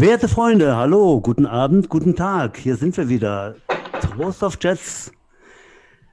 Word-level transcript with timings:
Werte 0.00 0.28
Freunde, 0.28 0.76
hallo, 0.76 1.20
guten 1.20 1.44
Abend, 1.44 1.90
guten 1.90 2.16
Tag. 2.16 2.56
Hier 2.56 2.76
sind 2.76 2.96
wir 2.96 3.10
wieder. 3.10 3.56
Trost 4.00 4.42
of 4.42 4.56
Jets, 4.58 5.12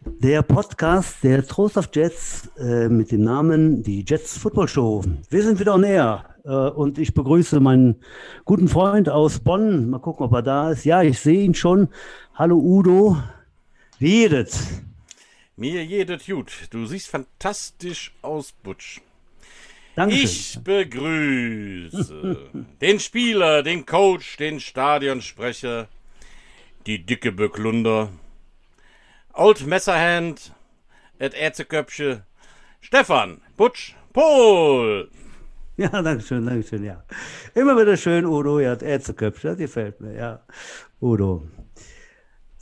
der 0.02 0.42
Podcast 0.42 1.24
der 1.24 1.48
Trost 1.48 1.78
of 1.78 1.88
Jets 1.94 2.50
äh, 2.60 2.90
mit 2.90 3.14
dem 3.14 3.24
Namen 3.24 3.84
die 3.84 4.04
Jets 4.06 4.38
Football 4.38 4.68
Show. 4.68 5.06
Wir 5.30 5.42
sind 5.42 5.62
wieder 5.62 5.82
air 5.82 6.26
äh, 6.44 6.50
und 6.50 6.98
ich 6.98 7.14
begrüße 7.14 7.62
meinen 7.62 7.96
guten 8.44 8.68
Freund 8.68 9.08
aus 9.08 9.40
Bonn. 9.40 9.90
Mal 9.90 10.00
gucken, 10.00 10.26
ob 10.26 10.34
er 10.34 10.42
da 10.42 10.72
ist. 10.72 10.84
Ja, 10.84 11.02
ich 11.02 11.18
sehe 11.20 11.46
ihn 11.46 11.56
schon. 11.56 11.88
Hallo 12.36 12.58
Udo. 12.58 13.16
Wie 14.00 14.24
jedet? 14.24 14.54
Mir 15.56 15.86
jedet 15.86 16.26
gut. 16.26 16.68
Du 16.72 16.86
siehst 16.86 17.08
fantastisch 17.08 18.14
aus, 18.22 18.52
Butsch. 18.52 19.00
Dankeschön. 19.98 20.26
Ich 20.26 20.60
begrüße 20.64 22.38
den 22.82 23.00
Spieler, 23.00 23.64
den 23.64 23.84
Coach, 23.84 24.38
den 24.38 24.60
Stadionsprecher, 24.60 25.88
die 26.86 27.04
dicke 27.04 27.32
Böcklunder, 27.32 28.10
Old 29.34 29.66
Messerhand, 29.66 30.54
et 31.18 31.34
Ätzeköpfche, 31.34 32.24
Stefan, 32.80 33.42
Butsch, 33.58 33.96
Pol. 34.14 35.10
Ja, 35.78 35.90
danke 35.90 36.24
schön, 36.24 36.46
danke 36.46 36.68
schön, 36.68 36.84
ja. 36.84 37.04
Immer 37.56 37.76
wieder 37.76 37.98
schön, 37.98 38.24
Udo, 38.28 38.60
ja, 38.60 38.76
Ärzteköpfe, 38.76 39.48
das 39.48 39.58
gefällt 39.58 40.00
mir, 40.00 40.14
ja. 40.14 40.42
Udo. 41.02 41.48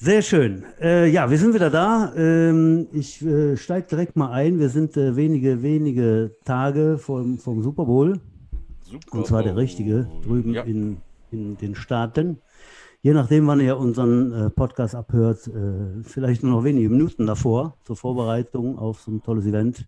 Sehr 0.05 0.21
schön. 0.21 0.63
Äh, 0.79 1.07
ja, 1.09 1.31
wir 1.31 1.37
sind 1.39 1.55
wieder 1.55 1.71
da. 1.71 2.13
Ähm, 2.15 2.85
ich 2.91 3.25
äh, 3.25 3.57
steige 3.57 3.87
direkt 3.87 4.15
mal 4.15 4.29
ein. 4.29 4.59
Wir 4.59 4.69
sind 4.69 4.95
äh, 4.97 5.15
wenige, 5.15 5.63
wenige 5.63 6.35
Tage 6.45 6.99
vom, 6.99 7.39
vom 7.39 7.63
Super 7.63 7.85
Bowl. 7.85 8.19
Super 8.83 9.17
Und 9.17 9.25
zwar 9.25 9.41
der 9.41 9.55
richtige, 9.55 10.07
drüben 10.23 10.53
Ja. 10.53 10.61
in, 10.61 10.97
in 11.31 11.57
den 11.57 11.73
Staaten. 11.73 12.37
Je 13.01 13.13
nachdem, 13.13 13.47
wann 13.47 13.59
ihr 13.59 13.79
unseren 13.79 14.31
äh, 14.31 14.49
Podcast 14.51 14.93
abhört, 14.93 15.47
äh, 15.47 16.03
vielleicht 16.03 16.43
nur 16.43 16.51
noch 16.51 16.63
wenige 16.63 16.89
Minuten 16.91 17.25
davor, 17.25 17.75
zur 17.83 17.95
Vorbereitung 17.95 18.77
auf 18.77 19.01
so 19.01 19.09
ein 19.09 19.23
tolles 19.23 19.47
Event. 19.47 19.87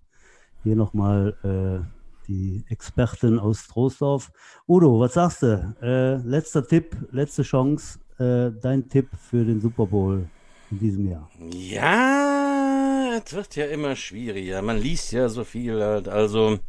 Hier 0.63 0.75
nochmal 0.75 1.35
äh, 1.43 1.85
die 2.27 2.63
Expertin 2.69 3.37
aus 3.37 3.67
Troisdorf. 3.67 4.31
Udo, 4.67 4.99
was 4.99 5.13
sagst 5.13 5.43
du? 5.43 6.21
Letzter 6.25 6.65
Tipp, 6.67 6.97
letzte 7.11 7.43
Chance, 7.43 7.99
äh, 8.19 8.51
dein 8.61 8.89
Tipp 8.89 9.09
für 9.29 9.45
den 9.45 9.61
Super 9.61 9.85
Bowl 9.85 10.27
in 10.71 10.79
diesem 10.79 11.09
Jahr. 11.09 11.29
Ja, 11.51 13.19
es 13.23 13.33
wird 13.33 13.55
ja 13.55 13.65
immer 13.65 13.95
schwieriger. 13.95 14.61
Man 14.61 14.77
liest 14.77 15.11
ja 15.11 15.29
so 15.29 15.43
viel 15.43 15.81
halt. 15.81 16.07
Also, 16.07 16.59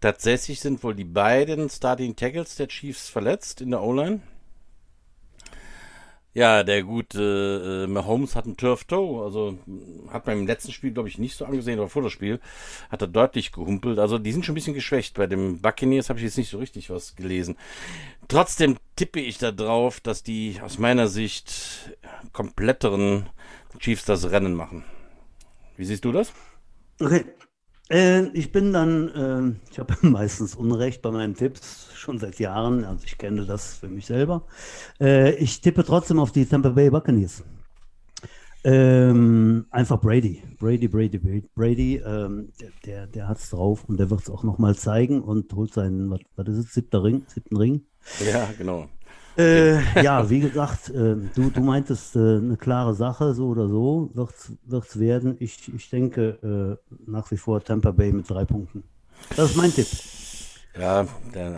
tatsächlich 0.00 0.60
sind 0.60 0.82
wohl 0.82 0.94
die 0.94 1.04
beiden 1.04 1.68
Starting 1.68 2.16
Tackles 2.16 2.56
der 2.56 2.68
Chiefs 2.68 3.08
verletzt 3.08 3.60
in 3.60 3.70
der 3.70 3.82
O-Line. 3.82 4.20
Ja, 6.38 6.62
der 6.62 6.84
gute 6.84 7.84
äh, 7.84 7.90
Mahomes 7.90 8.36
hat 8.36 8.44
einen 8.44 8.56
Turf 8.56 8.84
Toe, 8.84 9.24
also 9.24 9.58
mh, 9.66 10.12
hat 10.12 10.28
man 10.28 10.38
im 10.38 10.46
letzten 10.46 10.70
Spiel, 10.70 10.92
glaube 10.92 11.08
ich, 11.08 11.18
nicht 11.18 11.36
so 11.36 11.44
angesehen, 11.44 11.80
aber 11.80 11.88
vor 11.88 12.02
das 12.02 12.12
Spiel 12.12 12.38
hat 12.90 13.02
er 13.02 13.08
deutlich 13.08 13.50
gehumpelt. 13.50 13.98
Also 13.98 14.18
die 14.18 14.30
sind 14.30 14.44
schon 14.44 14.52
ein 14.52 14.54
bisschen 14.54 14.74
geschwächt. 14.74 15.16
Bei 15.16 15.26
dem 15.26 15.60
Buccaneers 15.60 16.10
habe 16.10 16.20
ich 16.20 16.24
jetzt 16.24 16.38
nicht 16.38 16.50
so 16.50 16.58
richtig 16.58 16.90
was 16.90 17.16
gelesen. 17.16 17.56
Trotzdem 18.28 18.76
tippe 18.94 19.18
ich 19.18 19.38
da 19.38 19.50
drauf, 19.50 19.98
dass 19.98 20.22
die 20.22 20.60
aus 20.62 20.78
meiner 20.78 21.08
Sicht 21.08 21.90
kompletteren 22.32 23.28
Chiefs 23.80 24.04
das 24.04 24.30
Rennen 24.30 24.54
machen. 24.54 24.84
Wie 25.76 25.86
siehst 25.86 26.04
du 26.04 26.12
das? 26.12 26.32
Okay. 27.00 27.24
Äh, 27.90 28.28
ich 28.28 28.52
bin 28.52 28.72
dann, 28.72 29.08
äh, 29.08 29.56
ich 29.70 29.78
habe 29.78 29.94
meistens 30.02 30.54
Unrecht 30.54 31.02
bei 31.02 31.10
meinen 31.10 31.34
Tipps, 31.34 31.88
schon 31.94 32.18
seit 32.18 32.38
Jahren, 32.38 32.84
also 32.84 33.04
ich 33.04 33.18
kenne 33.18 33.46
das 33.46 33.74
für 33.78 33.88
mich 33.88 34.06
selber. 34.06 34.44
Äh, 35.00 35.34
ich 35.36 35.60
tippe 35.60 35.84
trotzdem 35.84 36.18
auf 36.18 36.32
die 36.32 36.46
Tampa 36.46 36.70
Bay 36.70 36.90
Buccaneers. 36.90 37.44
Ähm, 38.64 39.66
einfach 39.70 40.00
Brady. 40.00 40.42
Brady, 40.58 40.88
Brady, 40.88 41.18
Brady. 41.18 41.48
Brady 41.54 41.96
ähm, 42.04 42.52
der, 42.84 43.06
der, 43.06 43.28
hat 43.28 43.38
es 43.38 43.50
drauf 43.50 43.84
und 43.84 43.98
der 43.98 44.10
wird 44.10 44.22
es 44.22 44.30
auch 44.30 44.42
nochmal 44.42 44.74
zeigen 44.74 45.22
und 45.22 45.52
holt 45.54 45.72
seinen, 45.72 46.10
was, 46.10 46.20
was 46.34 46.48
ist 46.48 46.58
es, 46.58 46.74
siebter 46.74 47.04
Ring, 47.04 47.22
siebten 47.28 47.56
Ring. 47.56 47.82
Ja, 48.30 48.50
genau. 48.58 48.88
Äh, 49.38 50.02
ja, 50.02 50.28
wie 50.30 50.40
gesagt, 50.40 50.90
äh, 50.90 51.16
du, 51.34 51.50
du 51.50 51.60
meintest 51.60 52.16
äh, 52.16 52.18
eine 52.18 52.56
klare 52.56 52.94
Sache, 52.94 53.34
so 53.34 53.46
oder 53.48 53.68
so 53.68 54.10
wird 54.14 54.84
es 54.84 54.98
werden. 54.98 55.36
Ich, 55.38 55.72
ich 55.72 55.88
denke 55.90 56.78
äh, 56.88 56.92
nach 57.06 57.30
wie 57.30 57.36
vor 57.36 57.62
Tampa 57.62 57.92
Bay 57.92 58.12
mit 58.12 58.28
drei 58.28 58.44
Punkten. 58.44 58.82
Das 59.36 59.50
ist 59.50 59.56
mein 59.56 59.72
Tipp. 59.72 59.86
Ja, 60.78 61.06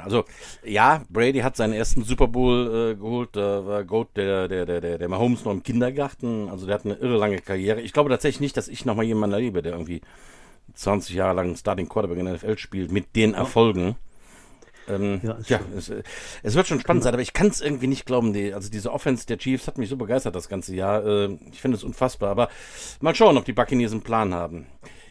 also 0.02 0.24
ja, 0.64 1.02
Brady 1.10 1.40
hat 1.40 1.54
seinen 1.56 1.74
ersten 1.74 2.04
Super 2.04 2.28
Bowl 2.28 2.92
äh, 2.92 2.94
geholt. 2.94 3.30
Da 3.32 3.66
war 3.66 3.84
Goat 3.84 4.16
der, 4.16 4.48
der, 4.48 4.64
der, 4.64 4.80
der, 4.80 4.98
der 4.98 5.08
Mahomes 5.08 5.44
noch 5.44 5.52
im 5.52 5.62
Kindergarten. 5.62 6.48
Also 6.48 6.64
der 6.64 6.76
hat 6.76 6.86
eine 6.86 6.94
irre 6.94 7.18
lange 7.18 7.38
Karriere. 7.38 7.82
Ich 7.82 7.92
glaube 7.92 8.08
tatsächlich 8.08 8.40
nicht, 8.40 8.56
dass 8.56 8.68
ich 8.68 8.86
nochmal 8.86 9.04
jemanden 9.04 9.34
erlebe, 9.34 9.60
der 9.60 9.72
irgendwie 9.72 10.00
20 10.74 11.14
Jahre 11.14 11.34
lang 11.34 11.56
Starting 11.56 11.88
Quarterback 11.88 12.18
in 12.18 12.26
der 12.26 12.34
NFL 12.36 12.56
spielt 12.56 12.92
mit 12.92 13.14
den 13.14 13.34
Erfolgen. 13.34 13.96
Ähm, 14.88 15.20
Ja, 15.22 15.36
ja, 15.46 15.60
es, 15.76 15.92
es 16.42 16.54
wird 16.54 16.66
schon 16.66 16.80
spannend 16.80 17.02
sein, 17.04 17.12
aber 17.14 17.22
ich 17.22 17.32
kann 17.32 17.48
es 17.48 17.60
irgendwie 17.60 17.86
nicht 17.86 18.06
glauben. 18.06 18.32
Die, 18.32 18.52
also 18.54 18.70
diese 18.70 18.92
Offense 18.92 19.26
der 19.26 19.38
Chiefs 19.38 19.66
hat 19.66 19.78
mich 19.78 19.88
so 19.88 19.96
begeistert 19.96 20.34
das 20.34 20.48
ganze 20.48 20.74
Jahr. 20.74 21.04
Äh, 21.06 21.38
ich 21.52 21.60
finde 21.60 21.76
es 21.76 21.84
unfassbar. 21.84 22.30
Aber 22.30 22.48
mal 23.00 23.14
schauen, 23.14 23.36
ob 23.36 23.44
die 23.44 23.52
Buccaneers 23.52 23.92
einen 23.92 24.02
Plan 24.02 24.34
haben. 24.34 24.66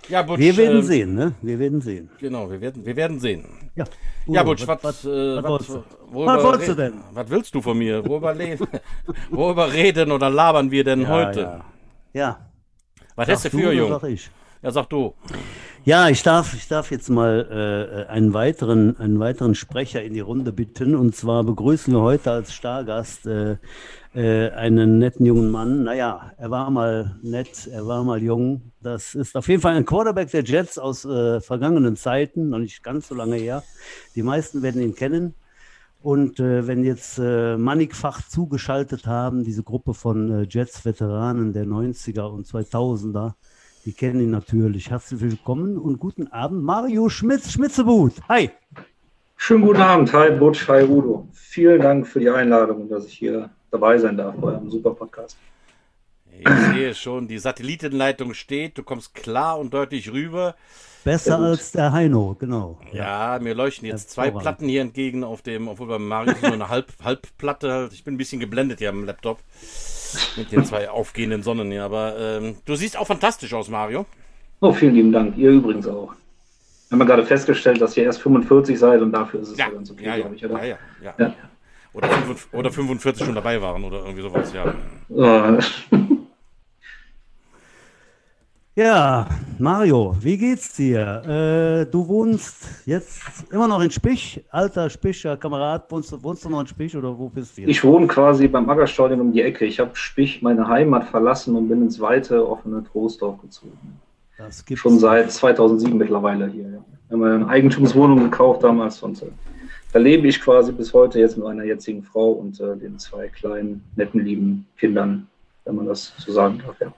Ja, 0.10 0.24
Butch, 0.24 0.40
Wir 0.40 0.58
werden 0.58 0.78
ähm, 0.80 0.84
sehen, 0.84 1.14
ne? 1.14 1.34
Wir 1.42 1.60
werden 1.60 1.82
sehen. 1.82 2.10
Genau, 2.20 2.50
wir 2.50 2.60
werden, 2.60 2.84
wir 2.84 2.96
werden 2.96 3.20
sehen. 3.20 3.46
Ja, 3.76 3.86
Ja, 4.26 4.42
Udo, 4.42 4.52
Butch, 4.52 4.68
was, 4.68 4.84
was, 4.84 5.06
äh, 5.06 5.44
was 5.44 5.70
was, 5.70 6.44
wolltest 6.44 6.70
du? 6.70 6.76
denn? 6.76 6.94
Was 7.14 7.30
willst 7.30 7.54
du 7.54 7.62
von 7.62 7.78
mir? 7.78 8.04
Worüber, 8.04 8.36
worüber 9.30 9.72
reden 9.72 10.12
oder 10.12 10.32
labern 10.32 10.72
wir 10.72 10.84
denn 10.84 11.04
Ja, 11.04 11.08
heute? 11.10 11.40
Ja. 11.42 11.66
ja. 12.14 12.50
Was 13.16 13.28
Sagst 13.28 13.46
hast 13.46 13.54
du 13.54 13.58
für, 13.60 13.64
oder 13.66 13.74
Jung? 13.74 13.90
sag 13.92 14.04
ich? 14.10 14.32
Ja, 14.64 14.72
sag 14.72 14.90
du. 14.90 15.14
Ja, 15.90 16.08
ich 16.08 16.22
darf, 16.22 16.54
ich 16.54 16.68
darf 16.68 16.92
jetzt 16.92 17.10
mal 17.10 18.06
äh, 18.08 18.12
einen, 18.12 18.32
weiteren, 18.36 19.00
einen 19.00 19.20
weiteren 19.20 19.56
Sprecher 19.56 20.04
in 20.04 20.14
die 20.14 20.20
Runde 20.20 20.52
bitten. 20.52 20.96
Und 20.96 21.16
zwar 21.16 21.44
begrüßen 21.44 21.92
wir 21.92 22.02
heute 22.02 22.30
als 22.30 22.54
Stargast 22.54 23.26
äh, 23.26 23.58
äh, 24.14 24.52
einen 24.52 25.00
netten 25.00 25.26
jungen 25.26 25.50
Mann. 25.50 25.86
Naja, 25.86 26.32
er 26.38 26.52
war 26.52 26.70
mal 26.70 27.18
nett, 27.24 27.68
er 27.74 27.88
war 27.88 28.04
mal 28.04 28.22
jung. 28.22 28.72
Das 28.84 29.16
ist 29.16 29.36
auf 29.36 29.48
jeden 29.48 29.64
Fall 29.64 29.74
ein 29.74 29.84
Quarterback 29.84 30.30
der 30.30 30.44
Jets 30.44 30.78
aus 30.78 31.06
äh, 31.06 31.42
vergangenen 31.42 31.96
Zeiten, 31.96 32.50
noch 32.50 32.60
nicht 32.60 32.84
ganz 32.84 33.08
so 33.08 33.16
lange 33.16 33.38
her. 33.38 33.64
Die 34.14 34.22
meisten 34.22 34.62
werden 34.62 34.84
ihn 34.84 34.94
kennen. 34.94 35.34
Und 36.04 36.40
äh, 36.40 36.68
wenn 36.68 36.84
jetzt 36.84 37.18
äh, 37.18 37.58
mannigfach 37.58 38.22
zugeschaltet 38.28 39.08
haben, 39.08 39.44
diese 39.44 39.64
Gruppe 39.64 39.96
von 39.96 40.30
äh, 40.30 40.48
Jets-Veteranen 40.48 41.52
der 41.52 41.66
90er 41.66 42.30
und 42.30 42.46
2000er, 42.46 43.34
die 43.90 43.96
kennen 43.96 44.22
ihn 44.22 44.30
natürlich. 44.30 44.92
Herzlich 44.92 45.20
willkommen 45.20 45.76
und 45.80 45.98
guten 45.98 46.28
Abend, 46.28 46.64
Mario 46.64 47.10
Schmitz, 47.10 47.52
Schmitzebut. 47.52 48.14
Hi. 48.30 48.52
Schönen 49.36 49.64
guten 49.64 49.82
Abend, 49.82 50.14
hi 50.14 50.30
Butch, 50.30 50.68
hi 50.68 50.84
Udo. 50.84 51.28
Vielen 51.34 51.82
Dank 51.82 52.06
für 52.06 52.20
die 52.20 52.30
Einladung 52.30 52.84
und 52.84 52.90
dass 52.90 53.08
ich 53.08 53.14
hier 53.14 53.50
dabei 53.72 53.98
sein 53.98 54.16
darf 54.16 54.36
bei 54.36 54.50
eurem 54.50 54.70
super 54.70 54.92
Podcast. 54.92 55.38
Ich 56.30 56.48
sehe 56.72 56.94
schon, 56.94 57.28
die 57.28 57.40
Satellitenleitung 57.40 58.36
steht, 58.36 58.78
du 58.78 58.84
kommst 58.84 59.16
klar 59.16 59.58
und 59.58 59.74
deutlich 59.74 60.12
rüber. 60.12 60.54
Besser 61.04 61.38
gut. 61.38 61.46
als 61.48 61.72
der 61.72 61.92
Heino, 61.92 62.36
genau. 62.40 62.78
Ja, 62.94 63.40
mir 63.42 63.56
leuchten 63.56 63.88
jetzt 63.88 64.12
zwei. 64.12 64.30
Platten 64.30 64.68
hier 64.68 64.82
entgegen 64.82 65.24
auf 65.24 65.42
dem, 65.42 65.68
obwohl 65.68 65.88
beim 65.88 66.08
Mario 66.08 66.36
nur 66.44 66.54
eine 66.54 66.70
Halb, 66.70 66.94
Halbplatte 67.04 67.72
halt. 67.72 67.94
Ich 67.94 68.04
bin 68.04 68.14
ein 68.14 68.18
bisschen 68.18 68.40
geblendet 68.40 68.78
hier 68.78 68.90
am 68.90 69.04
Laptop 69.04 69.40
mit 70.38 70.52
den 70.52 70.66
zwei 70.66 70.90
aufgehenden 70.90 71.44
Sonnen 71.44 71.72
hier, 71.72 71.84
aber 71.84 72.16
ähm, 72.20 72.56
du 72.66 72.76
siehst 72.76 72.98
auch 72.98 73.08
fantastisch 73.08 73.54
aus, 73.54 73.70
Mario. 73.70 74.06
Oh, 74.62 74.74
vielen 74.74 74.96
lieben 74.96 75.12
Dank. 75.12 75.38
Ihr 75.38 75.52
übrigens 75.52 75.88
auch. 75.88 76.14
Wir 76.90 76.96
haben 76.96 77.00
ja 77.00 77.06
gerade 77.06 77.26
festgestellt, 77.26 77.82
dass 77.82 77.96
ihr 77.98 78.04
erst 78.04 78.22
45 78.22 78.78
seid 78.78 79.02
und 79.02 79.12
dafür 79.12 79.42
ist 79.42 79.50
es 79.50 79.58
ja, 79.58 79.70
ganz 79.70 79.92
okay, 79.92 80.06
ja, 80.06 80.16
ja, 80.16 80.22
glaube 80.22 80.36
ich, 80.36 80.42
ja, 80.42 80.50
oder? 80.50 80.66
ja, 80.66 80.78
ja. 81.04 81.14
Ja. 81.18 81.34
Oder, 81.94 82.08
45, 82.08 82.54
oder 82.54 82.72
45 82.72 83.26
schon 83.26 83.36
dabei 83.36 83.62
waren 83.62 83.84
oder 83.84 84.00
irgendwie 84.00 84.22
sowas, 84.22 84.54
ja. 84.54 84.74
Ja, 88.80 89.28
Mario, 89.58 90.16
wie 90.22 90.38
geht's 90.38 90.74
dir? 90.78 91.22
Äh, 91.28 91.92
du 91.92 92.08
wohnst 92.08 92.66
jetzt 92.86 93.22
immer 93.52 93.68
noch 93.68 93.82
in 93.82 93.92
Spich, 93.92 94.42
alter 94.52 94.90
Spischer 94.90 95.36
Kamerad. 95.36 95.92
Wohnst, 95.92 96.14
du- 96.14 96.24
wohnst 96.24 96.46
du 96.46 96.50
noch 96.50 96.62
in 96.62 96.68
Spich 96.68 96.96
oder 96.96 97.10
wo 97.20 97.28
bist 97.28 97.58
du 97.58 97.62
jetzt? 97.64 97.72
ich 97.72 97.84
wohne 97.84 98.08
quasi 98.08 98.48
beim 98.48 98.70
Aggerstadion 98.70 99.20
um 99.20 99.34
die 99.34 99.42
Ecke. 99.42 99.66
Ich 99.66 99.82
habe 99.82 99.90
Spich 99.98 100.42
meine 100.42 100.66
Heimat 100.66 101.04
verlassen 101.10 101.58
und 101.58 101.68
bin 101.68 101.82
ins 101.82 102.00
weite, 102.00 102.48
offene 102.50 102.82
Troisdorf 102.86 103.42
gezogen. 103.42 103.78
das 104.38 104.64
gibt's. 104.64 104.82
Schon 104.82 104.98
seit 104.98 105.30
2007 105.30 105.98
mittlerweile 105.98 106.48
hier. 106.48 106.64
Ja. 106.70 106.80
Wir 107.10 107.18
haben 107.18 107.24
eine 107.24 107.48
Eigentumswohnung 107.50 108.20
gekauft 108.30 108.64
damals 108.64 109.04
und 109.04 109.22
äh, 109.22 109.26
da 109.92 110.00
lebe 110.00 110.26
ich 110.26 110.40
quasi 110.40 110.72
bis 110.72 110.94
heute 110.94 111.20
jetzt 111.20 111.36
mit 111.36 111.46
meiner 111.46 111.66
jetzigen 111.66 112.02
Frau 112.02 112.32
und 112.32 112.58
äh, 112.62 112.78
den 112.78 112.98
zwei 112.98 113.28
kleinen, 113.28 113.84
netten, 113.98 114.24
lieben 114.24 114.68
Kindern, 114.78 115.28
wenn 115.66 115.76
man 115.76 115.86
das 115.86 116.14
so 116.18 116.32
sagen 116.32 116.62
darf. 116.66 116.80
Ja. 116.80 116.94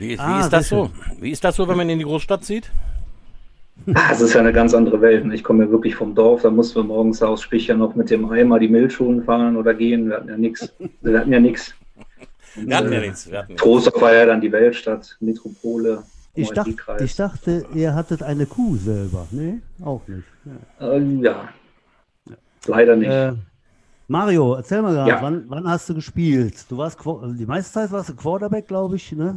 Wie, 0.00 0.12
wie 0.14 0.18
Ah, 0.18 0.40
ist 0.40 0.50
das 0.50 0.70
so? 0.70 0.90
Wie 1.20 1.30
ist 1.30 1.44
das 1.44 1.56
so, 1.56 1.68
wenn 1.68 1.76
man 1.76 1.90
in 1.90 1.98
die 1.98 2.06
Großstadt 2.06 2.42
zieht? 2.42 2.70
Ah, 3.94 4.08
es 4.12 4.22
ist 4.22 4.32
ja 4.32 4.40
eine 4.40 4.52
ganz 4.52 4.72
andere 4.72 5.00
Welt. 5.02 5.26
Ne? 5.26 5.34
Ich 5.34 5.44
komme 5.44 5.64
ja 5.64 5.70
wirklich 5.70 5.94
vom 5.94 6.14
Dorf, 6.14 6.40
da 6.42 6.50
mussten 6.50 6.76
wir 6.76 6.84
morgens 6.84 7.22
aus 7.22 7.42
Spicher 7.42 7.74
noch 7.74 7.94
mit 7.94 8.08
dem 8.10 8.30
Eimer 8.30 8.58
die 8.58 8.68
Milchschulen 8.68 9.22
fahren 9.22 9.56
oder 9.56 9.74
gehen. 9.74 10.08
Wir 10.08 10.16
hatten 10.16 10.28
ja 10.28 10.36
nichts. 10.38 10.72
Wir 11.02 11.18
hatten 11.18 11.32
ja 11.32 11.40
nichts. 11.40 11.74
Wir 12.54 12.76
hatten 12.76 12.92
ja 12.92 13.00
nichts. 13.00 13.30
Trostorf 13.56 14.00
war 14.00 14.14
ja 14.14 14.24
dann 14.24 14.40
die 14.40 14.50
Weltstadt, 14.50 15.16
Metropole. 15.20 16.02
Ich 16.34 16.50
dachte, 16.50 16.74
ich 17.04 17.16
dachte, 17.16 17.66
ihr 17.74 17.94
hattet 17.94 18.22
eine 18.22 18.46
Kuh 18.46 18.76
selber. 18.76 19.26
Nee, 19.30 19.58
auch 19.84 20.00
nicht. 20.08 20.24
Ja, 20.80 20.92
äh, 20.92 21.00
ja. 21.22 21.48
leider 22.66 22.96
nicht. 22.96 23.10
Äh, 23.10 23.32
Mario, 24.10 24.54
erzähl 24.54 24.82
mal 24.82 24.92
gerade, 24.92 25.08
ja. 25.08 25.22
wann, 25.22 25.44
wann, 25.46 25.68
hast 25.68 25.88
du 25.88 25.94
gespielt? 25.94 26.64
Du 26.68 26.76
warst 26.76 26.98
die 27.38 27.46
meiste 27.46 27.72
Zeit 27.72 27.92
warst 27.92 28.08
du 28.08 28.16
Quarterback, 28.16 28.66
glaube 28.66 28.96
ich, 28.96 29.12
ne? 29.12 29.36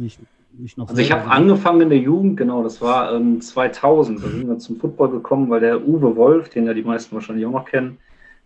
Ich, 0.00 0.18
ich 0.60 0.76
also 0.76 0.96
ich 0.96 1.12
habe 1.12 1.30
angefangen 1.30 1.82
in 1.82 1.90
der 1.90 1.98
Jugend, 2.00 2.36
genau, 2.36 2.64
das 2.64 2.82
war 2.82 3.14
ähm, 3.14 3.40
2000. 3.40 4.20
Da 4.20 4.28
sind 4.28 4.48
wir 4.48 4.58
zum 4.58 4.80
Football 4.80 5.10
gekommen, 5.10 5.48
weil 5.50 5.60
der 5.60 5.86
Uwe 5.86 6.16
Wolf, 6.16 6.48
den 6.48 6.66
ja 6.66 6.74
die 6.74 6.82
meisten 6.82 7.14
wahrscheinlich 7.14 7.46
auch 7.46 7.52
noch 7.52 7.64
kennen, 7.64 7.98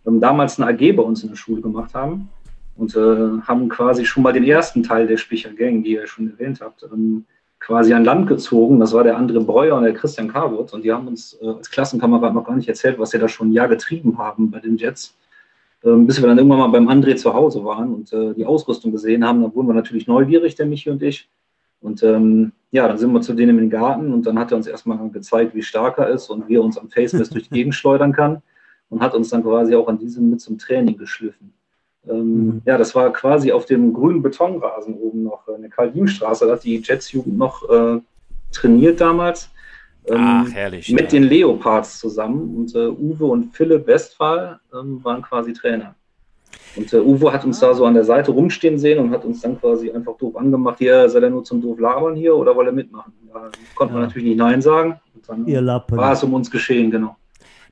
ähm, 0.05 0.19
damals 0.19 0.61
eine 0.61 0.71
AG 0.71 0.95
bei 0.95 1.01
uns 1.01 1.23
in 1.23 1.29
der 1.29 1.35
Schule 1.35 1.63
gemacht 1.63 1.95
haben 1.95 2.29
und 2.77 2.95
äh, 2.95 3.41
haben 3.41 3.67
quasi 3.67 4.05
schon 4.05 4.21
mal 4.21 4.33
den 4.33 4.43
ersten 4.43 4.83
Teil 4.83 5.07
der 5.07 5.17
Spicher 5.17 5.49
Gang, 5.49 5.83
die 5.83 5.93
ihr 5.93 6.05
schon 6.05 6.29
erwähnt 6.29 6.61
habt, 6.61 6.83
ähm, 6.83 7.25
quasi 7.59 7.95
an 7.95 8.05
Land 8.05 8.27
gezogen. 8.27 8.79
Das 8.79 8.93
war 8.93 9.03
der 9.03 9.17
andere 9.17 9.41
Breuer 9.41 9.75
und 9.75 9.85
der 9.85 9.95
Christian 9.95 10.27
Carwood. 10.27 10.71
Und 10.71 10.85
die 10.85 10.93
haben 10.93 11.07
uns 11.07 11.35
äh, 11.41 11.47
als 11.47 11.71
Klassenkamerad 11.71 12.35
noch 12.35 12.45
gar 12.45 12.55
nicht 12.55 12.69
erzählt, 12.69 12.99
was 12.99 13.09
sie 13.09 13.17
da 13.17 13.27
schon 13.27 13.49
ein 13.49 13.53
Jahr 13.53 13.67
getrieben 13.67 14.19
haben 14.19 14.51
bei 14.51 14.59
den 14.59 14.77
Jets. 14.77 15.15
Ähm, 15.83 16.05
bis 16.05 16.21
wir 16.21 16.27
dann 16.27 16.37
irgendwann 16.37 16.59
mal 16.59 16.67
beim 16.67 16.89
André 16.89 17.15
zu 17.15 17.33
Hause 17.33 17.63
waren 17.65 17.93
und 17.93 18.13
äh, 18.13 18.33
die 18.35 18.45
Ausrüstung 18.45 18.91
gesehen 18.91 19.25
haben. 19.25 19.41
Dann 19.41 19.55
wurden 19.55 19.67
wir 19.67 19.73
natürlich 19.73 20.07
neugierig, 20.07 20.55
der 20.55 20.67
Michi 20.67 20.89
und 20.89 21.01
ich. 21.01 21.29
Und 21.81 22.03
ähm, 22.03 22.51
ja, 22.69 22.87
dann 22.87 22.99
sind 22.99 23.11
wir 23.11 23.21
zu 23.21 23.33
denen 23.33 23.57
in 23.57 23.57
den 23.57 23.69
Garten 23.71 24.13
und 24.13 24.25
dann 24.25 24.37
hat 24.37 24.51
er 24.51 24.57
uns 24.57 24.67
erstmal 24.67 25.09
gezeigt, 25.09 25.55
wie 25.55 25.63
stark 25.63 25.97
er 25.97 26.09
ist 26.09 26.29
und 26.29 26.47
wie 26.47 26.55
er 26.55 26.63
uns 26.63 26.77
am 26.77 26.89
Facemess 26.89 27.29
durch 27.31 27.49
die 27.49 27.55
Gegend 27.55 27.73
schleudern 27.73 28.13
kann 28.13 28.43
und 28.89 29.01
hat 29.01 29.15
uns 29.15 29.29
dann 29.29 29.43
quasi 29.43 29.75
auch 29.75 29.87
an 29.87 29.97
diesem 29.97 30.29
mit 30.29 30.41
zum 30.41 30.59
Training 30.59 30.97
geschliffen. 30.97 31.53
Ähm, 32.07 32.45
mhm. 32.45 32.61
Ja, 32.65 32.77
das 32.77 32.93
war 32.93 33.11
quasi 33.11 33.51
auf 33.51 33.65
dem 33.65 33.93
grünen 33.93 34.21
Betonrasen 34.21 34.95
oben 34.95 35.23
noch 35.23 35.47
in 35.47 35.61
der 35.61 35.71
Karl-Diem-Straße. 35.71 36.45
Da 36.45 36.53
hat 36.53 36.63
die 36.63 36.77
Jets-Jugend 36.77 37.37
noch 37.37 37.67
äh, 37.69 37.99
trainiert 38.51 39.01
damals. 39.01 39.49
Ähm, 40.07 40.17
Ach, 40.17 40.51
herrlich. 40.51 40.89
Mit 40.89 41.13
ja. 41.13 41.19
den 41.19 41.23
Leopards 41.23 41.99
zusammen. 41.99 42.55
Und 42.55 42.75
äh, 42.75 42.87
Uwe 42.87 43.25
und 43.25 43.55
Philipp 43.55 43.87
Westphal 43.87 44.59
ähm, 44.73 45.03
waren 45.03 45.21
quasi 45.21 45.53
Trainer. 45.53 45.95
Und 46.75 46.91
äh, 46.93 46.99
Uwe 46.99 47.31
hat 47.31 47.45
uns 47.45 47.61
ah. 47.61 47.67
da 47.67 47.73
so 47.73 47.85
an 47.85 47.93
der 47.93 48.03
Seite 48.03 48.31
rumstehen 48.31 48.77
sehen 48.77 48.99
und 48.99 49.11
hat 49.11 49.25
uns 49.25 49.41
dann 49.41 49.59
quasi 49.59 49.91
einfach 49.91 50.17
doof 50.17 50.35
angemacht, 50.35 50.79
hier 50.79 51.09
soll 51.09 51.23
er 51.23 51.29
nur 51.29 51.43
zum 51.43 51.61
doof 51.61 51.79
labern 51.79 52.15
hier 52.15 52.35
oder 52.35 52.55
will 52.57 52.67
er 52.67 52.71
mitmachen? 52.71 53.13
Da 53.31 53.49
konnte 53.75 53.93
ja. 53.93 53.99
man 53.99 54.07
natürlich 54.07 54.29
nicht 54.29 54.37
Nein 54.37 54.61
sagen. 54.61 54.99
Und 55.13 55.29
dann 55.29 55.67
war 55.97 56.13
es 56.13 56.23
um 56.23 56.33
uns 56.33 56.49
geschehen, 56.49 56.91
genau. 56.91 57.15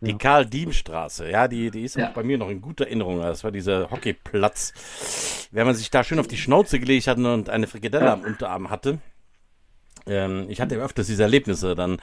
Die 0.02 0.12
ja. 0.12 0.18
Karl-Diem-Straße, 0.18 1.30
ja, 1.30 1.50
die, 1.50 1.72
die 1.72 1.84
ist 1.84 1.98
ja. 1.98 2.08
auch 2.08 2.14
bei 2.14 2.24
mir 2.24 2.38
noch 2.38 2.50
in 2.50 2.62
guter 2.62 2.86
Erinnerung. 2.86 3.20
Das 3.20 3.44
war 3.44 3.52
dieser 3.52 3.92
Hockeyplatz. 3.92 5.50
Wenn 5.52 5.66
man 5.66 5.76
sich 5.76 5.90
da 5.90 6.06
schön 6.06 6.20
auf 6.20 6.28
die 6.28 6.38
Schnauze 6.38 6.80
gelegt 6.80 7.08
hat 7.08 7.18
und 7.18 7.50
eine 7.50 7.68
Frikadelle 7.68 8.06
ja. 8.06 8.14
am 8.14 8.22
Unterarm 8.22 8.70
hatte. 8.70 9.00
Ähm, 10.10 10.46
ich 10.50 10.62
hatte 10.62 10.76
öfters 10.76 11.08
diese 11.08 11.24
Erlebnisse. 11.24 11.76
Dann, 11.76 11.98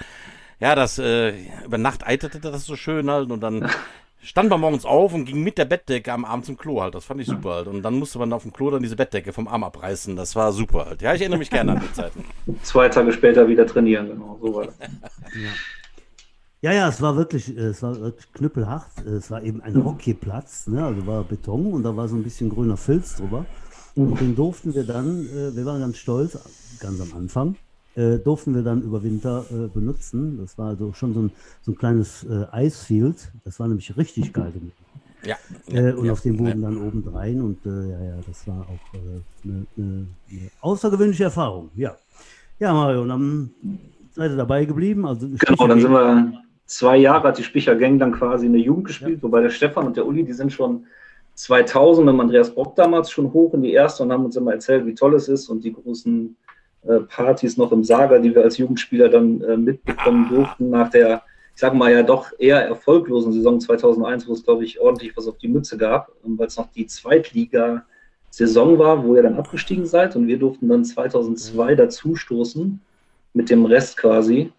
ja, 0.60 0.74
das 0.74 0.98
äh, 0.98 1.34
über 1.64 1.78
Nacht 1.78 2.06
eiterte 2.06 2.40
das 2.40 2.64
so 2.64 2.76
schön 2.76 3.10
halt 3.10 3.30
und 3.30 3.40
dann 3.40 3.68
stand 4.22 4.50
man 4.50 4.60
morgens 4.60 4.84
auf 4.84 5.12
und 5.14 5.24
ging 5.24 5.42
mit 5.42 5.58
der 5.58 5.64
Bettdecke 5.64 6.12
am 6.12 6.24
Arm 6.24 6.42
zum 6.42 6.56
Klo 6.56 6.80
halt. 6.80 6.94
Das 6.94 7.04
fand 7.04 7.20
ich 7.20 7.26
super 7.26 7.54
halt. 7.54 7.66
Und 7.68 7.82
dann 7.82 7.98
musste 7.98 8.18
man 8.18 8.32
auf 8.32 8.42
dem 8.42 8.52
Klo 8.52 8.70
dann 8.70 8.82
diese 8.82 8.96
Bettdecke 8.96 9.32
vom 9.32 9.48
Arm 9.48 9.64
abreißen. 9.64 10.16
Das 10.16 10.34
war 10.36 10.52
super 10.52 10.86
halt. 10.86 11.02
Ja, 11.02 11.14
ich 11.14 11.20
erinnere 11.20 11.38
mich 11.38 11.50
gerne 11.50 11.72
an 11.72 11.80
die 11.80 11.92
Zeiten. 11.92 12.24
Zwei 12.62 12.88
Tage 12.88 13.12
später 13.12 13.48
wieder 13.48 13.66
trainieren, 13.66 14.08
genau. 14.08 14.38
So 14.40 14.54
war 14.54 14.66
das. 14.66 14.74
ja. 14.80 15.50
Ja, 16.62 16.72
ja, 16.72 16.88
es 16.88 17.00
war 17.02 17.16
wirklich, 17.16 17.48
es 17.48 17.82
war 17.82 18.00
wirklich 18.00 18.32
knüppelhart. 18.32 19.04
Es 19.06 19.30
war 19.30 19.42
eben 19.42 19.60
ein 19.60 19.84
Hockeyplatz, 19.84 20.66
ne? 20.66 20.84
also 20.84 21.06
war 21.06 21.22
Beton 21.22 21.72
und 21.72 21.82
da 21.82 21.94
war 21.94 22.08
so 22.08 22.16
ein 22.16 22.24
bisschen 22.24 22.48
grüner 22.48 22.76
Filz 22.76 23.16
drüber. 23.16 23.44
Und 23.94 24.20
den 24.20 24.34
durften 24.34 24.74
wir 24.74 24.84
dann, 24.84 25.26
äh, 25.26 25.54
wir 25.54 25.64
waren 25.64 25.80
ganz 25.80 25.98
stolz, 25.98 26.38
ganz 26.80 27.00
am 27.00 27.16
Anfang, 27.16 27.56
äh, 27.96 28.18
durften 28.18 28.54
wir 28.54 28.62
dann 28.62 28.82
über 28.82 29.02
Winter 29.02 29.44
äh, 29.50 29.68
benutzen. 29.68 30.38
Das 30.38 30.58
war 30.58 30.68
also 30.68 30.92
schon 30.92 31.14
so 31.14 31.20
ein, 31.20 31.30
so 31.62 31.72
ein 31.72 31.76
kleines 31.76 32.24
äh, 32.24 32.44
Eisfield. 32.52 33.32
Das 33.44 33.58
war 33.58 33.68
nämlich 33.68 33.96
richtig 33.96 34.32
geil. 34.32 34.52
Ja. 35.24 35.36
Äh, 35.68 35.92
und 35.92 36.04
ja, 36.04 36.12
auf 36.12 36.20
dem 36.20 36.36
Boden 36.36 36.62
ja. 36.62 36.68
dann 36.68 36.76
obendrein. 36.76 37.40
Und 37.40 37.64
äh, 37.66 37.90
ja, 37.90 38.04
ja, 38.04 38.14
das 38.26 38.46
war 38.46 38.60
auch 38.60 38.94
eine, 38.94 39.66
eine, 39.76 40.06
eine 40.30 40.50
außergewöhnliche 40.60 41.24
Erfahrung. 41.24 41.70
Ja. 41.74 41.96
Ja, 42.58 42.72
Mario, 42.72 43.02
und 43.02 43.08
dann 43.08 43.50
seid 44.12 44.30
ihr 44.30 44.36
dabei 44.36 44.64
geblieben. 44.64 45.06
Also 45.06 45.28
genau, 45.28 45.66
dann 45.66 45.80
sind 45.80 45.92
wir 45.92 46.32
zwei 46.66 46.96
Jahre 46.96 47.28
hat 47.28 47.38
die 47.38 47.44
Spicher 47.44 47.76
Gang 47.76 47.98
dann 47.98 48.12
quasi 48.12 48.46
in 48.46 48.52
der 48.52 48.62
Jugend 48.62 48.86
gespielt, 48.86 49.18
ja. 49.18 49.22
wobei 49.22 49.40
der 49.40 49.50
Stefan 49.50 49.86
und 49.86 49.96
der 49.96 50.06
Uli, 50.06 50.24
die 50.24 50.32
sind 50.32 50.52
schon 50.52 50.86
2000 51.34 52.06
mit 52.06 52.20
Andreas 52.20 52.54
Bock 52.54 52.74
damals 52.76 53.10
schon 53.10 53.32
hoch 53.32 53.52
in 53.54 53.62
die 53.62 53.72
erste 53.72 54.02
und 54.02 54.12
haben 54.12 54.24
uns 54.24 54.36
immer 54.36 54.52
erzählt, 54.52 54.86
wie 54.86 54.94
toll 54.94 55.14
es 55.14 55.28
ist 55.28 55.48
und 55.48 55.64
die 55.64 55.72
großen 55.72 56.28
äh, 56.28 56.45
Partys 57.00 57.56
noch 57.56 57.72
im 57.72 57.84
Saga, 57.84 58.18
die 58.18 58.34
wir 58.34 58.42
als 58.42 58.58
Jugendspieler 58.58 59.08
dann 59.08 59.40
äh, 59.42 59.56
mitbekommen 59.56 60.28
durften 60.28 60.70
nach 60.70 60.90
der, 60.90 61.22
ich 61.54 61.60
sage 61.60 61.76
mal 61.76 61.92
ja 61.92 62.02
doch 62.02 62.32
eher 62.38 62.66
erfolglosen 62.66 63.32
Saison 63.32 63.60
2001, 63.60 64.28
wo 64.28 64.32
es 64.32 64.44
glaube 64.44 64.64
ich 64.64 64.80
ordentlich 64.80 65.16
was 65.16 65.26
auf 65.26 65.38
die 65.38 65.48
Mütze 65.48 65.76
gab, 65.76 66.12
ähm, 66.24 66.38
weil 66.38 66.46
es 66.46 66.56
noch 66.56 66.70
die 66.72 66.86
Zweitliga-Saison 66.86 68.78
war, 68.78 69.04
wo 69.04 69.16
ihr 69.16 69.22
dann 69.22 69.36
abgestiegen 69.36 69.86
seid 69.86 70.16
und 70.16 70.26
wir 70.26 70.38
durften 70.38 70.68
dann 70.68 70.84
2002 70.84 71.72
mhm. 71.72 71.76
dazustoßen 71.76 72.80
mit 73.34 73.50
dem 73.50 73.64
Rest 73.66 73.96
quasi 73.96 74.52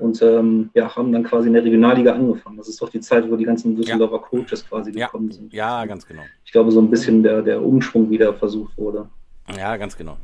und 0.00 0.20
ähm, 0.22 0.70
ja, 0.74 0.94
haben 0.94 1.12
dann 1.12 1.24
quasi 1.24 1.48
in 1.48 1.54
der 1.54 1.64
Regionalliga 1.64 2.12
angefangen. 2.12 2.56
Das 2.56 2.68
ist 2.68 2.80
doch 2.80 2.88
die 2.88 3.00
Zeit, 3.00 3.30
wo 3.30 3.36
die 3.36 3.44
ganzen 3.44 3.76
Düsseldorfer 3.76 4.16
ja. 4.16 4.22
Coaches 4.22 4.66
quasi 4.66 4.92
gekommen 4.92 5.28
ja. 5.28 5.36
sind. 5.36 5.52
Ja, 5.52 5.84
ganz 5.84 6.06
genau. 6.06 6.22
Ich 6.44 6.52
glaube, 6.52 6.72
so 6.72 6.80
ein 6.80 6.90
bisschen 6.90 7.22
der, 7.22 7.42
der 7.42 7.62
Umschwung 7.62 8.10
wieder 8.10 8.32
versucht 8.34 8.76
wurde. 8.78 9.08
Ja, 9.56 9.76
ganz 9.76 9.96
genau. 9.96 10.16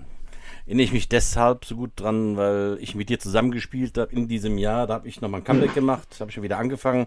Erinnere 0.67 0.85
ich 0.85 0.93
mich 0.93 1.09
deshalb 1.09 1.65
so 1.65 1.77
gut 1.77 1.93
dran, 1.95 2.37
weil 2.37 2.79
ich 2.81 2.97
mit 2.97 3.09
dir 3.09 3.21
zusammengespielt 3.21 3.97
habe 3.99 4.13
in 4.13 4.27
diesem 4.27 4.59
Jahr. 4.59 4.89
Da 4.89 4.95
habe 4.95 5.07
ich 5.07 5.21
nochmal 5.21 5.41
ein 5.41 5.45
Comeback 5.45 5.75
gemacht, 5.75 6.17
habe 6.19 6.33
schon 6.33 6.43
wieder 6.43 6.59
angefangen. 6.59 7.07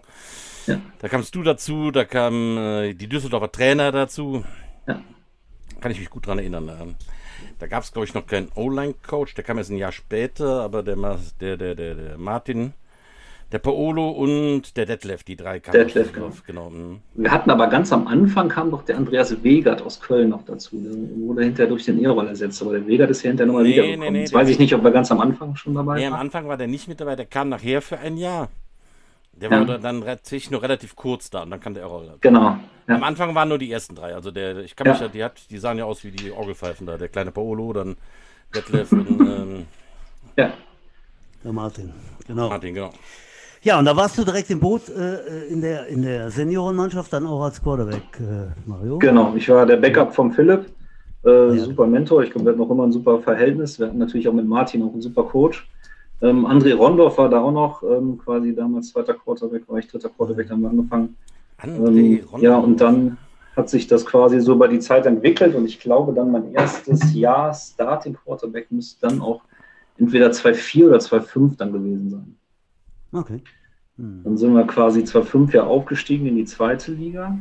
Ja. 0.66 0.80
Da 0.98 1.08
kamst 1.08 1.34
du 1.34 1.42
dazu, 1.42 1.90
da 1.90 2.06
kamen 2.06 2.56
äh, 2.56 2.94
die 2.94 3.06
Düsseldorfer 3.06 3.52
Trainer 3.52 3.92
dazu. 3.92 4.44
Ja. 4.86 5.02
Kann 5.80 5.92
ich 5.92 6.00
mich 6.00 6.08
gut 6.08 6.26
dran 6.26 6.38
erinnern. 6.38 6.96
Da 7.58 7.66
gab 7.66 7.82
es, 7.82 7.92
glaube 7.92 8.06
ich, 8.06 8.14
noch 8.14 8.26
keinen 8.26 8.48
O-Line-Coach, 8.54 9.34
der 9.34 9.44
kam 9.44 9.58
jetzt 9.58 9.70
ein 9.70 9.76
Jahr 9.76 9.92
später, 9.92 10.62
aber 10.62 10.82
der, 10.82 10.96
der, 11.40 11.56
der, 11.58 11.74
der, 11.74 11.94
der 11.94 12.18
Martin, 12.18 12.72
der 13.52 13.58
Paolo 13.58 14.10
und 14.10 14.76
der 14.76 14.86
Detlef, 14.86 15.24
die 15.24 15.36
drei 15.36 15.58
kamen. 15.60 15.78
Detlef, 15.78 16.12
genau. 16.12 16.30
genau. 16.46 16.70
Mhm. 16.70 17.00
Wir 17.14 17.30
hatten 17.30 17.50
aber 17.50 17.66
ganz 17.66 17.92
am 17.92 18.06
Anfang 18.06 18.48
kam 18.48 18.70
doch 18.70 18.82
der 18.82 18.96
Andreas 18.96 19.42
Wegert 19.42 19.82
aus 19.82 20.00
Köln 20.00 20.28
noch 20.28 20.44
dazu. 20.44 20.76
Der 20.80 20.92
wurde 21.26 21.44
hinterher 21.44 21.68
durch 21.68 21.84
den 21.84 22.00
Ehrroll 22.00 22.28
ersetzt, 22.28 22.62
aber 22.62 22.72
der 22.72 22.86
Wegert 22.86 23.10
ist 23.10 23.22
ja 23.22 23.28
hinterher 23.28 23.48
nochmal 23.48 23.64
nee, 23.64 23.70
wiedergekommen. 23.70 24.12
Nee, 24.12 24.24
nee, 24.24 24.32
weiß 24.32 24.48
ich 24.48 24.58
nicht, 24.58 24.74
ob 24.74 24.84
er 24.84 24.92
ganz 24.92 25.10
am 25.10 25.20
Anfang 25.20 25.56
schon 25.56 25.74
dabei 25.74 25.96
nee, 25.96 26.02
war. 26.02 26.10
Nee, 26.10 26.14
am 26.14 26.20
Anfang 26.20 26.46
war 26.46 26.56
der 26.56 26.68
nicht 26.68 26.86
mit 26.86 27.00
dabei, 27.00 27.16
der 27.16 27.26
kam 27.26 27.48
nachher 27.48 27.82
für 27.82 27.98
ein 27.98 28.16
Jahr. 28.16 28.48
Der 29.32 29.50
ja. 29.50 29.66
war 29.66 29.78
dann 29.78 30.02
tatsächlich 30.02 30.50
nur 30.50 30.62
relativ 30.62 30.94
kurz 30.94 31.30
da 31.30 31.42
und 31.42 31.50
dann 31.50 31.60
kam 31.60 31.74
der 31.74 31.84
Errol. 31.84 32.14
Genau. 32.20 32.58
Ja. 32.86 32.94
Am 32.96 33.04
Anfang 33.04 33.34
waren 33.34 33.48
nur 33.48 33.58
die 33.58 33.72
ersten 33.72 33.94
drei. 33.94 34.14
Also 34.14 34.30
der, 34.30 34.58
ich 34.58 34.76
kann 34.76 34.88
mich 34.88 35.00
ja, 35.00 35.08
die 35.08 35.24
hat, 35.24 35.50
die 35.50 35.58
sahen 35.58 35.78
ja 35.78 35.84
aus 35.84 36.04
wie 36.04 36.10
die 36.10 36.30
Orgelpfeifen 36.30 36.86
da. 36.86 36.98
Der 36.98 37.08
kleine 37.08 37.30
Paolo, 37.30 37.72
dann 37.72 37.96
Detlef 38.54 38.92
und 38.92 39.20
ähm, 39.20 39.66
ja. 40.36 40.52
Der 41.42 41.52
Martin, 41.52 41.92
genau. 42.26 42.50
Martin, 42.50 42.74
genau. 42.74 42.92
Ja, 43.62 43.78
und 43.78 43.84
da 43.84 43.94
warst 43.94 44.16
du 44.16 44.24
direkt 44.24 44.48
im 44.50 44.58
Boot 44.58 44.88
äh, 44.88 45.44
in 45.48 45.60
der, 45.60 45.86
in 45.88 46.00
der 46.00 46.30
Seniorenmannschaft, 46.30 47.12
dann 47.12 47.26
auch 47.26 47.42
als 47.42 47.62
Quarterback, 47.62 48.18
äh, 48.18 48.48
Mario. 48.64 48.98
Genau, 48.98 49.34
ich 49.36 49.48
war 49.50 49.66
der 49.66 49.76
Backup 49.76 50.14
vom 50.14 50.32
Philipp. 50.32 50.66
Äh, 51.26 51.56
ja. 51.56 51.64
Super 51.64 51.86
Mentor, 51.86 52.22
ich 52.22 52.30
glaube, 52.30 52.46
wir 52.46 52.52
hatten 52.52 52.62
auch 52.62 52.70
immer 52.70 52.84
ein 52.84 52.92
super 52.92 53.18
Verhältnis. 53.18 53.78
Wir 53.78 53.88
hatten 53.88 53.98
natürlich 53.98 54.26
auch 54.28 54.32
mit 54.32 54.46
Martin 54.46 54.82
auch 54.82 54.92
einen 54.92 55.02
super 55.02 55.24
Coach. 55.24 55.68
Ähm, 56.22 56.46
André 56.46 56.74
Rondorf 56.74 57.18
war 57.18 57.28
da 57.28 57.40
auch 57.40 57.52
noch, 57.52 57.82
ähm, 57.82 58.18
quasi 58.18 58.54
damals 58.54 58.92
zweiter 58.92 59.14
Quarterback, 59.14 59.68
war 59.68 59.78
ich 59.78 59.88
dritter 59.88 60.08
Quarterback, 60.08 60.48
dann 60.48 60.56
haben 60.56 60.62
wir 60.62 60.70
angefangen. 60.70 61.16
Ähm, 61.62 62.20
ja, 62.40 62.56
und 62.56 62.80
dann 62.80 63.18
hat 63.56 63.68
sich 63.68 63.86
das 63.86 64.06
quasi 64.06 64.40
so 64.40 64.54
über 64.54 64.68
die 64.68 64.78
Zeit 64.78 65.04
entwickelt 65.04 65.54
und 65.54 65.66
ich 65.66 65.80
glaube 65.80 66.14
dann 66.14 66.30
mein 66.30 66.52
erstes 66.54 67.12
Jahr 67.14 67.52
Starting 67.52 68.14
Quarterback 68.14 68.70
müsste 68.70 69.06
dann 69.06 69.20
auch 69.20 69.42
entweder 69.98 70.30
2,4 70.30 70.86
oder 70.86 70.98
2,5 70.98 71.56
dann 71.58 71.72
gewesen 71.72 72.10
sein. 72.10 72.36
Okay. 73.12 73.40
Hm. 73.96 74.22
Dann 74.24 74.36
sind 74.36 74.54
wir 74.54 74.66
quasi 74.66 75.00
2,5 75.00 75.54
ja 75.54 75.64
aufgestiegen 75.64 76.26
in 76.26 76.36
die 76.36 76.44
zweite 76.44 76.92
Liga. 76.92 77.38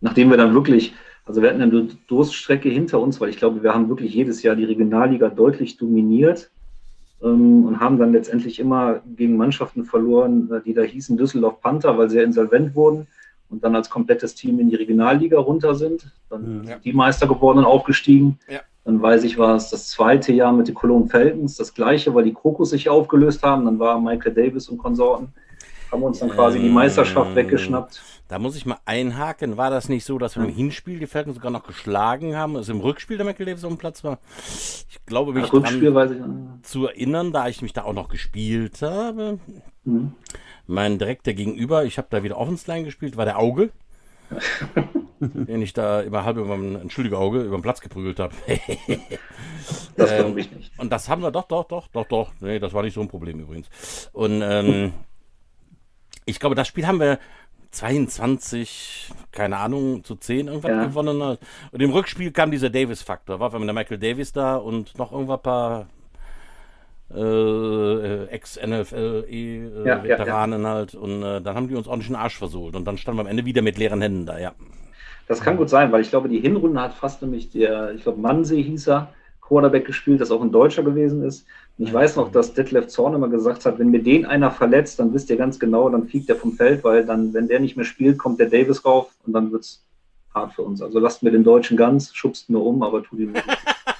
Nachdem 0.00 0.30
wir 0.30 0.36
dann 0.36 0.54
wirklich, 0.54 0.94
also 1.26 1.42
wir 1.42 1.50
hatten 1.50 1.62
eine 1.62 1.88
Durststrecke 2.06 2.68
hinter 2.68 3.00
uns, 3.00 3.20
weil 3.20 3.30
ich 3.30 3.36
glaube, 3.36 3.62
wir 3.62 3.74
haben 3.74 3.88
wirklich 3.88 4.14
jedes 4.14 4.42
Jahr 4.42 4.56
die 4.56 4.64
Regionalliga 4.64 5.28
deutlich 5.28 5.76
dominiert 5.76 6.50
ähm, 7.22 7.64
und 7.64 7.80
haben 7.80 7.98
dann 7.98 8.12
letztendlich 8.12 8.58
immer 8.58 9.00
gegen 9.16 9.36
Mannschaften 9.36 9.84
verloren, 9.84 10.50
äh, 10.52 10.60
die 10.62 10.74
da 10.74 10.82
hießen 10.82 11.16
Düsseldorf 11.16 11.60
Panther, 11.60 11.98
weil 11.98 12.08
sie 12.10 12.20
insolvent 12.20 12.74
wurden 12.74 13.06
und 13.50 13.64
dann 13.64 13.74
als 13.74 13.90
komplettes 13.90 14.34
Team 14.34 14.60
in 14.60 14.70
die 14.70 14.76
Regionalliga 14.76 15.38
runter 15.38 15.74
sind. 15.74 16.12
Dann 16.30 16.60
mhm, 16.60 16.68
ja. 16.68 16.78
die 16.78 16.92
Meister 16.92 17.26
geworden 17.26 17.58
und 17.58 17.64
aufgestiegen. 17.64 18.38
Ja. 18.48 18.60
Dann 18.88 19.02
weiß 19.02 19.24
ich, 19.24 19.36
war 19.36 19.54
es 19.54 19.68
das 19.68 19.90
zweite 19.90 20.32
Jahr 20.32 20.50
mit 20.50 20.66
den 20.66 20.74
Cologne 20.74 21.10
Falcons, 21.10 21.56
das 21.56 21.74
gleiche, 21.74 22.14
weil 22.14 22.24
die 22.24 22.32
Krokus 22.32 22.70
sich 22.70 22.88
aufgelöst 22.88 23.42
haben. 23.42 23.66
Dann 23.66 23.78
war 23.78 24.00
Michael 24.00 24.32
Davis 24.32 24.70
und 24.70 24.78
Konsorten, 24.78 25.28
haben 25.92 26.02
uns 26.02 26.20
dann 26.20 26.30
quasi 26.30 26.58
die 26.58 26.70
Meisterschaft 26.70 27.34
weggeschnappt. 27.34 28.00
Da 28.28 28.38
muss 28.38 28.56
ich 28.56 28.64
mal 28.64 28.78
einhaken. 28.86 29.58
War 29.58 29.68
das 29.68 29.90
nicht 29.90 30.06
so, 30.06 30.16
dass 30.16 30.36
wir 30.36 30.44
im 30.44 30.54
Hinspiel 30.54 30.98
die 30.98 31.06
Falcons 31.06 31.34
sogar 31.34 31.50
noch 31.50 31.66
geschlagen 31.66 32.34
haben? 32.34 32.56
Also 32.56 32.72
im 32.72 32.80
Rückspiel 32.80 33.18
der 33.18 33.26
Michael 33.26 33.44
Davis 33.44 33.62
auf 33.62 33.72
dem 33.72 33.76
Platz 33.76 34.02
war? 34.04 34.20
Ich 34.88 34.98
glaube, 35.04 35.34
mich 35.34 35.52
ich, 35.52 36.62
zu 36.62 36.86
erinnern, 36.86 37.30
da 37.30 37.46
ich 37.46 37.60
mich 37.60 37.74
da 37.74 37.82
auch 37.82 37.92
noch 37.92 38.08
gespielt 38.08 38.80
habe. 38.80 39.38
Mhm. 39.84 40.12
Mein 40.66 40.98
direkter 40.98 41.34
Gegenüber, 41.34 41.84
ich 41.84 41.98
habe 41.98 42.08
da 42.08 42.22
wieder 42.22 42.38
Offensline 42.38 42.84
gespielt, 42.84 43.18
war 43.18 43.26
der 43.26 43.38
Auge. 43.38 43.68
den 45.20 45.62
ich 45.62 45.72
da 45.72 46.00
immer 46.00 46.24
halb 46.24 46.36
über 46.36 46.56
mein, 46.56 46.76
entschuldige 46.76 47.18
Auge, 47.18 47.42
über 47.42 47.56
den 47.56 47.62
Platz 47.62 47.80
geprügelt 47.80 48.20
habe. 48.20 48.34
das 49.96 50.14
glaube 50.14 50.30
ähm, 50.30 50.38
ich 50.38 50.50
nicht. 50.52 50.78
Und 50.78 50.90
das 50.90 51.08
haben 51.08 51.22
wir 51.22 51.30
doch, 51.30 51.44
doch, 51.48 51.64
doch, 51.64 51.88
doch, 51.88 52.06
doch. 52.06 52.32
Nee, 52.40 52.58
das 52.58 52.72
war 52.72 52.82
nicht 52.82 52.94
so 52.94 53.00
ein 53.00 53.08
Problem 53.08 53.40
übrigens. 53.40 53.68
Und 54.12 54.42
ähm, 54.42 54.92
ich 56.24 56.38
glaube, 56.40 56.54
das 56.54 56.68
Spiel 56.68 56.86
haben 56.86 57.00
wir 57.00 57.18
22, 57.70 59.10
keine 59.30 59.58
Ahnung, 59.58 60.04
zu 60.04 60.16
10 60.16 60.48
irgendwas 60.48 60.70
ja. 60.70 60.84
gewonnen. 60.86 61.20
Und 61.20 61.82
im 61.82 61.90
Rückspiel 61.90 62.30
kam 62.30 62.50
dieser 62.50 62.70
Davis-Faktor. 62.70 63.40
War 63.40 63.56
mit 63.58 63.68
der 63.68 63.74
Michael 63.74 63.98
Davis 63.98 64.32
da 64.32 64.56
und 64.56 64.96
noch 64.98 65.12
irgendwas 65.12 65.42
paar 65.42 65.88
äh, 67.14 68.24
Ex-NFL-Veteranen 68.26 70.62
ja, 70.62 70.68
ja, 70.68 70.74
halt. 70.74 70.94
Und 70.94 71.22
äh, 71.22 71.40
dann 71.40 71.56
haben 71.56 71.68
die 71.68 71.74
uns 71.74 71.86
ordentlich 71.86 72.08
den 72.08 72.16
Arsch 72.16 72.36
versohlt. 72.36 72.76
Und 72.76 72.84
dann 72.84 72.98
standen 72.98 73.18
wir 73.18 73.22
am 73.22 73.28
Ende 73.28 73.44
wieder 73.44 73.62
mit 73.62 73.78
leeren 73.78 74.02
Händen 74.02 74.26
da, 74.26 74.38
ja. 74.38 74.52
Das 75.26 75.40
kann 75.40 75.56
gut 75.56 75.68
sein, 75.68 75.92
weil 75.92 76.00
ich 76.00 76.10
glaube, 76.10 76.28
die 76.28 76.40
Hinrunde 76.40 76.80
hat 76.80 76.94
fast 76.94 77.22
nämlich 77.22 77.50
der, 77.50 77.94
ich 77.94 78.02
glaube, 78.02 78.20
Mansee 78.20 78.62
hieß 78.62 78.88
er, 78.88 79.12
Quarterback 79.40 79.86
gespielt, 79.86 80.20
das 80.20 80.30
auch 80.30 80.42
ein 80.42 80.52
Deutscher 80.52 80.82
gewesen 80.82 81.22
ist. 81.22 81.46
Und 81.78 81.86
ich 81.86 81.92
weiß 81.92 82.16
noch, 82.16 82.32
dass 82.32 82.54
Detlef 82.54 82.88
Zorn 82.88 83.14
immer 83.14 83.28
gesagt 83.28 83.64
hat, 83.64 83.78
wenn 83.78 83.90
mir 83.90 84.02
den 84.02 84.26
einer 84.26 84.50
verletzt, 84.50 84.98
dann 84.98 85.14
wisst 85.14 85.30
ihr 85.30 85.36
ganz 85.36 85.58
genau, 85.58 85.88
dann 85.88 86.08
fliegt 86.08 86.28
er 86.28 86.36
vom 86.36 86.52
Feld, 86.52 86.84
weil 86.84 87.06
dann, 87.06 87.32
wenn 87.34 87.48
der 87.48 87.60
nicht 87.60 87.76
mehr 87.76 87.84
spielt, 87.84 88.18
kommt 88.18 88.40
der 88.40 88.50
Davis 88.50 88.84
rauf 88.84 89.10
und 89.26 89.32
dann 89.32 89.52
wird 89.52 89.62
es 89.62 89.84
hart 90.34 90.54
für 90.54 90.62
uns. 90.62 90.82
Also 90.82 90.98
lasst 90.98 91.22
mir 91.22 91.30
den 91.30 91.44
Deutschen 91.44 91.76
ganz, 91.76 92.14
schubst 92.14 92.50
nur 92.50 92.64
um, 92.64 92.82
aber 92.82 93.02
tut 93.02 93.20
ihm 93.20 93.32
nicht. 93.32 93.44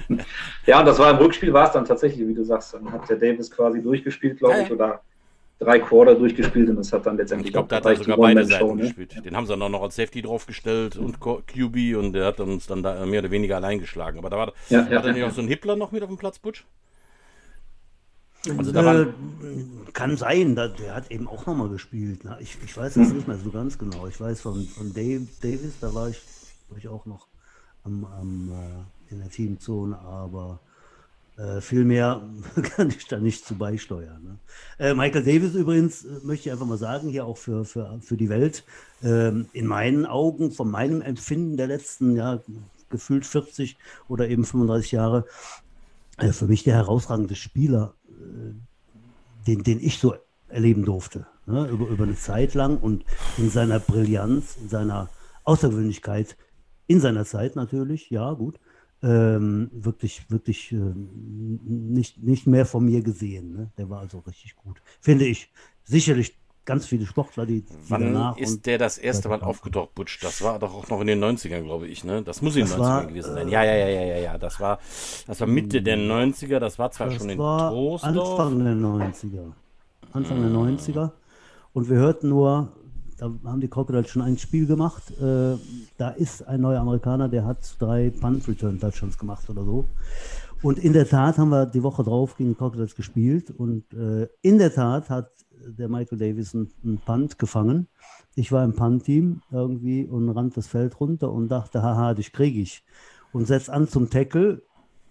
ja, 0.66 0.80
und 0.80 0.86
das 0.86 0.98
war 0.98 1.10
im 1.10 1.16
Rückspiel, 1.18 1.52
war 1.52 1.66
es 1.66 1.72
dann 1.72 1.84
tatsächlich, 1.84 2.26
wie 2.26 2.34
du 2.34 2.44
sagst, 2.44 2.74
dann 2.74 2.90
hat 2.90 3.08
der 3.08 3.16
Davis 3.16 3.50
quasi 3.50 3.82
durchgespielt, 3.82 4.38
glaube 4.38 4.62
ich, 4.62 4.70
oder 4.70 5.00
drei 5.58 5.78
Quarter 5.78 6.14
durchgespielt 6.14 6.68
und 6.68 6.76
das 6.76 6.92
hat 6.92 7.06
dann 7.06 7.16
letztendlich. 7.16 7.48
Ich 7.48 7.52
glaube, 7.52 7.68
der 7.68 7.78
hat 7.78 7.84
dann 7.84 7.96
sogar 7.96 8.16
beide 8.16 8.44
Seiten 8.44 8.76
ne? 8.76 8.82
gespielt. 8.82 9.24
Den 9.24 9.36
haben 9.36 9.46
sie 9.46 9.52
dann 9.52 9.62
auch 9.62 9.68
noch 9.68 9.82
als 9.82 9.96
Safety 9.96 10.22
draufgestellt 10.22 10.96
und 10.96 11.20
QB 11.20 11.96
und 11.96 12.12
der 12.12 12.26
hat 12.26 12.40
uns 12.40 12.66
dann 12.66 12.82
da 12.82 13.04
mehr 13.06 13.20
oder 13.20 13.30
weniger 13.30 13.56
allein 13.56 13.78
geschlagen. 13.78 14.18
Aber 14.18 14.30
da 14.30 14.36
war 14.36 14.52
ja, 14.68 14.80
ja, 14.80 14.84
hat 14.84 14.90
dann 14.90 15.04
ja, 15.06 15.12
nicht 15.12 15.24
auch 15.24 15.30
so 15.30 15.42
ein 15.42 15.48
Hitler 15.48 15.76
noch 15.76 15.92
mit 15.92 16.02
auf 16.02 16.08
dem 16.08 16.18
Platz, 16.18 16.38
Butch? 16.38 16.66
Also 18.58 18.72
da 18.72 19.02
äh, 19.02 19.06
kann 19.92 20.16
sein, 20.16 20.56
da, 20.56 20.66
der 20.66 20.96
hat 20.96 21.12
eben 21.12 21.28
auch 21.28 21.46
nochmal 21.46 21.68
gespielt. 21.68 22.24
Ne? 22.24 22.36
Ich, 22.40 22.58
ich 22.64 22.76
weiß 22.76 22.94
das 22.94 23.08
hm. 23.08 23.16
nicht 23.16 23.28
mehr 23.28 23.38
so 23.38 23.50
ganz 23.50 23.78
genau. 23.78 24.08
Ich 24.08 24.20
weiß 24.20 24.40
von, 24.40 24.66
von 24.66 24.92
Dave, 24.92 25.26
Davis, 25.40 25.78
da 25.80 25.94
war 25.94 26.08
ich, 26.08 26.20
war 26.68 26.78
ich 26.78 26.88
auch 26.88 27.06
noch 27.06 27.28
am, 27.84 28.04
am, 28.04 28.50
äh, 28.50 29.01
in 29.12 29.20
der 29.20 29.30
Teamzone, 29.30 29.98
aber 29.98 30.60
äh, 31.36 31.60
viel 31.60 31.84
mehr 31.84 32.22
kann 32.76 32.90
ich 32.90 33.06
da 33.06 33.18
nicht 33.18 33.46
zu 33.46 33.54
beisteuern. 33.54 34.22
Ne? 34.22 34.38
Äh, 34.78 34.94
Michael 34.94 35.24
Davis 35.24 35.54
übrigens, 35.54 36.04
äh, 36.04 36.20
möchte 36.22 36.48
ich 36.48 36.52
einfach 36.52 36.66
mal 36.66 36.78
sagen, 36.78 37.08
hier 37.08 37.24
auch 37.24 37.38
für, 37.38 37.64
für, 37.64 37.98
für 38.02 38.16
die 38.16 38.28
Welt, 38.28 38.64
ähm, 39.02 39.46
in 39.52 39.66
meinen 39.66 40.04
Augen, 40.04 40.52
von 40.52 40.70
meinem 40.70 41.00
Empfinden 41.00 41.56
der 41.56 41.68
letzten, 41.68 42.16
ja, 42.16 42.40
gefühlt 42.90 43.24
40 43.24 43.78
oder 44.08 44.28
eben 44.28 44.44
35 44.44 44.92
Jahre, 44.92 45.24
äh, 46.18 46.32
für 46.32 46.46
mich 46.46 46.64
der 46.64 46.74
herausragende 46.74 47.34
Spieler, 47.34 47.94
äh, 48.08 49.46
den, 49.46 49.62
den 49.62 49.80
ich 49.80 49.98
so 49.98 50.14
erleben 50.48 50.84
durfte. 50.84 51.26
Ne? 51.46 51.66
Über, 51.68 51.88
über 51.88 52.04
eine 52.04 52.16
Zeit 52.16 52.54
lang 52.54 52.76
und 52.76 53.04
in 53.38 53.48
seiner 53.48 53.80
Brillanz, 53.80 54.56
in 54.60 54.68
seiner 54.68 55.08
Außergewöhnlichkeit, 55.44 56.36
in 56.86 57.00
seiner 57.00 57.24
Zeit 57.24 57.56
natürlich, 57.56 58.10
ja, 58.10 58.32
gut 58.34 58.60
ähm, 59.02 59.70
wirklich, 59.72 60.30
wirklich 60.30 60.72
äh, 60.72 60.76
nicht, 60.76 62.22
nicht 62.22 62.46
mehr 62.46 62.66
von 62.66 62.84
mir 62.84 63.02
gesehen. 63.02 63.52
Ne? 63.52 63.70
Der 63.76 63.90
war 63.90 64.00
also 64.00 64.20
richtig 64.20 64.56
gut. 64.56 64.80
Finde 65.00 65.24
ich. 65.24 65.50
Sicherlich 65.84 66.36
ganz 66.64 66.86
viele 66.86 67.06
Sportler, 67.06 67.44
die, 67.44 67.64
Wann 67.88 68.12
danach 68.12 68.36
ist 68.36 68.66
der 68.66 68.78
das 68.78 68.98
erste 68.98 69.28
Mal 69.28 69.42
aufgetaucht, 69.42 69.94
Butch? 69.94 70.20
Das 70.20 70.42
war 70.42 70.58
doch 70.58 70.74
auch 70.74 70.88
noch 70.88 71.00
in 71.00 71.08
den 71.08 71.22
90ern, 71.22 71.62
glaube 71.62 71.88
ich, 71.88 72.04
ne? 72.04 72.22
Das 72.22 72.40
muss 72.40 72.54
in 72.54 72.66
den 72.66 72.74
90ern 72.74 72.78
war, 72.78 73.06
gewesen 73.06 73.34
sein. 73.34 73.48
Ja, 73.48 73.64
ja, 73.64 73.74
ja, 73.74 73.88
ja, 73.88 74.02
ja, 74.02 74.18
ja. 74.18 74.38
Das 74.38 74.60
war, 74.60 74.78
das 75.26 75.40
war 75.40 75.48
Mitte 75.48 75.82
der 75.82 75.98
90er, 75.98 76.60
das 76.60 76.78
war 76.78 76.90
zwar 76.92 77.08
das 77.08 77.16
schon 77.16 77.30
in 77.30 77.38
Troisdorf. 77.38 78.40
Anfang 78.40 78.64
der 78.64 78.74
90er. 78.74 79.52
Anfang 80.12 80.36
hm. 80.36 80.52
der 80.52 80.78
90er. 80.78 81.10
Und 81.72 81.88
wir 81.88 81.96
hörten 81.96 82.28
nur 82.28 82.72
da 83.18 83.32
haben 83.44 83.60
die 83.60 83.68
Crocodiles 83.68 84.10
schon 84.10 84.22
ein 84.22 84.38
Spiel 84.38 84.66
gemacht. 84.66 85.10
Äh, 85.20 85.56
da 85.98 86.10
ist 86.10 86.46
ein 86.46 86.60
neuer 86.60 86.80
Amerikaner, 86.80 87.28
der 87.28 87.44
hat 87.44 87.58
drei 87.78 88.10
Punt 88.10 88.46
Return 88.48 88.80
Touchdowns 88.80 89.18
gemacht 89.18 89.48
oder 89.48 89.64
so. 89.64 89.84
Und 90.62 90.78
in 90.78 90.92
der 90.92 91.08
Tat 91.08 91.38
haben 91.38 91.50
wir 91.50 91.66
die 91.66 91.82
Woche 91.82 92.04
drauf 92.04 92.36
gegen 92.36 92.50
die 92.50 92.56
Crocodiles 92.56 92.94
gespielt. 92.94 93.50
Und 93.50 93.92
äh, 93.94 94.28
in 94.42 94.58
der 94.58 94.72
Tat 94.72 95.10
hat 95.10 95.30
der 95.66 95.88
Michael 95.88 96.18
Davis 96.18 96.54
einen 96.54 97.00
Punt 97.04 97.38
gefangen. 97.38 97.88
Ich 98.34 98.52
war 98.52 98.64
im 98.64 98.74
Punt-Team 98.74 99.42
irgendwie 99.50 100.06
und 100.06 100.30
rannte 100.30 100.56
das 100.56 100.66
Feld 100.66 100.98
runter 101.00 101.32
und 101.32 101.48
dachte, 101.48 101.82
haha, 101.82 102.14
dich 102.14 102.32
kriege 102.32 102.60
ich. 102.60 102.84
Und 103.32 103.46
setz 103.46 103.68
an 103.68 103.88
zum 103.88 104.08
Tackle 104.08 104.62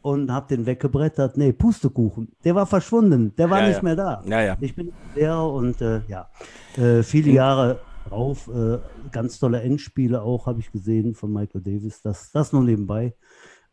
und 0.02 0.32
hab 0.32 0.48
den 0.48 0.66
weggebrettert. 0.66 1.38
Nee, 1.38 1.54
Pustekuchen. 1.54 2.32
Der 2.44 2.56
war 2.56 2.66
verschwunden. 2.66 3.34
Der 3.38 3.50
war 3.50 3.62
ja, 3.62 3.68
nicht 3.68 3.78
ja. 3.78 3.84
mehr 3.84 3.96
da. 3.96 4.24
Ja, 4.26 4.42
ja. 4.42 4.58
Ich 4.60 4.76
bin 4.76 4.92
Lehrer 5.16 5.52
und 5.52 5.82
äh, 5.82 6.02
ja, 6.08 6.30
äh, 6.78 7.04
viele 7.04 7.32
Jahre 7.32 7.80
drauf. 8.10 8.50
Äh, 8.54 8.80
ganz 9.12 9.40
tolle 9.40 9.62
Endspiele 9.62 10.22
auch, 10.22 10.46
habe 10.46 10.60
ich 10.60 10.72
gesehen 10.72 11.16
von 11.16 11.32
Michael 11.32 11.62
Davis. 11.62 12.02
Das, 12.02 12.32
das 12.32 12.54
nur 12.54 12.64
nebenbei. 12.64 13.14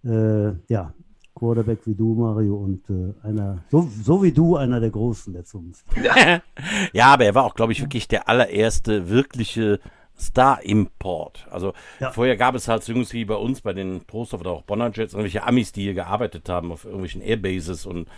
Äh, 0.04 0.52
ja, 0.68 0.94
Quarterback 1.34 1.86
wie 1.86 1.94
du, 1.94 2.14
Mario, 2.14 2.56
und 2.56 2.88
äh, 2.90 3.14
einer, 3.26 3.62
so, 3.70 3.88
so 4.02 4.22
wie 4.22 4.32
du, 4.32 4.56
einer 4.56 4.80
der 4.80 4.90
Großen 4.90 5.32
der 5.32 5.44
Zunft. 5.44 5.84
Ja. 6.02 6.40
ja, 6.92 7.06
aber 7.06 7.24
er 7.24 7.34
war 7.34 7.44
auch, 7.44 7.54
glaube 7.54 7.72
ich, 7.72 7.80
wirklich 7.80 8.08
der 8.08 8.28
allererste 8.28 9.08
wirkliche 9.08 9.80
Star-Import. 10.18 11.46
Also 11.50 11.74
ja. 12.00 12.10
vorher 12.10 12.36
gab 12.36 12.54
es 12.54 12.68
halt 12.68 12.86
Jungs 12.88 13.12
wie 13.12 13.24
bei 13.24 13.34
uns, 13.34 13.60
bei 13.60 13.72
den 13.72 14.06
Trostorf 14.06 14.40
oder 14.40 14.50
auch 14.50 14.62
Bonner 14.62 14.90
Jets, 14.92 15.14
irgendwelche 15.14 15.44
Amis, 15.44 15.72
die 15.72 15.82
hier 15.82 15.94
gearbeitet 15.94 16.48
haben 16.48 16.72
auf 16.72 16.84
irgendwelchen 16.84 17.22
Airbases 17.22 17.86
und 17.86 18.08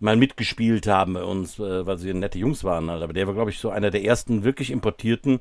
mal 0.00 0.16
mitgespielt 0.16 0.86
haben 0.86 1.14
bei 1.14 1.24
uns, 1.24 1.58
äh, 1.58 1.86
weil 1.86 1.98
sie 1.98 2.12
nette 2.12 2.38
Jungs 2.38 2.64
waren. 2.64 2.90
Halt. 2.90 3.02
Aber 3.02 3.12
der 3.12 3.26
war, 3.26 3.34
glaube 3.34 3.50
ich, 3.50 3.58
so 3.58 3.70
einer 3.70 3.90
der 3.90 4.04
ersten 4.04 4.44
wirklich 4.44 4.70
importierten 4.70 5.40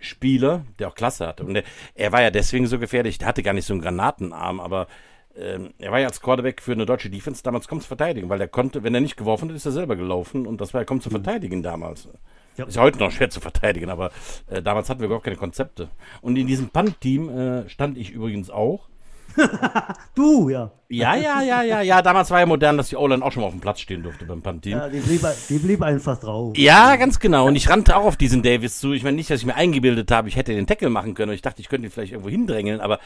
Spieler, 0.00 0.64
der 0.78 0.88
auch 0.88 0.94
Klasse 0.94 1.26
hatte. 1.26 1.44
Und 1.44 1.54
der, 1.54 1.64
er 1.94 2.12
war 2.12 2.22
ja 2.22 2.30
deswegen 2.30 2.66
so 2.66 2.78
gefährlich, 2.78 3.18
der 3.18 3.28
hatte 3.28 3.42
gar 3.42 3.52
nicht 3.52 3.66
so 3.66 3.72
einen 3.72 3.82
Granatenarm, 3.82 4.60
aber 4.60 4.88
ähm, 5.36 5.74
er 5.78 5.92
war 5.92 6.00
ja 6.00 6.08
als 6.08 6.20
Quarterback 6.20 6.62
für 6.62 6.72
eine 6.72 6.86
deutsche 6.86 7.10
Defense 7.10 7.42
damals 7.42 7.68
kaum 7.68 7.80
zu 7.80 7.86
verteidigen, 7.86 8.28
weil 8.28 8.40
er 8.40 8.48
konnte, 8.48 8.82
wenn 8.82 8.94
er 8.94 9.00
nicht 9.00 9.16
geworfen 9.16 9.48
hat, 9.48 9.56
ist 9.56 9.66
er 9.66 9.72
selber 9.72 9.96
gelaufen 9.96 10.46
und 10.46 10.60
das 10.60 10.74
war 10.74 10.80
ja 10.80 10.84
kaum 10.84 11.00
zu 11.00 11.10
mhm. 11.10 11.22
verteidigen 11.22 11.62
damals. 11.62 12.08
Ja. 12.56 12.64
Ist 12.66 12.76
ja 12.76 12.82
heute 12.82 12.98
noch 12.98 13.10
schwer 13.10 13.30
zu 13.30 13.40
verteidigen, 13.40 13.90
aber 13.90 14.10
äh, 14.48 14.62
damals 14.62 14.88
hatten 14.88 15.00
wir 15.00 15.06
überhaupt 15.06 15.24
keine 15.24 15.36
Konzepte. 15.36 15.88
Und 16.20 16.36
in 16.36 16.46
diesem 16.46 16.70
Punt-Team 16.70 17.28
äh, 17.28 17.68
stand 17.68 17.98
ich 17.98 18.10
übrigens 18.10 18.50
auch. 18.50 18.88
du, 20.14 20.48
ja. 20.48 20.70
Ja, 20.88 21.16
ja, 21.16 21.42
ja, 21.42 21.62
ja, 21.62 21.80
ja. 21.80 22.00
Damals 22.00 22.30
war 22.30 22.40
ja 22.40 22.46
modern, 22.46 22.76
dass 22.76 22.90
die 22.90 22.96
O-Line 22.96 23.24
auch 23.24 23.32
schon 23.32 23.40
mal 23.40 23.48
auf 23.48 23.54
dem 23.54 23.60
Platz 23.60 23.80
stehen 23.80 24.02
durfte 24.04 24.24
beim 24.24 24.40
Punt-Team. 24.40 24.78
Ja, 24.78 24.88
die 24.88 25.00
blieb, 25.00 25.20
die 25.48 25.58
blieb 25.58 25.82
einfach 25.82 26.18
drauf. 26.18 26.56
Ja, 26.56 26.94
ganz 26.96 27.18
genau. 27.18 27.46
Und 27.46 27.56
ich 27.56 27.68
rannte 27.68 27.96
auch 27.96 28.04
auf 28.04 28.16
diesen 28.16 28.42
Davis 28.42 28.78
zu. 28.78 28.92
Ich 28.92 29.02
meine 29.02 29.16
nicht, 29.16 29.28
dass 29.28 29.40
ich 29.40 29.46
mir 29.46 29.56
eingebildet 29.56 30.10
habe, 30.12 30.28
ich 30.28 30.36
hätte 30.36 30.54
den 30.54 30.66
Tackle 30.66 30.88
machen 30.88 31.14
können. 31.14 31.30
Und 31.30 31.34
ich 31.34 31.42
dachte, 31.42 31.60
ich 31.60 31.68
könnte 31.68 31.88
ihn 31.88 31.90
vielleicht 31.90 32.12
irgendwo 32.12 32.30
hindrängeln. 32.30 32.80
Aber 32.80 33.00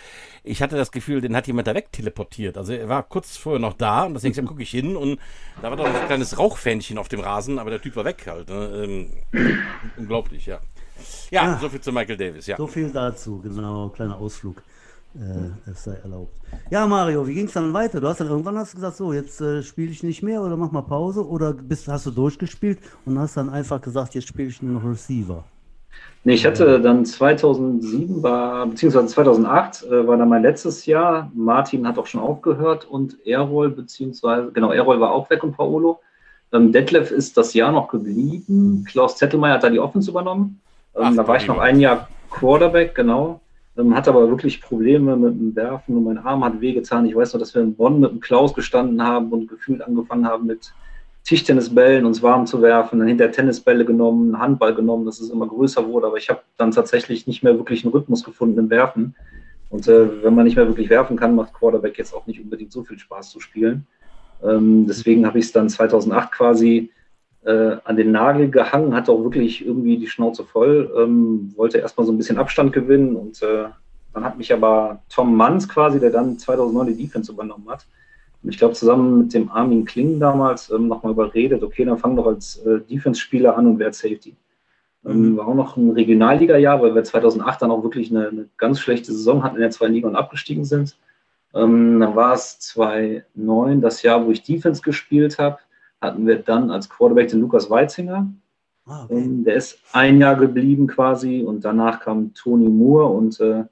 ich 0.45 0.63
hatte 0.63 0.77
das 0.77 0.93
Gefühl, 0.93 1.23
den 1.23 1.35
hat 1.35 1.47
jemand 1.47 1.69
da 1.69 1.75
wegteleportiert. 1.75 2.59
Also 2.59 2.75
er 2.75 2.89
war 2.89 3.03
kurz 3.03 3.37
vorher 3.37 3.61
noch 3.61 3.75
da. 3.75 4.05
Und 4.05 4.15
deswegen 4.15 4.47
gucke 4.47 4.63
ich 4.63 4.71
hin. 4.71 4.95
Und 4.97 5.19
da 5.63 5.71
war 5.71 5.77
doch 5.77 5.87
ein 5.87 6.07
kleines 6.07 6.39
Rauchfähnchen 6.39 6.99
auf 6.99 7.09
dem 7.09 7.21
Rasen. 7.21 7.59
Aber 7.59 7.71
der 7.71 7.81
Typ 7.81 7.97
war 7.97 8.05
weg 8.05 8.27
halt. 8.27 8.51
Ne? 8.51 8.87
Ähm, 9.33 9.63
unglaublich, 9.97 10.47
ja. 10.47 10.61
Ja, 11.31 11.55
ah, 11.55 11.59
so 11.59 11.71
viel 11.71 11.81
zu 11.81 11.93
Michael 11.93 12.19
Davis, 12.19 12.47
ja. 12.47 12.59
So 12.59 12.67
viel 12.67 12.91
dazu, 12.91 13.41
genau. 13.41 13.89
Kleiner 13.89 14.19
Ausflug 14.19 14.63
äh, 15.15 15.71
es 15.71 15.85
sei 15.85 15.95
erlaubt. 16.03 16.35
Ja, 16.71 16.87
Mario, 16.87 17.27
wie 17.27 17.35
ging 17.35 17.47
es 17.47 17.53
dann 17.53 17.73
weiter? 17.73 18.01
Du 18.01 18.07
hast 18.07 18.21
dann 18.21 18.29
irgendwann 18.29 18.57
hast 18.57 18.75
gesagt, 18.75 18.97
so, 18.97 19.13
jetzt 19.13 19.41
äh, 19.41 19.63
spiele 19.63 19.91
ich 19.91 20.03
nicht 20.03 20.23
mehr 20.23 20.43
oder 20.43 20.57
mach 20.57 20.71
mal 20.71 20.83
Pause 20.83 21.27
oder 21.27 21.53
bist, 21.53 21.89
hast 21.89 22.07
du 22.07 22.11
durchgespielt 22.11 22.79
und 23.05 23.19
hast 23.19 23.37
dann 23.37 23.51
einfach 23.51 23.81
gesagt, 23.81 24.15
jetzt 24.15 24.29
spiele 24.29 24.49
ich 24.49 24.63
nur 24.63 24.81
noch 24.81 24.89
Receiver. 24.89 25.45
Nee, 26.23 26.35
ich 26.35 26.45
hatte 26.45 26.81
dann 26.81 27.05
2007 27.05 28.23
war, 28.23 28.67
beziehungsweise 28.67 29.07
2008 29.07 29.85
äh, 29.85 30.07
war 30.07 30.17
dann 30.17 30.29
mein 30.29 30.43
letztes 30.43 30.87
Jahr. 30.87 31.31
Martin 31.35 31.87
hat 31.87 31.99
auch 31.99 32.07
schon 32.07 32.21
aufgehört 32.21 32.85
und 32.85 33.27
Errol, 33.27 33.71
beziehungsweise, 33.71 34.53
genau, 34.53 34.71
Errol 34.71 35.01
war 35.01 35.13
auch 35.13 35.31
weg 35.31 35.43
und 35.43 35.57
Paolo. 35.57 36.01
Ähm, 36.53 36.73
Detlef 36.73 37.11
ist 37.11 37.37
das 37.37 37.55
Jahr 37.55 37.73
noch 37.73 37.89
geblieben. 37.89 38.85
Klaus 38.87 39.17
Zettelmeier 39.17 39.55
hat 39.55 39.63
da 39.63 39.71
die 39.71 39.81
Offense 39.81 40.11
übernommen. 40.11 40.61
Ähm, 40.95 41.03
Ach, 41.05 41.17
da 41.17 41.27
war 41.27 41.37
ich 41.37 41.47
noch 41.47 41.59
ein 41.59 41.81
Jahr 41.81 42.09
Quarterback, 42.31 42.95
genau. 42.95 43.41
Ähm, 43.81 43.95
hatte 43.95 44.11
aber 44.11 44.29
wirklich 44.29 44.61
Probleme 44.61 45.17
mit 45.17 45.35
dem 45.35 45.57
Werfen 45.57 45.97
und 45.97 46.05
mein 46.05 46.19
Arm 46.19 46.45
hat 46.45 46.61
wehgetan. 46.61 47.07
Ich 47.07 47.17
weiß 47.17 47.33
noch, 47.33 47.41
dass 47.41 47.55
wir 47.55 47.63
in 47.63 47.75
Bonn 47.75 48.01
mit 48.01 48.11
dem 48.11 48.21
Klaus 48.21 48.55
gestanden 48.55 49.03
haben 49.03 49.31
und 49.33 49.49
gefühlt 49.49 49.83
angefangen 49.83 50.27
haben 50.27 50.47
mit 50.47 50.73
Tischtennisbällen 51.25 52.07
uns 52.07 52.23
warm 52.23 52.47
zu 52.47 52.63
werfen, 52.63 52.99
dann 52.99 53.09
hinter 53.09 53.31
Tennisbälle 53.31 53.85
genommen, 53.85 54.39
Handball 54.39 54.75
genommen, 54.75 55.05
dass 55.05 55.21
es 55.21 55.31
immer 55.31 55.47
größer 55.47 55.87
wurde. 55.87 56.07
Aber 56.07 56.17
ich 56.17 56.31
habe 56.31 56.41
dann 56.57 56.71
tatsächlich 56.71 57.27
nicht 57.27 57.43
mehr 57.43 57.57
wirklich 57.57 57.85
einen 57.85 57.93
Rhythmus 57.93 58.25
gefunden 58.25 58.59
im 58.59 58.71
Werfen. 58.71 59.15
Und 59.69 59.87
äh, 59.87 60.25
wenn 60.25 60.35
man 60.35 60.45
nicht 60.45 60.57
mehr 60.57 60.67
wirklich 60.67 60.91
werfen 60.91 61.17
kann, 61.17 61.35
macht 61.35 61.53
Quarterback 61.53 61.99
jetzt 61.99 62.15
auch 62.15 62.27
nicht 62.27 62.41
unbedingt 62.41 62.73
so 62.73 62.83
viel 62.83 62.99
Spaß 62.99 63.31
zu 63.31 63.41
spielen. 63.41 63.87
Ähm, 64.43 64.87
deswegen 64.87 65.27
habe 65.27 65.39
ich 65.39 65.47
es 65.47 65.53
dann 65.53 65.69
2008 65.69 66.33
quasi 66.33 66.91
äh, 67.45 67.77
an 67.85 67.97
den 67.97 68.13
Nagel 68.13 68.51
gehangen, 68.51 68.95
hatte 68.95 69.13
auch 69.13 69.23
wirklich 69.23 69.65
irgendwie 69.65 69.97
die 69.97 70.09
Schnauze 70.09 70.45
voll, 70.45 70.93
ähm, 70.97 71.53
wollte 71.57 71.79
erstmal 71.79 72.07
so 72.07 72.13
ein 72.13 72.19
bisschen 72.19 72.39
Abstand 72.39 72.73
gewinnen 72.73 73.17
und 73.17 73.43
äh, 73.43 73.67
dann 74.13 74.25
hat 74.25 74.39
mich 74.39 74.53
aber 74.53 75.03
Tom 75.09 75.37
Manns 75.37 75.69
quasi, 75.69 76.01
der 76.01 76.11
dann 76.11 76.39
2009 76.39 76.89
die 76.89 77.05
Defense 77.05 77.33
übernommen 77.33 77.69
hat, 77.69 77.87
und 78.43 78.51
ich 78.51 78.59
glaube 78.59 78.75
zusammen 78.75 79.19
mit 79.19 79.35
dem 79.35 79.51
Armin 79.51 79.85
Kling 79.85 80.19
damals 80.19 80.71
ähm, 80.71 80.89
nochmal 80.89 81.13
überredet, 81.13 81.63
okay, 81.63 81.85
dann 81.85 81.99
fang 81.99 82.17
doch 82.17 82.27
als 82.27 82.59
äh, 82.65 82.81
Defense-Spieler 82.81 83.57
an 83.57 83.67
und 83.67 83.79
werd 83.79 83.95
Safety. 83.95 84.35
Ähm, 85.05 85.37
war 85.37 85.49
auch 85.49 85.55
noch 85.55 85.77
ein 85.77 85.91
Regionalliga-Jahr, 85.91 86.81
weil 86.83 86.95
wir 86.95 87.05
2008 87.05 87.63
dann 87.63 87.71
auch 87.71 87.83
wirklich 87.83 88.11
eine, 88.11 88.29
eine, 88.29 88.49
ganz 88.57 88.81
schlechte 88.81 89.13
Saison 89.13 89.43
hatten 89.43 89.57
in 89.57 89.63
der 89.63 89.71
zweiten 89.71 89.93
Liga 89.93 90.09
und 90.09 90.17
abgestiegen 90.17 90.65
sind. 90.65 90.97
Ähm, 91.55 92.01
dann 92.01 92.15
war 92.15 92.35
es 92.35 92.59
2009, 92.61 93.81
das 93.81 94.03
Jahr, 94.03 94.25
wo 94.25 94.31
ich 94.31 94.43
Defense 94.43 94.83
gespielt 94.83 95.39
habe, 95.39 95.59
hatten 96.01 96.27
wir 96.27 96.39
dann 96.39 96.71
als 96.71 96.89
Quarterback 96.89 97.29
den 97.29 97.41
Lukas 97.41 97.71
Weitzinger. 97.71 98.31
Ah, 98.87 99.05
okay. 99.05 99.19
ähm, 99.19 99.45
der 99.45 99.55
ist 99.55 99.79
ein 99.93 100.21
Jahr 100.21 100.37
geblieben 100.37 100.87
quasi 100.87 101.43
und 101.43 101.65
danach 101.65 102.01
kam 102.01 102.35
Tony 102.35 102.69
Moore 102.69 103.07
und 103.07 103.39
äh, 103.41 103.65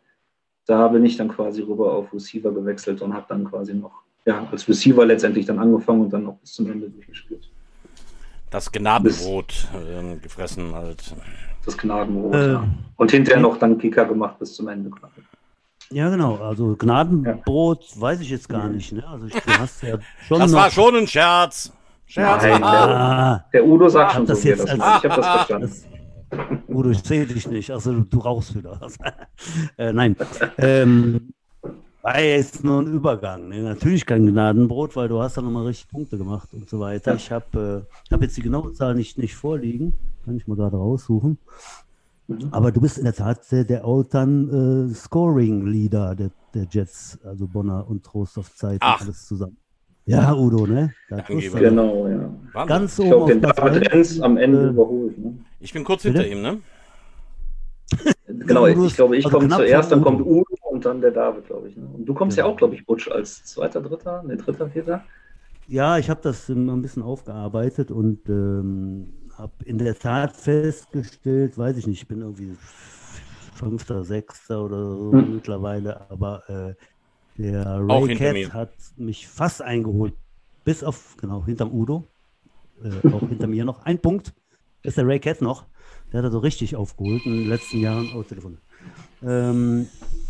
da 0.67 0.89
bin 0.89 1.05
ich 1.05 1.17
dann 1.17 1.29
quasi 1.29 1.63
rüber 1.63 1.93
auf 1.93 2.13
Receiver 2.13 2.53
gewechselt 2.53 3.01
und 3.01 3.15
habe 3.15 3.25
dann 3.29 3.45
quasi 3.45 3.75
noch 3.75 4.03
ja, 4.27 4.47
als 4.53 4.69
Receiver 4.69 5.07
letztendlich 5.07 5.47
dann 5.47 5.59
angefangen 5.59 6.03
und 6.03 6.13
dann 6.13 6.25
noch 6.25 6.37
bis 6.37 6.53
zum 6.53 6.71
Ende 6.71 6.91
durchgespielt. 6.91 7.51
Das 8.51 8.71
Gnadenbrot 8.71 9.69
äh, 9.75 10.17
gefressen 10.17 10.75
halt. 10.75 11.15
Das 11.65 11.77
Gnadenbrot, 11.77 12.35
äh, 12.35 12.53
ja. 12.53 12.69
Und 12.97 13.11
hinterher 13.11 13.41
noch 13.41 13.59
dann 13.59 13.79
Kicker 13.79 14.05
gemacht 14.05 14.39
bis 14.39 14.55
zum 14.55 14.69
Ende. 14.69 14.91
Ja, 15.91 16.11
genau. 16.11 16.37
Also 16.37 16.77
Gnadenbrot 16.77 17.85
ja. 17.95 18.01
weiß 18.01 18.21
ich 18.21 18.31
jetzt 18.31 18.49
gar 18.49 18.69
nicht. 18.69 18.93
Ne? 18.93 19.07
Also 19.07 19.27
ich, 19.27 19.35
du 19.35 19.59
hast 19.59 19.83
ja 19.83 19.99
schon 20.29 20.41
das 20.41 20.53
war 20.53 20.71
schon 20.71 20.97
ein 20.97 21.07
Scherz. 21.07 21.73
Scherz. 22.09 22.43
Nein, 22.43 22.61
der, 22.63 23.45
der, 23.53 23.67
Udo 23.67 23.89
sagt 23.89 24.13
schon 24.13 24.27
das 24.27 24.41
so, 24.41 24.49
jetzt 24.49 24.67
das 24.67 24.75
ich 24.75 24.81
habe 24.81 25.09
das 25.09 25.27
verstanden. 25.27 25.71
Das, 26.31 26.59
Udo, 26.69 26.91
ich 26.91 27.01
sehe 27.01 27.27
dich 27.27 27.47
nicht. 27.49 27.71
Also 27.71 27.93
du, 27.93 28.01
du 28.01 28.19
rauchst 28.19 28.57
wieder. 28.57 28.81
äh, 29.77 29.93
nein. 29.93 30.17
Ähm, 30.57 31.35
war 32.01 32.19
jetzt 32.21 32.65
nur 32.65 32.81
ein 32.81 32.87
Übergang. 32.87 33.49
Ne? 33.49 33.63
Natürlich 33.63 34.07
kein 34.07 34.27
Gnadenbrot, 34.27 34.97
weil 34.97 35.09
du 35.09 35.21
hast 35.21 35.37
da 35.37 35.43
nochmal 35.43 35.67
richtig 35.67 35.91
Punkte 35.91 36.17
gemacht 36.17 36.49
und 36.53 36.69
so 36.69 36.81
weiter. 36.81 37.15
Ich 37.15 37.31
habe 37.31 37.87
äh, 38.11 38.13
hab 38.13 38.23
jetzt 38.23 38.39
die 38.39 38.43
genaue 38.43 38.73
Zahl 38.73 38.95
nicht, 38.95 39.19
nicht 39.19 39.37
vorliegen. 39.37 39.93
Kann 40.25 40.37
ich 40.37 40.47
mal 40.47 40.57
gerade 40.57 40.79
raussuchen. 40.79 41.37
Mhm. 42.27 42.49
Aber 42.53 42.73
du 42.73 42.81
bist 42.81 42.97
in 42.97 43.05
der 43.05 43.15
Tat 43.15 43.53
der, 43.53 43.65
der 43.65 43.85
All-Time 43.85 44.89
äh, 44.91 44.95
Scoring-Leader 44.95 46.15
der, 46.15 46.31
der 46.55 46.67
Jets, 46.71 47.19
also 47.23 47.47
Bonner 47.47 47.87
und 47.87 48.03
Trost 48.05 48.39
auf 48.39 48.55
Zeit 48.55 48.79
Ach. 48.81 49.03
alles 49.03 49.27
zusammen. 49.27 49.59
Ja, 50.09 50.35
Udo, 50.35 50.67
ne? 50.67 50.95
Genau, 51.29 52.09
ja. 52.09 52.65
Ganz 52.65 52.99
oben. 52.99 53.09
Ich 53.09 53.13
glaube, 53.13 53.33
den 53.33 53.43
David 53.43 53.93
Enz 53.93 54.21
am 54.21 54.39
Ende 54.39 54.63
äh, 54.63 54.69
überholt. 54.69 55.19
Ne? 55.19 55.39
Ich 55.61 55.73
bin 55.75 55.85
kurz 55.85 56.03
hinter 56.03 56.27
ihm, 56.27 56.41
ne? 56.41 56.61
genau, 58.27 58.67
ich 58.67 58.95
glaube, 58.95 59.19
ich 59.19 59.27
also 59.27 59.39
komme 59.39 59.51
zuerst, 59.51 59.93
dann 59.93 60.01
kommt 60.01 60.21
Udo 60.23 60.47
und 60.71 60.85
dann 60.85 61.03
der 61.03 61.11
David, 61.11 61.47
glaube 61.47 61.69
ich. 61.69 61.77
Ne? 61.77 61.87
Und 61.93 62.07
du 62.07 62.15
kommst 62.15 62.37
genau. 62.37 62.49
ja 62.49 62.55
auch, 62.55 62.57
glaube 62.57 62.75
ich, 62.75 62.87
Butch 62.87 63.11
als 63.11 63.45
zweiter, 63.45 63.83
dritter, 63.83 64.23
ne, 64.23 64.39
dritter, 64.39 64.71
vierter. 64.71 65.05
Ja, 65.67 65.99
ich 65.99 66.09
habe 66.09 66.21
das 66.23 66.49
ähm, 66.49 66.71
ein 66.71 66.81
bisschen 66.81 67.03
aufgearbeitet 67.03 67.91
und 67.91 68.27
ähm, 68.31 69.13
habe 69.37 69.53
in 69.67 69.77
der 69.77 69.99
Tat 69.99 70.35
festgestellt, 70.35 71.59
weiß 71.59 71.77
ich 71.77 71.87
nicht, 71.87 72.03
ich 72.03 72.09
bin 72.09 72.23
irgendwie 72.23 72.57
fünfter, 73.55 74.05
sechster 74.05 74.65
oder 74.65 74.83
so 74.85 75.13
hm. 75.13 75.35
mittlerweile, 75.35 76.11
aber 76.11 76.43
äh, 76.49 76.75
der 77.39 77.81
Ray 77.81 78.17
Cat 78.17 78.53
hat 78.53 78.73
mich 78.97 79.29
fast 79.29 79.63
eingeholt, 79.63 80.15
bis 80.65 80.83
auf, 80.83 81.17
genau, 81.21 81.45
hinterm 81.45 81.73
Udo, 81.73 82.05
äh, 82.83 83.09
auch 83.13 83.27
hinter 83.29 83.47
mir 83.47 83.65
noch. 83.65 83.85
Ein 83.85 83.99
Punkt 83.99 84.35
ist 84.83 84.99
der 84.99 85.07
Ray 85.07 85.21
Cat 85.21 85.41
noch, 85.41 85.65
der 86.13 86.19
hat 86.19 86.25
er 86.25 86.31
so 86.31 86.39
richtig 86.39 86.77
aufgeholt 86.77 87.25
in 87.27 87.33
den 87.33 87.49
letzten 87.49 87.79
Jahren. 87.79 88.11
Oh, 88.15 88.23
Telefon. 88.23 88.59
Ähm, 89.23 89.87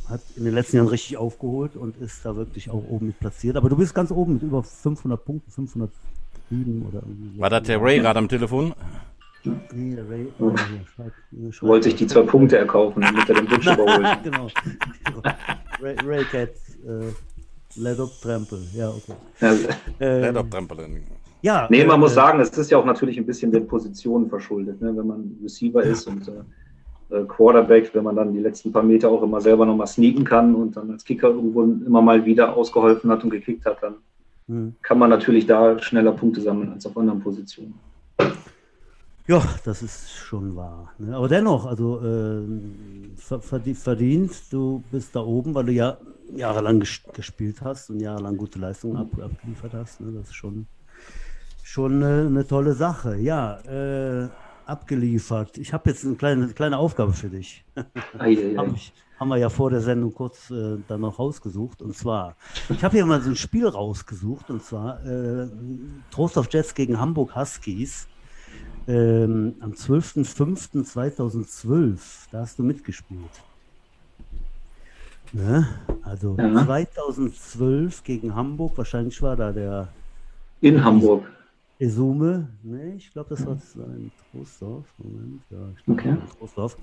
hat 0.08 0.20
in 0.36 0.44
den 0.44 0.54
letzten 0.54 0.76
Jahren 0.76 0.88
richtig 0.88 1.16
aufgeholt 1.16 1.76
und 1.76 1.96
ist 1.98 2.24
da 2.24 2.36
wirklich 2.36 2.70
auch 2.70 2.82
oben 2.88 3.08
mit 3.08 3.20
platziert. 3.20 3.56
Aber 3.56 3.68
du 3.68 3.76
bist 3.76 3.94
ganz 3.94 4.10
oben 4.10 4.34
mit 4.34 4.42
über 4.42 4.62
500 4.62 5.22
Punkten, 5.24 5.50
507 5.50 6.86
oder 6.88 7.02
irgendwie. 7.02 7.38
War 7.38 7.50
das 7.50 7.64
der 7.64 7.80
Ray 7.80 7.98
gerade 8.00 8.18
am 8.18 8.28
Telefon? 8.28 8.74
Nee, 9.72 9.94
der 9.94 10.08
Ray. 10.08 10.28
Oh, 10.38 10.50
hier, 10.50 10.80
schreib, 10.94 11.12
schreib, 11.52 11.68
Wollte 11.68 11.88
ich 11.90 11.94
die 11.96 12.06
zwei 12.06 12.22
Punkte 12.22 12.58
erkaufen, 12.58 13.02
damit 13.02 13.28
er 13.28 13.34
den 13.34 13.46
Butch 13.46 13.66
überholt. 13.72 14.18
genau. 14.24 14.48
Ray, 15.80 15.96
Ray 16.04 16.24
Cat, 16.24 16.50
äh, 16.86 17.80
Let 17.80 18.00
Up 18.00 18.10
Trampel. 18.20 18.60
Ja, 18.74 18.90
okay. 18.90 19.14
Ja. 19.40 19.52
Let 19.98 20.36
Up 20.36 20.50
Trampel. 20.50 21.02
Ja. 21.42 21.66
Nee, 21.70 21.84
man 21.84 21.96
äh, 21.96 21.98
muss 22.00 22.14
sagen, 22.14 22.40
es 22.40 22.50
ist 22.50 22.70
ja 22.70 22.78
auch 22.78 22.84
natürlich 22.84 23.16
ein 23.18 23.26
bisschen 23.26 23.52
den 23.52 23.66
Positionen 23.66 24.28
verschuldet, 24.28 24.80
ne? 24.80 24.96
wenn 24.96 25.06
man 25.06 25.38
Receiver 25.42 25.82
ist 25.82 26.06
und 26.06 26.26
äh, 26.28 27.16
äh, 27.16 27.24
Quarterback, 27.24 27.94
wenn 27.94 28.04
man 28.04 28.16
dann 28.16 28.32
die 28.32 28.40
letzten 28.40 28.72
paar 28.72 28.82
Meter 28.82 29.08
auch 29.08 29.22
immer 29.22 29.40
selber 29.40 29.64
nochmal 29.64 29.86
sneaken 29.86 30.24
kann 30.24 30.54
und 30.54 30.76
dann 30.76 30.90
als 30.90 31.04
Kicker 31.04 31.28
irgendwo 31.28 31.62
immer 31.62 32.02
mal 32.02 32.24
wieder 32.24 32.56
ausgeholfen 32.56 33.10
hat 33.10 33.24
und 33.24 33.30
gekickt 33.30 33.64
hat, 33.64 33.82
dann 33.82 33.94
mhm. 34.46 34.74
kann 34.82 34.98
man 34.98 35.10
natürlich 35.10 35.46
da 35.46 35.78
schneller 35.78 36.12
Punkte 36.12 36.40
sammeln 36.40 36.72
als 36.72 36.84
auf 36.86 36.96
anderen 36.96 37.20
Positionen. 37.20 37.74
Ja, 39.28 39.44
das 39.62 39.82
ist 39.82 40.10
schon 40.10 40.56
wahr. 40.56 40.94
Ne? 40.98 41.14
Aber 41.14 41.28
dennoch, 41.28 41.66
also 41.66 42.00
äh, 42.00 43.74
verdient, 43.74 44.32
du 44.50 44.82
bist 44.90 45.14
da 45.14 45.20
oben, 45.20 45.54
weil 45.54 45.66
du 45.66 45.72
ja 45.72 45.98
jahrelang 46.34 46.80
ges 46.80 47.02
gespielt 47.12 47.60
hast 47.60 47.90
und 47.90 48.00
jahrelang 48.00 48.38
gute 48.38 48.58
Leistungen 48.58 48.96
ab 48.96 49.08
abgeliefert 49.22 49.74
hast. 49.74 50.00
Ne? 50.00 50.12
Das 50.12 50.28
ist 50.28 50.34
schon, 50.34 50.66
schon 51.62 52.02
eine, 52.02 52.26
eine 52.26 52.46
tolle 52.46 52.72
Sache. 52.72 53.16
Ja, 53.16 53.58
äh, 53.66 54.30
abgeliefert. 54.64 55.58
Ich 55.58 55.74
habe 55.74 55.90
jetzt 55.90 56.06
eine 56.06 56.14
kleine, 56.16 56.48
kleine 56.48 56.78
Aufgabe 56.78 57.12
für 57.12 57.28
dich. 57.28 57.66
haben, 58.18 58.76
haben, 59.20 59.28
wir 59.28 59.36
ja 59.36 59.50
vor 59.50 59.68
der 59.68 59.82
Sendung 59.82 60.14
kurz 60.14 60.50
äh, 60.50 60.78
dann 60.88 61.02
noch 61.02 61.18
rausgesucht. 61.18 61.82
Und 61.82 61.94
zwar, 61.94 62.34
ich 62.70 62.82
habe 62.82 62.96
hier 62.96 63.04
mal 63.04 63.20
so 63.20 63.28
ein 63.28 63.36
Spiel 63.36 63.68
rausgesucht. 63.68 64.48
Und 64.48 64.62
zwar 64.62 65.04
äh, 65.04 65.50
Trost 66.10 66.38
of 66.38 66.48
Jets 66.50 66.72
gegen 66.72 66.98
Hamburg 66.98 67.36
Huskies. 67.36 68.08
Ähm, 68.88 69.54
am 69.60 69.70
12.05.2012. 69.72 71.98
Da 72.32 72.40
hast 72.40 72.58
du 72.58 72.64
mitgespielt. 72.64 73.30
Ne? 75.32 75.68
Also 76.02 76.36
ja. 76.38 76.64
2012 76.64 78.02
gegen 78.02 78.34
Hamburg. 78.34 78.78
Wahrscheinlich 78.78 79.20
war 79.20 79.36
da 79.36 79.52
der. 79.52 79.88
In 80.62 80.82
Hamburg. 80.82 81.30
Esume, 81.80 82.48
ne, 82.64 82.96
ich 82.96 83.12
glaube, 83.12 83.28
das 83.30 83.46
war 83.46 83.54
ein 83.54 84.10
Trostdorf. 84.32 84.84
Moment, 84.98 85.42
ja, 85.48 85.58
ich 85.76 85.84
glaube, 85.84 86.00
okay. 86.00 86.16
Trostdorf. 86.36 86.76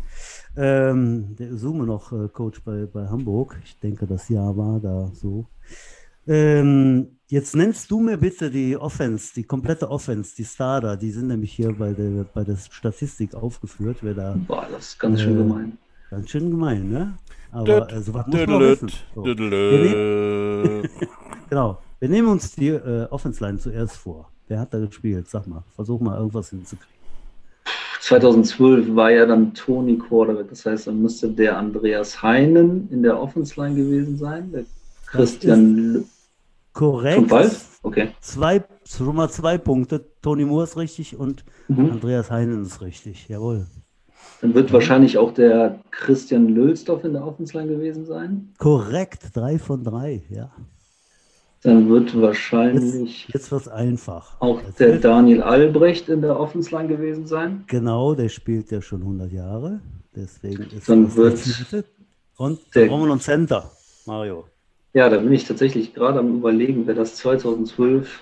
Ähm, 0.55 1.35
der 1.35 1.49
Esume 1.49 1.85
noch 1.85 2.13
äh, 2.13 2.29
Coach 2.29 2.61
bei, 2.63 2.85
bei 2.85 3.05
Hamburg. 3.09 3.59
Ich 3.65 3.77
denke, 3.79 4.07
das 4.07 4.29
Jahr 4.29 4.55
war 4.55 4.79
da 4.79 5.11
so. 5.13 5.47
Ähm, 6.27 7.14
jetzt 7.27 7.55
nennst 7.55 7.89
du 7.91 7.99
mir 7.99 8.17
bitte 8.17 8.49
die 8.49 8.77
Offense, 8.77 9.33
die 9.35 9.43
komplette 9.43 9.89
Offense, 9.89 10.35
die 10.35 10.45
Starter, 10.45 10.97
die 10.97 11.11
sind 11.11 11.27
nämlich 11.27 11.53
hier 11.53 11.73
bei 11.73 11.93
der, 11.93 12.25
bei 12.33 12.43
der 12.43 12.57
Statistik 12.57 13.33
aufgeführt. 13.33 13.97
Wer 14.01 14.13
da, 14.13 14.35
Boah, 14.47 14.67
das 14.71 14.89
ist 14.89 14.99
ganz 14.99 15.19
äh, 15.19 15.23
schön 15.23 15.37
gemein. 15.37 15.77
Ganz 16.09 16.29
schön 16.29 16.51
gemein, 16.51 16.89
ne? 16.89 17.17
Aber 17.51 17.91
äh, 17.91 18.01
sowas 18.01 18.27
muss 18.27 18.47
man 18.47 18.59
wissen. 18.59 18.91
So. 19.15 19.23
genau. 21.49 21.79
Wir 21.99 22.09
nehmen 22.09 22.27
uns 22.27 22.53
die 22.53 22.67
äh, 22.67 23.07
Offense-Line 23.09 23.57
zuerst 23.57 23.97
vor. 23.97 24.29
Wer 24.47 24.59
hat 24.59 24.73
da 24.73 24.79
gespielt? 24.79 25.29
Sag 25.29 25.47
mal, 25.47 25.63
versuch 25.73 25.99
mal 25.99 26.17
irgendwas 26.17 26.49
hinzukriegen. 26.49 26.93
2012 28.01 28.95
war 28.95 29.09
ja 29.09 29.25
dann 29.25 29.51
Tony 29.55 29.97
Quarterback, 29.97 30.49
das 30.49 30.63
heißt, 30.63 30.85
dann 30.85 31.01
müsste 31.01 31.29
der 31.29 31.57
Andreas 31.57 32.21
Heinen 32.21 32.87
in 32.91 33.01
der 33.01 33.19
Offense 33.19 33.59
Line 33.59 33.75
gewesen 33.75 34.17
sein, 34.17 34.51
der 34.51 34.65
Christian. 35.07 36.05
Korrekt. 36.75 37.31
Okay. 37.83 38.09
Zwei, 38.19 38.63
schon 38.85 39.15
mal 39.15 39.29
zwei 39.29 39.57
Punkte. 39.57 40.03
Tony 40.21 40.43
Moore 40.43 40.65
ist 40.65 40.75
richtig 40.75 41.17
und 41.17 41.45
mhm. 41.69 41.91
Andreas 41.91 42.29
Heinen 42.29 42.63
ist 42.63 42.81
richtig. 42.81 43.29
Jawohl. 43.29 43.65
Dann 44.41 44.53
wird 44.53 44.73
wahrscheinlich 44.73 45.17
auch 45.17 45.33
der 45.33 45.79
Christian 45.91 46.49
Lülsdorf 46.49 47.05
in 47.05 47.13
der 47.13 47.25
Offense 47.25 47.57
Line 47.57 47.69
gewesen 47.69 48.05
sein. 48.05 48.53
Korrekt, 48.57 49.35
drei 49.35 49.57
von 49.57 49.83
drei, 49.83 50.23
ja. 50.29 50.51
Dann 51.61 51.89
wird 51.89 52.19
wahrscheinlich 52.19 53.23
jetzt, 53.23 53.33
jetzt 53.33 53.51
wird 53.51 53.69
einfach. 53.69 54.39
auch 54.41 54.61
jetzt 54.61 54.79
der 54.79 54.99
Daniel 54.99 55.41
Albrecht 55.41 56.09
in 56.09 56.21
der 56.21 56.37
Offensline 56.37 56.89
gewesen 56.89 57.25
sein. 57.25 57.63
Genau, 57.67 58.13
der 58.13 58.29
spielt 58.29 58.69
ja 58.69 58.81
schon 58.81 59.01
100 59.01 59.31
Jahre. 59.31 59.79
Deswegen 60.13 60.63
ist 60.63 60.89
Dann 60.89 61.15
wird 61.15 61.39
Und 62.37 62.59
wir 62.75 62.85
noch 62.87 63.01
einen 63.03 63.19
Center, 63.21 63.71
Mario. 64.05 64.45
Ja, 64.95 65.09
da 65.09 65.17
bin 65.17 65.33
ich 65.33 65.43
tatsächlich 65.43 65.93
gerade 65.93 66.19
am 66.19 66.37
überlegen, 66.37 66.87
wer 66.87 66.95
das 66.95 67.15
2012 67.17 68.21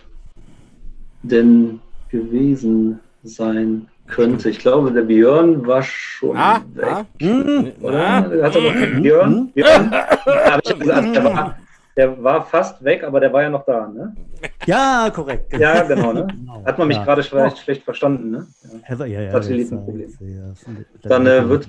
denn 1.21 1.81
gewesen 2.09 2.99
sein 3.21 3.89
könnte. 4.07 4.49
Ich 4.49 4.57
glaube, 4.57 4.91
der 4.91 5.03
Björn 5.03 5.67
war 5.67 5.83
schon 5.83 6.35
ah, 6.35 6.61
weg. 6.73 6.87
Ah, 6.87 7.05
oder? 7.79 8.03
Ah, 8.03 8.15
Hat 8.23 8.55
er 8.55 8.61
noch 8.61 9.01
Björn? 9.01 9.51
Björn? 9.53 9.91
Ja, 10.33 10.59
ich 10.63 10.79
gesagt, 10.79 11.15
der 11.15 11.23
war, 11.23 11.57
der 11.95 12.23
war 12.23 12.45
fast 12.45 12.83
weg, 12.83 13.03
aber 13.03 13.19
der 13.19 13.31
war 13.31 13.43
ja 13.43 13.49
noch 13.49 13.65
da, 13.65 13.87
ne? 13.87 14.15
Ja, 14.65 15.09
korrekt. 15.13 15.53
Ja, 15.57 15.83
genau, 15.83 16.13
ne? 16.13 16.27
Genau. 16.43 16.65
Hat 16.65 16.77
man 16.77 16.87
mich 16.87 16.97
ja. 16.97 17.03
gerade 17.03 17.23
vielleicht 17.23 17.57
oh. 17.57 17.59
schlecht 17.59 17.83
verstanden, 17.83 18.31
ne? 18.31 18.47
Ja, 18.89 19.05
ja, 19.05 19.21
ja. 19.21 19.31
Satellitenproblem. 19.31 20.09
Ja, 20.19 20.53
Dann 21.03 21.27
äh, 21.27 21.47
wird. 21.47 21.67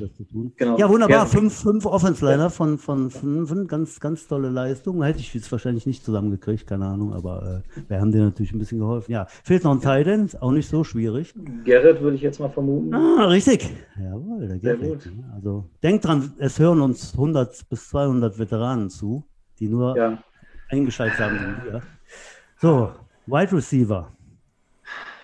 Genau. 0.56 0.78
Ja, 0.78 0.88
wunderbar. 0.88 1.26
Fünf, 1.26 1.54
fünf 1.60 1.87
Offense-Liner 1.87 2.50
von, 2.50 2.78
von 2.78 3.10
fünf. 3.10 3.52
Ganz, 3.68 4.00
ganz 4.00 4.26
tolle 4.26 4.48
Leistung. 4.48 5.02
Hätte 5.02 5.20
ich 5.20 5.34
jetzt 5.34 5.50
wahrscheinlich 5.52 5.87
nicht 5.87 6.04
zusammengekriegt, 6.04 6.66
keine 6.66 6.87
Ahnung, 6.87 7.12
aber 7.12 7.62
äh, 7.76 7.80
wir 7.88 8.00
haben 8.00 8.12
dir 8.12 8.22
natürlich 8.22 8.52
ein 8.52 8.58
bisschen 8.58 8.78
geholfen. 8.78 9.12
Ja, 9.12 9.26
fehlt 9.44 9.64
noch 9.64 9.72
ein 9.72 9.80
Titan, 9.80 10.28
auch 10.40 10.52
nicht 10.52 10.68
so 10.68 10.84
schwierig. 10.84 11.34
Gerrit 11.64 12.00
würde 12.00 12.16
ich 12.16 12.22
jetzt 12.22 12.40
mal 12.40 12.50
vermuten. 12.50 12.94
Ah, 12.94 13.26
richtig. 13.26 13.70
Jawohl, 14.00 14.48
der 14.48 14.58
Gerrit. 14.58 15.10
Also 15.34 15.64
denkt 15.82 16.04
dran, 16.04 16.32
es 16.38 16.58
hören 16.58 16.80
uns 16.80 17.12
100 17.14 17.68
bis 17.68 17.88
200 17.88 18.38
Veteranen 18.38 18.90
zu 18.90 19.24
die 19.58 19.68
nur 19.68 19.96
ja. 19.96 20.18
eingeschaltet 20.70 21.18
haben 21.18 21.56
wir. 21.64 21.82
So, 22.60 22.92
Wide 23.26 23.52
Receiver. 23.52 24.10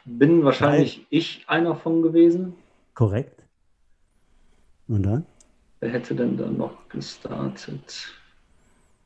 Bin 0.05 0.45
wahrscheinlich 0.45 0.99
Nein. 0.99 1.07
ich 1.11 1.45
einer 1.47 1.77
von 1.77 2.03
gewesen. 2.03 2.55
Korrekt. 2.95 3.43
Und 4.89 5.05
dann? 5.05 5.27
Wer 5.81 5.91
hätte 5.91 6.15
denn 6.15 6.37
da 6.37 6.47
noch 6.47 6.89
gestartet? 6.89 8.09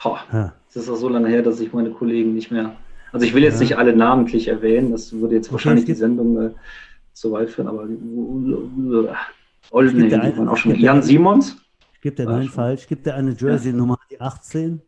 Boah, 0.02 0.20
ja. 0.32 0.54
Das 0.72 0.82
ist 0.82 0.88
auch 0.88 0.96
so 0.96 1.08
lange 1.08 1.28
her, 1.28 1.42
dass 1.42 1.60
ich 1.60 1.72
meine 1.72 1.90
Kollegen 1.90 2.34
nicht 2.34 2.50
mehr. 2.50 2.74
Also 3.12 3.26
ich 3.26 3.34
will 3.34 3.42
jetzt 3.42 3.56
ja. 3.56 3.60
nicht 3.60 3.78
alle 3.78 3.94
namentlich 3.94 4.48
erwähnen, 4.48 4.90
das 4.90 5.12
würde 5.12 5.36
jetzt 5.36 5.46
okay, 5.46 5.54
wahrscheinlich 5.54 5.84
die 5.84 5.94
Sendung 5.94 6.40
äh, 6.40 6.50
zu 7.12 7.30
weit 7.32 7.50
führen, 7.50 7.68
aber 7.68 7.84
äh, 7.84 9.14
Olden, 9.70 10.08
nee, 10.08 10.48
auch 10.48 10.56
schon. 10.56 10.74
Jan 10.74 11.02
Simons? 11.02 11.56
Gibt 12.00 12.18
der 12.18 12.26
nein 12.26 12.48
falsch? 12.48 12.86
Gibt 12.86 13.06
der 13.06 13.14
eine 13.14 13.32
Jersey-Nummer, 13.32 13.98
die 14.10 14.20
18? 14.20 14.82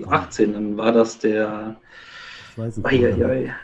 Die 0.00 0.06
18, 0.06 0.52
dann 0.54 0.76
war 0.76 0.92
das 0.92 1.18
der. 1.18 1.76
Eieiei. 2.82 3.54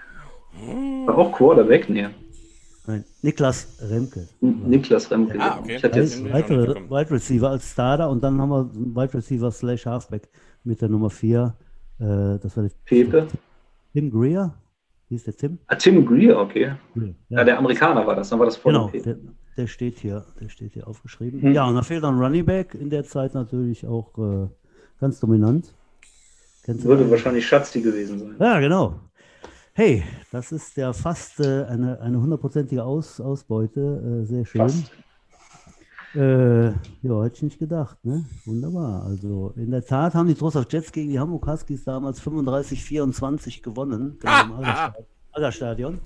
War 1.07 1.19
auch 1.19 1.33
Quarterback? 1.33 1.89
Nee. 1.89 2.09
Nein, 2.87 3.05
Niklas 3.23 3.79
Remke. 3.91 4.29
Niklas 4.41 5.11
Remke. 5.11 5.37
Ja, 5.37 5.59
okay. 5.61 5.77
Ich 5.77 5.85
hatte 5.85 5.99
jetzt 5.99 6.33
weitere 6.33 6.75
Wide 6.89 7.11
Receiver 7.11 7.51
als 7.51 7.73
Starter 7.73 8.09
und 8.11 8.23
dann 8.23 8.41
haben 8.41 8.51
wir 8.51 8.71
Wide 8.75 9.15
Receiver 9.15 9.51
slash 9.51 9.87
Halfback 9.87 10.29
mit 10.63 10.81
der 10.81 10.89
Nummer 10.89 11.11
4. 11.11 11.55
Äh, 11.99 12.39
das 12.39 12.57
war 12.57 12.63
der 12.65 12.71
Pepe. 12.85 13.27
Tim 13.93 14.11
Greer. 14.11 14.55
Wie 15.09 15.17
ist 15.17 15.27
der 15.27 15.37
Tim? 15.37 15.59
Ah, 15.67 15.75
Tim 15.75 16.05
Greer, 16.07 16.39
okay. 16.39 16.73
Ja. 16.95 17.03
ja. 17.29 17.45
der 17.45 17.59
Amerikaner 17.59 18.07
war 18.07 18.15
das, 18.15 18.29
dann 18.29 18.39
war 18.39 18.47
das 18.47 18.57
voll 18.57 18.73
genau, 18.73 18.91
der, 18.91 19.17
der, 19.57 19.67
steht 19.67 19.99
hier, 19.99 20.25
der 20.41 20.49
steht 20.49 20.73
hier 20.73 20.87
aufgeschrieben. 20.87 21.41
Hm. 21.41 21.53
Ja, 21.53 21.67
und 21.67 21.75
da 21.75 21.83
fehlt 21.83 22.05
dann 22.05 22.19
Running 22.19 22.45
Back 22.45 22.75
in 22.75 22.91
der 22.91 23.05
Zeit 23.05 23.35
natürlich 23.35 23.87
auch 23.87 24.17
äh, 24.19 24.49
ganz 25.01 25.21
dominant. 25.21 25.75
Kennst 26.67 26.85
Würde 26.85 27.05
du? 27.05 27.11
wahrscheinlich 27.13 27.47
Schatzti 27.47 27.81
gewesen 27.81 28.19
sein. 28.19 28.37
Ja, 28.41 28.59
genau. 28.59 28.99
Hey, 29.73 30.03
das 30.33 30.51
ist 30.51 30.77
ja 30.77 30.93
fast 30.93 31.39
äh, 31.39 31.65
eine, 31.65 32.01
eine 32.01 32.21
hundertprozentige 32.21 32.83
Aus, 32.83 33.21
Ausbeute. 33.21 34.25
Äh, 34.25 34.27
sehr 34.27 34.45
schön. 34.45 34.63
Fast. 34.63 34.91
Äh, 36.17 36.69
ja, 36.69 37.23
hätte 37.23 37.37
ich 37.37 37.43
nicht 37.43 37.59
gedacht, 37.61 38.05
ne? 38.05 38.25
Wunderbar. 38.47 39.05
Also 39.05 39.53
in 39.55 39.71
der 39.71 39.85
Tat 39.85 40.15
haben 40.15 40.27
die 40.27 40.35
Trostorf 40.35 40.67
Jets 40.69 40.91
gegen 40.91 41.11
die 41.11 41.21
Hamburg 41.21 41.47
Huskies 41.47 41.85
damals 41.85 42.21
35-24 42.21 43.63
gewonnen. 43.63 44.19
Ah, 44.25 44.93
im 45.37 45.53
Stadion. 45.53 46.01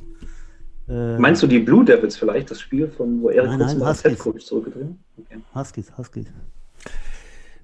Äh, 0.88 1.16
Meinst 1.16 1.42
du 1.42 1.46
die 1.46 1.60
Blue 1.60 1.84
Devils 1.84 2.18
vielleicht, 2.18 2.50
das 2.50 2.60
Spiel, 2.60 2.88
von 2.88 3.22
wo 3.22 3.30
Erik 3.30 3.56
kurz 3.56 3.74
mal 3.76 3.86
als 3.86 4.04
Headcoach 4.04 4.44
zurückgedreht? 4.44 4.88
Okay. 5.16 5.40
Huskies, 5.54 5.96
Huskies. 5.96 6.26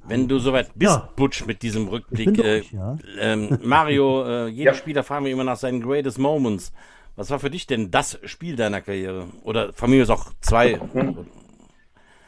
Wenn 0.09 0.29
du 0.29 0.39
soweit 0.39 0.71
bist, 0.75 0.95
ja. 0.95 1.09
Butch, 1.17 1.47
mit 1.47 1.63
diesem 1.63 1.89
Rückblick. 1.89 2.39
Äh, 2.39 2.61
durch, 2.61 2.73
ja. 2.73 2.97
ähm, 3.19 3.59
Mario, 3.63 4.25
äh, 4.27 4.49
jeder 4.49 4.73
ja. 4.73 4.75
Spieler 4.75 5.03
fragen 5.03 5.25
wir 5.25 5.33
immer 5.33 5.45
nach 5.45 5.57
seinen 5.57 5.81
greatest 5.81 6.19
moments. 6.19 6.73
Was 7.17 7.31
war 7.31 7.39
für 7.39 7.51
dich 7.51 7.67
denn 7.67 7.91
das 7.91 8.19
Spiel 8.25 8.57
deiner 8.57 8.81
Karriere? 8.83 9.25
Oder 9.43 9.73
von 9.73 9.91
mir 9.91 10.03
ist 10.03 10.11
auch 10.11 10.27
zwei. 10.41 10.79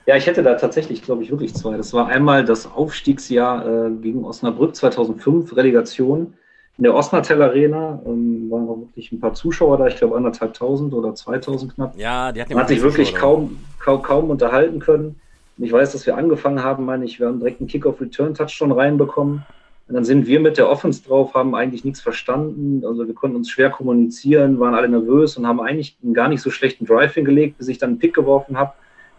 Ja, 0.06 0.16
ich 0.16 0.26
hätte 0.26 0.42
da 0.42 0.54
tatsächlich, 0.54 1.02
glaube 1.02 1.22
ich, 1.22 1.30
wirklich 1.30 1.54
zwei. 1.54 1.76
Das 1.76 1.92
war 1.92 2.08
einmal 2.08 2.42
das 2.42 2.66
Aufstiegsjahr 2.66 3.66
äh, 3.66 3.90
gegen 3.90 4.24
Osnabrück 4.24 4.74
2005, 4.74 5.54
Relegation. 5.54 6.32
In 6.78 6.84
der 6.84 6.94
Osnatel 6.94 7.42
Arena 7.42 8.00
ähm, 8.06 8.50
waren 8.50 8.64
noch 8.64 8.78
wirklich 8.78 9.12
ein 9.12 9.20
paar 9.20 9.34
Zuschauer 9.34 9.76
da, 9.76 9.88
ich 9.88 9.96
glaube 9.96 10.16
anderthalbtausend 10.16 10.94
oder 10.94 11.14
zweitausend 11.14 11.74
knapp. 11.74 11.94
Ja, 11.98 12.32
die 12.32 12.40
hatten 12.40 12.54
Man 12.54 12.62
hat 12.62 12.68
sich 12.68 12.80
wirklich 12.80 13.14
kaum, 13.14 13.58
kaum, 13.80 14.00
kaum 14.00 14.30
unterhalten 14.30 14.78
können. 14.78 15.20
Und 15.58 15.64
ich 15.64 15.72
weiß, 15.72 15.92
dass 15.92 16.06
wir 16.06 16.16
angefangen 16.16 16.62
haben, 16.62 16.84
meine 16.84 17.04
ich, 17.04 17.18
wir 17.18 17.26
haben 17.26 17.40
direkt 17.40 17.60
einen 17.60 17.68
Kick-Off-Return-Touchdown 17.68 18.72
reinbekommen. 18.72 19.44
Und 19.88 19.94
dann 19.94 20.04
sind 20.04 20.26
wir 20.26 20.38
mit 20.38 20.58
der 20.58 20.68
Offense 20.68 21.02
drauf, 21.02 21.34
haben 21.34 21.54
eigentlich 21.54 21.84
nichts 21.84 22.00
verstanden. 22.00 22.84
Also 22.86 23.06
wir 23.06 23.14
konnten 23.14 23.36
uns 23.36 23.50
schwer 23.50 23.70
kommunizieren, 23.70 24.60
waren 24.60 24.74
alle 24.74 24.88
nervös 24.88 25.36
und 25.36 25.46
haben 25.46 25.60
eigentlich 25.60 25.96
einen 26.02 26.14
gar 26.14 26.28
nicht 26.28 26.42
so 26.42 26.50
schlechten 26.50 26.84
Drive 26.84 27.14
hingelegt, 27.14 27.58
bis 27.58 27.68
ich 27.68 27.78
dann 27.78 27.90
einen 27.90 27.98
Pick 27.98 28.14
geworfen 28.14 28.56
habe, 28.56 28.74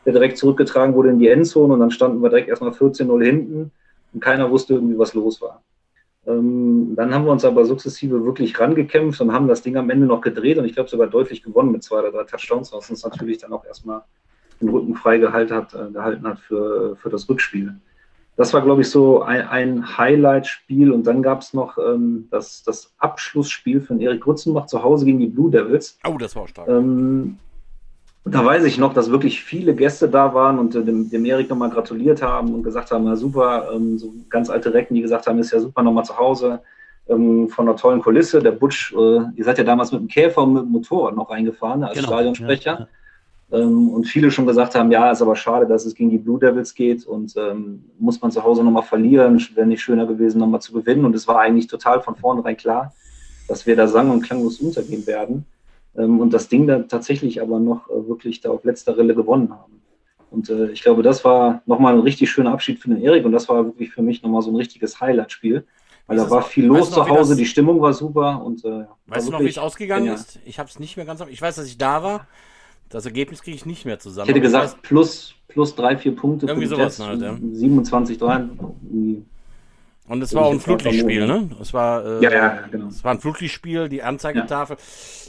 der 0.06 0.13
direkt 0.13 0.38
zurückgetragen 0.38 0.93
wurde 0.93 1.10
in 1.10 1.19
die 1.19 1.28
Endzone 1.28 1.73
und 1.73 1.80
dann 1.80 1.91
standen 1.91 2.21
wir 2.21 2.30
direkt 2.30 2.49
erstmal 2.49 2.71
14-0 2.71 3.23
hinten 3.23 3.71
und 4.13 4.19
keiner 4.21 4.49
wusste 4.52 4.75
irgendwie, 4.75 4.97
was 4.97 5.13
los 5.15 5.41
war. 5.41 5.63
Ähm, 6.28 6.93
dann 6.95 7.13
haben 7.13 7.25
wir 7.25 7.32
uns 7.32 7.45
aber 7.45 7.65
sukzessive 7.65 8.23
wirklich 8.23 8.60
rangekämpft 8.60 9.19
und 9.21 9.34
haben 9.34 9.47
das 9.47 9.63
Ding 9.63 9.75
am 9.75 9.89
Ende 9.89 10.06
noch 10.06 10.21
gedreht 10.21 10.58
und 10.60 10.65
ich 10.65 10.73
glaube 10.73 10.89
sogar 10.89 11.08
deutlich 11.08 11.41
gewonnen 11.41 11.71
mit 11.71 11.84
zwei 11.84 11.99
oder 11.99 12.12
drei 12.12 12.23
Touchdowns, 12.23 12.71
was 12.71 12.89
uns 12.89 13.04
natürlich 13.04 13.39
dann 13.39 13.54
auch 13.54 13.65
erstmal 13.65 14.04
den 14.62 14.69
Rücken 14.69 14.95
frei 14.95 15.17
gehalten 15.17 15.54
hat, 15.54 15.74
äh, 15.74 15.91
gehalten 15.91 16.28
hat 16.28 16.39
für, 16.39 16.95
für 16.98 17.10
das 17.10 17.28
Rückspiel. 17.30 17.76
Das 18.36 18.54
war, 18.54 18.62
glaube 18.62 18.82
ich, 18.82 18.89
so 18.89 19.22
ein, 19.22 19.45
ein 19.48 19.98
Highlight-Spiel. 19.98 20.93
Und 20.93 21.06
dann 21.06 21.22
gab 21.22 21.41
es 21.41 21.54
noch 21.54 21.78
ähm, 21.78 22.30
das, 22.32 22.63
das 22.63 22.93
Abschlussspiel 22.98 23.82
von 23.82 24.00
Erik 24.00 24.22
Grutzenbach 24.22 24.67
zu 24.67 24.82
Hause 24.82 25.06
gegen 25.06 25.19
die 25.19 25.28
Blue 25.28 25.52
Devils. 25.52 26.00
Oh, 26.08 26.17
das 26.17 26.38
war 26.38 26.48
stark. 26.48 26.69
Ähm, 26.69 27.38
da 28.24 28.45
weiß 28.45 28.63
ich 28.63 28.78
noch, 28.78 28.93
dass 28.93 29.12
wirklich 29.12 29.43
viele 29.43 29.76
Gäste 29.76 30.08
da 30.08 30.34
waren 30.34 30.60
und 30.60 30.76
äh, 30.76 30.84
dem, 30.84 31.10
dem 31.10 31.26
Erik 31.26 31.50
nochmal 31.50 31.69
gratuliert 31.69 32.22
haben 32.22 32.54
und 32.54 32.63
gesagt 32.63 32.91
haben, 32.91 33.06
na 33.06 33.15
super, 33.15 33.72
ähm, 33.74 33.98
so 33.98 34.13
ganz 34.30 34.50
alte 34.50 34.74
Recken, 34.74 34.95
die 34.95 35.02
gesagt 35.02 35.28
haben, 35.28 35.39
ist 35.39 35.52
ja 35.52 35.60
super 35.60 35.84
nochmal 35.84 36.06
zu 36.06 36.17
Hause 36.17 36.62
ähm, 37.10 37.50
von 37.50 37.67
einer 37.67 37.76
tollen 37.76 38.02
Kulisse. 38.02 38.39
Der 38.39 38.52
Butch, 38.52 38.93
äh, 38.93 39.22
ihr 39.36 39.43
seid 39.43 39.58
ja 39.58 39.63
damals 39.63 39.91
mit 39.91 40.02
dem 40.02 40.08
Käfer 40.08 40.43
und 40.43 40.54
mit 40.54 40.63
dem 40.63 40.72
Motorrad 40.72 41.15
noch 41.15 41.30
reingefahren 41.30 41.84
als 41.84 41.95
genau, 41.95 42.08
Stadionsprecher. 42.08 42.72
Ja, 42.72 42.80
ja. 42.80 42.88
Ähm, 43.51 43.89
und 43.89 44.05
viele 44.05 44.29
schon 44.29 44.45
gesagt 44.45 44.75
haben, 44.75 44.91
ja, 44.91 45.12
ist 45.12 45.21
aber 45.21 45.35
schade, 45.35 45.65
dass 45.65 45.85
es 45.85 45.95
gegen 45.95 46.12
die 46.12 46.17
Blue 46.17 46.39
Devils 46.39 46.75
geht 46.75 47.05
und 47.05 47.35
ähm, 47.35 47.83
muss 47.97 48.21
man 48.21 48.31
zu 48.31 48.43
Hause 48.43 48.63
nochmal 48.63 48.83
verlieren, 48.83 49.43
wäre 49.55 49.65
nicht 49.65 49.81
schöner 49.81 50.05
gewesen, 50.05 50.39
nochmal 50.39 50.62
zu 50.62 50.71
gewinnen. 50.71 51.05
Und 51.05 51.15
es 51.15 51.27
war 51.27 51.39
eigentlich 51.39 51.67
total 51.67 52.01
von 52.01 52.15
vornherein 52.15 52.57
klar, 52.57 52.93
dass 53.47 53.65
wir 53.65 53.75
da 53.75 53.88
sang- 53.88 54.12
und 54.12 54.21
klanglos 54.21 54.59
untergehen 54.59 55.07
werden. 55.07 55.45
Ähm, 55.97 56.19
und 56.19 56.31
das 56.31 56.47
Ding 56.47 56.67
da 56.67 56.79
tatsächlich 56.79 57.41
aber 57.41 57.59
noch 57.59 57.89
äh, 57.89 58.07
wirklich 58.07 58.41
da 58.41 58.51
auf 58.51 58.63
letzter 58.63 58.97
Rille 58.97 59.15
gewonnen 59.15 59.49
haben. 59.51 59.81
Und 60.29 60.49
äh, 60.49 60.69
ich 60.69 60.83
glaube, 60.83 61.01
das 61.01 61.25
war 61.25 61.63
nochmal 61.65 61.95
ein 61.95 62.01
richtig 62.01 62.29
schöner 62.29 62.51
Abschied 62.51 62.79
für 62.79 62.89
den 62.89 63.01
Erik 63.01 63.25
und 63.25 63.31
das 63.31 63.49
war 63.49 63.65
wirklich 63.65 63.91
für 63.91 64.03
mich 64.03 64.21
nochmal 64.21 64.43
so 64.43 64.51
ein 64.51 64.55
richtiges 64.55 65.01
Highlight-Spiel. 65.01 65.65
Weil 66.05 66.17
da 66.17 66.29
war 66.29 66.41
viel 66.41 66.65
los 66.65 66.89
zu 66.89 67.07
Hause, 67.07 67.35
die 67.35 67.45
Stimmung 67.45 67.81
war 67.81 67.93
super 67.93 68.43
und 68.43 68.65
äh, 68.65 68.85
Weißt 69.05 69.27
du 69.27 69.31
noch, 69.31 69.41
wie 69.41 69.47
es 69.47 69.59
ausgegangen 69.59 70.05
genial. 70.05 70.19
ist? 70.19 70.39
Ich 70.43 70.57
habe 70.57 70.67
es 70.67 70.79
nicht 70.79 70.97
mehr 70.97 71.05
ganz. 71.05 71.21
Ich 71.29 71.39
weiß, 71.39 71.55
dass 71.55 71.67
ich 71.67 71.77
da 71.77 72.01
war. 72.01 72.27
Das 72.89 73.06
Ergebnis 73.06 73.41
kriege 73.41 73.56
ich 73.56 73.65
nicht 73.65 73.86
mehr 73.86 73.99
zusammen. 73.99 74.30
Ich 74.30 74.36
hätte 74.36 74.41
gesagt, 74.41 74.63
heißt, 74.63 74.82
plus, 74.82 75.36
plus 75.47 75.75
drei, 75.75 75.97
vier 75.97 76.15
Punkte. 76.15 76.47
Irgendwie 76.47 76.67
sowas 76.67 76.97
Jets, 76.97 77.08
halt, 77.08 77.21
ja. 77.21 77.38
27, 77.52 78.17
3. 78.17 78.45
Und 80.10 80.23
es 80.23 80.34
war 80.34 80.45
auch 80.45 80.52
ein 80.52 80.60
Flutlichtspiel, 80.60 81.28
ne? 81.28 81.49
Es 81.62 81.71
war, 81.71 82.04
äh, 82.04 82.23
ja, 82.23 82.32
ja, 82.32 82.67
genau. 82.71 82.88
Es 82.88 83.04
war 83.04 83.12
ein 83.12 83.19
Flutlichtspiel, 83.19 83.89
die 83.89 84.02
Anzeigetafel. 84.02 84.78
Ja. 84.78 84.84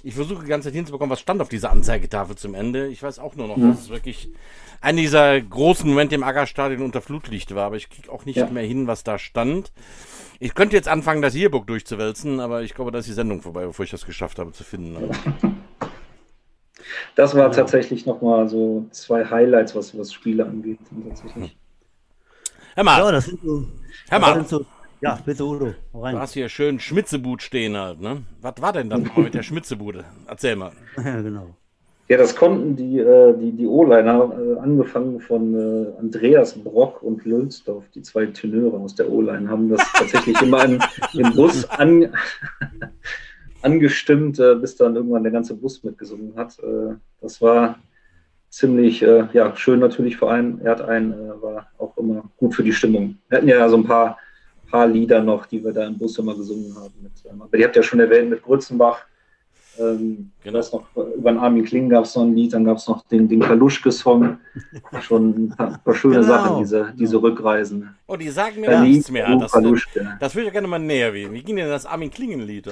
Ich 0.04 0.14
versuche 0.14 0.42
die 0.42 0.48
ganze 0.48 0.68
Zeit 0.68 0.74
hinzubekommen, 0.74 1.10
was 1.10 1.20
stand 1.20 1.42
auf 1.42 1.50
dieser 1.50 1.70
Anzeigetafel 1.70 2.34
zum 2.36 2.54
Ende. 2.54 2.88
Ich 2.88 3.02
weiß 3.02 3.18
auch 3.18 3.36
nur 3.36 3.46
noch, 3.46 3.58
mhm. 3.58 3.72
dass 3.72 3.80
es 3.80 3.90
wirklich 3.90 4.30
einer 4.80 5.02
dieser 5.02 5.38
großen 5.38 5.86
Momente 5.86 6.14
im 6.14 6.22
Aggerstadion 6.22 6.80
unter 6.80 7.02
Flutlicht 7.02 7.54
war, 7.54 7.66
aber 7.66 7.76
ich 7.76 7.90
kriege 7.90 8.10
auch 8.10 8.24
nicht 8.24 8.36
ja. 8.36 8.46
mehr 8.48 8.64
hin, 8.64 8.86
was 8.86 9.04
da 9.04 9.18
stand. 9.18 9.70
Ich 10.38 10.54
könnte 10.54 10.76
jetzt 10.76 10.88
anfangen, 10.88 11.20
das 11.20 11.34
Yearbook 11.34 11.66
durchzuwälzen, 11.66 12.40
aber 12.40 12.62
ich 12.62 12.72
glaube, 12.72 12.90
da 12.90 13.00
ist 13.00 13.08
die 13.08 13.12
Sendung 13.12 13.42
vorbei, 13.42 13.66
bevor 13.66 13.84
ich 13.84 13.90
das 13.90 14.06
geschafft 14.06 14.38
habe 14.38 14.52
zu 14.52 14.64
finden. 14.64 14.96
Das 17.14 17.34
war 17.34 17.44
ja. 17.44 17.50
tatsächlich 17.50 18.06
nochmal 18.06 18.48
so 18.48 18.86
zwei 18.90 19.24
Highlights, 19.24 19.74
was, 19.74 19.96
was 19.96 20.12
Spiele 20.12 20.44
angeht. 20.44 20.78
Tatsächlich. 21.08 21.56
Hör 22.74 22.84
mal. 22.84 22.98
Ja, 22.98 23.12
das 23.12 23.26
sind 23.26 23.40
so. 23.42 23.66
Hör 24.08 24.18
mal. 24.18 24.44
So, 24.44 24.64
ja, 25.00 25.18
bitte 25.24 25.44
Udo. 25.44 25.74
Rein. 25.94 26.14
Du 26.14 26.20
hast 26.20 26.34
hier 26.34 26.48
schön 26.48 26.78
Schmitzebut 26.78 27.42
stehen 27.42 27.76
halt, 27.76 28.00
ne? 28.00 28.22
Was 28.42 28.54
war 28.60 28.72
denn 28.72 28.90
dann 28.90 29.04
mal 29.04 29.24
mit 29.24 29.34
der 29.34 29.42
Schmitzebude? 29.42 30.04
Erzähl 30.26 30.56
mal. 30.56 30.72
Ja, 31.04 31.20
genau. 31.22 31.54
Ja, 32.08 32.16
das 32.16 32.34
konnten 32.34 32.74
die, 32.74 32.98
äh, 32.98 33.38
die, 33.38 33.52
die 33.52 33.68
O-Liner, 33.68 34.32
äh, 34.36 34.58
angefangen 34.58 35.20
von 35.20 35.54
äh, 35.54 35.96
Andreas 36.00 36.58
Brock 36.58 37.04
und 37.04 37.24
Lülsdorf, 37.24 37.84
die 37.94 38.02
zwei 38.02 38.26
Tenöre 38.26 38.76
aus 38.78 38.96
der 38.96 39.08
O-Line, 39.08 39.48
haben 39.48 39.70
das 39.70 39.80
tatsächlich 39.92 40.42
immer 40.42 40.64
im, 40.64 40.80
im 41.14 41.32
Bus 41.36 41.70
an, 41.70 42.12
angestimmt, 43.62 44.38
äh, 44.38 44.54
bis 44.54 44.76
dann 44.76 44.96
irgendwann 44.96 45.22
der 45.22 45.32
ganze 45.32 45.54
Bus 45.54 45.82
mitgesungen 45.82 46.34
hat. 46.36 46.58
Äh, 46.60 46.94
das 47.20 47.40
war 47.40 47.78
ziemlich 48.48 49.02
äh, 49.02 49.26
ja, 49.32 49.54
schön 49.56 49.80
natürlich 49.80 50.16
vor 50.16 50.32
allem. 50.32 50.60
Er 50.62 50.72
hat 50.72 50.82
einen, 50.82 51.12
war 51.40 51.68
auch 51.78 51.96
immer 51.96 52.24
gut 52.36 52.54
für 52.54 52.64
die 52.64 52.72
Stimmung. 52.72 53.16
Wir 53.28 53.38
hatten 53.38 53.48
ja 53.48 53.68
so 53.68 53.76
ein 53.76 53.84
paar, 53.84 54.18
paar 54.70 54.86
Lieder 54.86 55.22
noch, 55.22 55.46
die 55.46 55.62
wir 55.62 55.72
da 55.72 55.86
im 55.86 55.98
Bus 55.98 56.18
immer 56.18 56.34
gesungen 56.34 56.74
haben. 56.76 56.94
Mit, 57.02 57.12
ähm, 57.30 57.42
aber 57.42 57.56
ihr 57.56 57.66
habt 57.66 57.76
ja 57.76 57.82
schon 57.82 58.00
erwähnt 58.00 58.30
mit 58.30 58.42
Grützenbach 58.42 59.04
ähm, 59.78 60.32
genau. 60.42 60.58
noch, 60.58 60.84
über 61.16 61.32
den 61.32 61.38
Armin 61.38 61.64
Kling 61.64 61.88
gab 61.88 62.04
es 62.04 62.14
noch 62.14 62.24
ein 62.24 62.34
Lied, 62.34 62.52
dann 62.52 62.64
gab 62.64 62.76
es 62.76 62.86
noch 62.86 63.06
den, 63.06 63.28
den 63.28 63.40
Kaluschke-Song. 63.40 64.38
Schon 65.00 65.28
ein 65.28 65.48
paar, 65.50 65.78
paar 65.78 65.94
schöne 65.94 66.16
genau. 66.16 66.26
Sachen, 66.26 66.58
diese, 66.58 66.92
diese 66.98 67.22
Rückreisen. 67.22 67.94
Oh, 68.06 68.16
die 68.16 68.28
sagen 68.28 68.60
mir 68.60 68.72
ja. 68.72 68.82
nichts 68.82 69.10
mehr. 69.10 69.34
Das, 69.36 69.52
das 70.20 70.34
würde 70.34 70.48
ich 70.48 70.52
gerne 70.52 70.68
mal 70.68 70.78
näher 70.78 71.14
wie. 71.14 71.30
Wie 71.32 71.42
ging 71.42 71.56
denn 71.56 71.68
das 71.68 71.86
Armin 71.86 72.10
Klingen-Lied? 72.10 72.68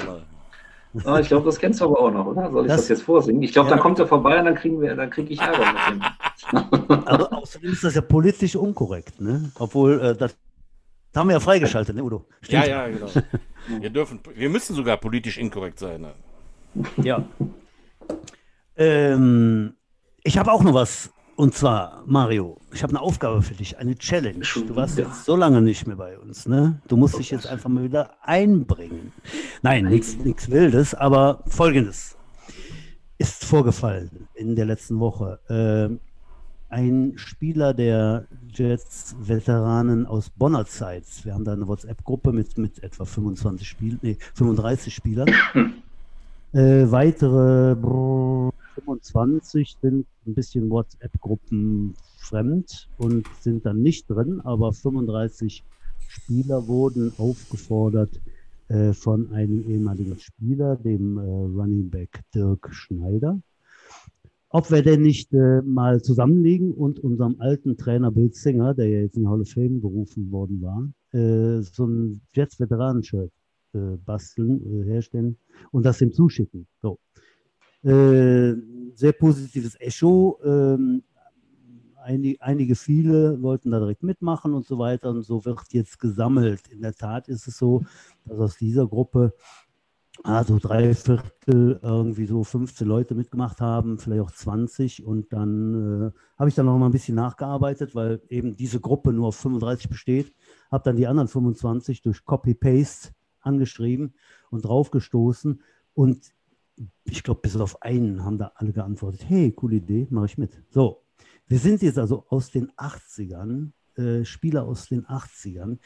Ah, 1.05 1.20
ich 1.20 1.29
glaube, 1.29 1.46
das 1.46 1.59
kennst 1.59 1.81
du 1.81 1.85
aber 1.85 2.01
auch 2.01 2.11
noch, 2.11 2.27
oder? 2.27 2.51
Soll 2.51 2.64
ich 2.64 2.68
das, 2.68 2.81
das 2.83 2.88
jetzt 2.88 3.03
vorsingen? 3.03 3.42
Ich 3.42 3.53
glaube, 3.53 3.68
ja. 3.68 3.74
dann 3.74 3.83
kommt 3.83 3.98
er 3.98 4.07
vorbei 4.07 4.38
und 4.38 4.46
dann 4.46 4.55
kriegen 4.55 4.81
wir, 4.81 4.94
dann 4.94 5.11
kriege 5.11 5.33
ich 5.33 5.40
Ärger 5.40 5.72
mit 5.72 5.96
ihm. 5.96 7.01
aber 7.05 7.33
außerdem 7.38 7.72
ist 7.72 7.85
das 7.85 7.94
ja 7.94 8.01
politisch 8.01 8.57
unkorrekt, 8.57 9.20
ne? 9.20 9.51
Obwohl, 9.59 10.01
äh, 10.01 10.16
das 10.16 10.37
haben 11.14 11.29
wir 11.29 11.35
ja 11.35 11.40
freigeschaltet, 11.40 11.94
ne, 11.94 12.03
Udo? 12.03 12.27
Stimmt. 12.40 12.66
Ja, 12.66 12.87
ja, 12.87 12.88
genau. 12.88 13.09
wir 13.81 13.90
dürfen, 13.90 14.20
wir 14.35 14.48
müssen 14.48 14.74
sogar 14.74 14.96
politisch 14.96 15.38
inkorrekt 15.38 15.79
sein. 15.79 16.01
Ne? 16.01 16.14
Ja. 17.03 17.24
Ähm, 18.77 19.74
ich 20.22 20.38
habe 20.38 20.53
auch 20.53 20.62
noch 20.62 20.74
was. 20.74 21.11
Und 21.38 21.55
zwar, 21.55 22.03
Mario, 22.05 22.57
ich 22.72 22.83
habe 22.83 22.90
eine 22.90 23.01
Aufgabe 23.01 23.42
für 23.42 23.55
dich, 23.55 23.79
eine 23.79 23.96
Challenge. 23.96 24.44
Du 24.66 24.74
warst 24.74 24.98
jetzt 24.98 25.24
so 25.24 25.37
lange 25.37 25.62
nicht 25.62 25.87
mehr 25.87 25.94
bei 25.94 26.18
uns, 26.18 26.46
ne? 26.46 26.81
Du 26.88 26.96
musst 26.96 27.16
dich 27.16 27.31
jetzt 27.31 27.46
einfach 27.46 27.70
mal 27.70 27.85
wieder 27.85 28.11
einbringen. 28.22 29.12
Nein, 29.62 29.85
nichts 29.85 30.51
Wildes, 30.51 30.94
aber 30.96 31.44
folgendes 31.46 32.16
ist 33.18 33.44
vorgefallen 33.44 34.27
in 34.35 34.57
der 34.57 34.64
letzten 34.64 34.98
Woche. 34.98 35.38
Ähm, 35.48 36.01
ein 36.70 37.12
Spieler 37.14 37.72
der 37.72 38.27
Jets-Veteranen 38.53 40.07
aus 40.07 40.31
Bonner 40.31 40.66
Zeit. 40.66 41.05
Wir 41.22 41.35
haben 41.35 41.44
da 41.44 41.53
eine 41.53 41.68
WhatsApp-Gruppe 41.68 42.33
mit, 42.33 42.59
mit 42.59 42.83
etwa 42.83 43.05
25 43.05 43.68
Spiel, 43.68 43.96
nee, 44.03 44.16
35 44.35 44.92
Spielern. 44.92 45.33
Äh, 46.55 46.90
weitere 46.90 47.77
25 48.80 49.76
sind 49.80 50.06
ein 50.26 50.34
bisschen 50.34 50.70
WhatsApp-Gruppen 50.70 51.94
fremd 52.18 52.88
und 52.98 53.26
sind 53.40 53.66
dann 53.66 53.82
nicht 53.82 54.08
drin, 54.08 54.40
aber 54.40 54.72
35 54.72 55.64
Spieler 56.06 56.66
wurden 56.68 57.12
aufgefordert 57.18 58.20
äh, 58.68 58.92
von 58.92 59.32
einem 59.32 59.68
ehemaligen 59.68 60.18
Spieler, 60.18 60.76
dem 60.76 61.18
äh, 61.18 61.22
Running 61.22 61.90
Back 61.90 62.22
Dirk 62.34 62.68
Schneider, 62.72 63.40
ob 64.50 64.70
wir 64.70 64.82
denn 64.82 65.02
nicht 65.02 65.32
äh, 65.34 65.60
mal 65.62 66.00
zusammenlegen 66.00 66.72
und 66.72 67.00
unserem 67.00 67.36
alten 67.40 67.76
Trainer 67.76 68.10
Bill 68.10 68.32
Singer, 68.32 68.74
der 68.74 68.88
ja 68.88 69.00
jetzt 69.00 69.16
in 69.16 69.28
Hall 69.28 69.40
of 69.40 69.50
Fame 69.50 69.80
berufen 69.80 70.30
worden 70.30 70.62
war, 70.62 70.88
äh, 71.12 71.62
so 71.62 71.86
ein 71.86 72.20
Jets-Veteranen-Shirt 72.32 73.32
äh, 73.74 73.96
basteln, 74.04 74.62
äh, 74.64 74.84
herstellen 74.84 75.36
und 75.70 75.84
das 75.84 76.00
ihm 76.00 76.12
zuschicken. 76.12 76.66
So. 76.80 76.98
Äh, 77.84 78.54
sehr 78.94 79.12
positives 79.12 79.80
Echo. 79.80 80.38
Ähm, 80.44 81.02
einige, 82.02 82.42
einige, 82.42 82.74
viele 82.74 83.40
wollten 83.42 83.70
da 83.70 83.78
direkt 83.78 84.02
mitmachen 84.02 84.54
und 84.54 84.66
so 84.66 84.78
weiter. 84.78 85.10
Und 85.10 85.22
so 85.22 85.44
wird 85.44 85.60
jetzt 85.70 85.98
gesammelt. 85.98 86.68
In 86.68 86.82
der 86.82 86.94
Tat 86.94 87.28
ist 87.28 87.46
es 87.46 87.58
so, 87.58 87.84
dass 88.24 88.38
aus 88.38 88.56
dieser 88.56 88.86
Gruppe 88.86 89.34
also 90.24 90.58
drei 90.58 90.94
Viertel 90.94 91.78
irgendwie 91.82 92.26
so 92.26 92.42
15 92.42 92.86
Leute 92.86 93.14
mitgemacht 93.14 93.60
haben, 93.60 93.98
vielleicht 93.98 94.22
auch 94.22 94.30
20. 94.30 95.04
Und 95.04 95.32
dann 95.32 96.12
äh, 96.12 96.38
habe 96.38 96.48
ich 96.48 96.56
dann 96.56 96.66
noch 96.66 96.76
mal 96.76 96.86
ein 96.86 96.92
bisschen 96.92 97.14
nachgearbeitet, 97.14 97.94
weil 97.94 98.20
eben 98.28 98.56
diese 98.56 98.80
Gruppe 98.80 99.12
nur 99.12 99.28
auf 99.28 99.36
35 99.36 99.88
besteht. 99.88 100.34
Habe 100.70 100.84
dann 100.84 100.96
die 100.96 101.06
anderen 101.06 101.28
25 101.28 102.02
durch 102.02 102.24
Copy-Paste 102.24 103.10
angeschrieben 103.40 104.14
und 104.50 104.62
draufgestoßen. 104.62 105.62
Und 105.94 106.32
ich 107.04 107.22
glaube, 107.22 107.40
bis 107.40 107.56
auf 107.56 107.82
einen 107.82 108.24
haben 108.24 108.38
da 108.38 108.52
alle 108.56 108.72
geantwortet, 108.72 109.24
hey, 109.26 109.52
coole 109.52 109.76
Idee, 109.76 110.06
mache 110.10 110.26
ich 110.26 110.38
mit. 110.38 110.62
So, 110.70 111.02
wir 111.46 111.58
sind 111.58 111.82
jetzt 111.82 111.98
also 111.98 112.24
aus 112.28 112.50
den 112.50 112.70
80ern, 112.72 113.70
äh, 113.96 114.24
Spieler 114.24 114.64
aus 114.64 114.88
den 114.88 115.06
80ern, 115.06 115.78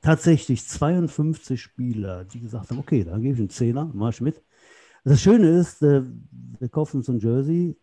tatsächlich 0.00 0.66
52 0.66 1.60
Spieler, 1.60 2.24
die 2.24 2.40
gesagt 2.40 2.70
haben, 2.70 2.78
okay, 2.78 3.04
da 3.04 3.16
gebe 3.18 3.34
ich 3.34 3.40
einen 3.40 3.50
Zehner, 3.50 3.90
mache 3.92 4.10
ich 4.10 4.20
mit. 4.20 4.42
Das 5.04 5.20
Schöne 5.20 5.48
ist, 5.48 5.82
äh, 5.82 6.02
wir 6.58 6.68
kaufen 6.68 7.02
so 7.02 7.12
ein 7.12 7.18
Jersey, 7.18 7.76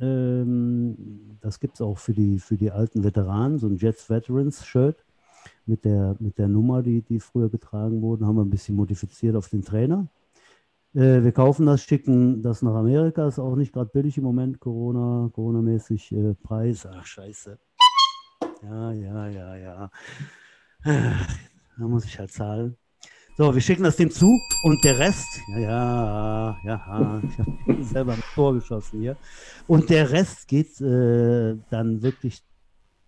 ähm, 0.00 1.36
das 1.40 1.60
gibt 1.60 1.74
es 1.74 1.80
auch 1.80 1.98
für 1.98 2.14
die, 2.14 2.38
für 2.38 2.56
die 2.56 2.70
alten 2.70 3.04
Veteranen, 3.04 3.58
so 3.58 3.66
ein 3.66 3.76
Jets 3.76 4.08
Veterans 4.08 4.64
Shirt 4.64 5.04
mit 5.66 5.84
der, 5.84 6.16
mit 6.18 6.38
der 6.38 6.48
Nummer, 6.48 6.82
die, 6.82 7.02
die 7.02 7.20
früher 7.20 7.50
getragen 7.50 8.00
wurden, 8.02 8.26
haben 8.26 8.36
wir 8.36 8.44
ein 8.44 8.50
bisschen 8.50 8.76
modifiziert 8.76 9.36
auf 9.36 9.48
den 9.48 9.62
Trainer. 9.62 10.08
Äh, 10.94 11.22
wir 11.22 11.32
kaufen 11.32 11.66
das, 11.66 11.82
schicken 11.82 12.42
das 12.42 12.62
nach 12.62 12.74
Amerika, 12.74 13.28
ist 13.28 13.38
auch 13.38 13.56
nicht 13.56 13.72
gerade 13.72 13.90
billig 13.92 14.18
im 14.18 14.24
Moment, 14.24 14.60
Corona, 14.60 15.30
Corona-mäßig 15.32 16.12
äh, 16.12 16.34
Preis. 16.34 16.86
Ach, 16.86 17.06
scheiße. 17.06 17.58
Ja, 18.62 18.92
ja, 18.92 19.28
ja, 19.28 19.56
ja. 19.56 19.90
Da 20.82 21.88
muss 21.88 22.04
ich 22.04 22.18
halt 22.18 22.32
zahlen. 22.32 22.76
So, 23.36 23.54
wir 23.54 23.60
schicken 23.62 23.84
das 23.84 23.96
dem 23.96 24.10
zu 24.10 24.38
und 24.64 24.84
der 24.84 24.98
Rest, 24.98 25.40
ja, 25.56 25.60
ja, 25.60 26.58
ja, 26.64 27.22
ich 27.24 27.38
habe 27.38 27.84
selber 27.84 28.12
ein 28.12 28.22
Tor 28.34 28.52
geschossen 28.52 29.00
hier. 29.00 29.16
Und 29.66 29.88
der 29.88 30.10
Rest 30.10 30.46
geht 30.46 30.78
äh, 30.80 31.56
dann 31.70 32.02
wirklich 32.02 32.42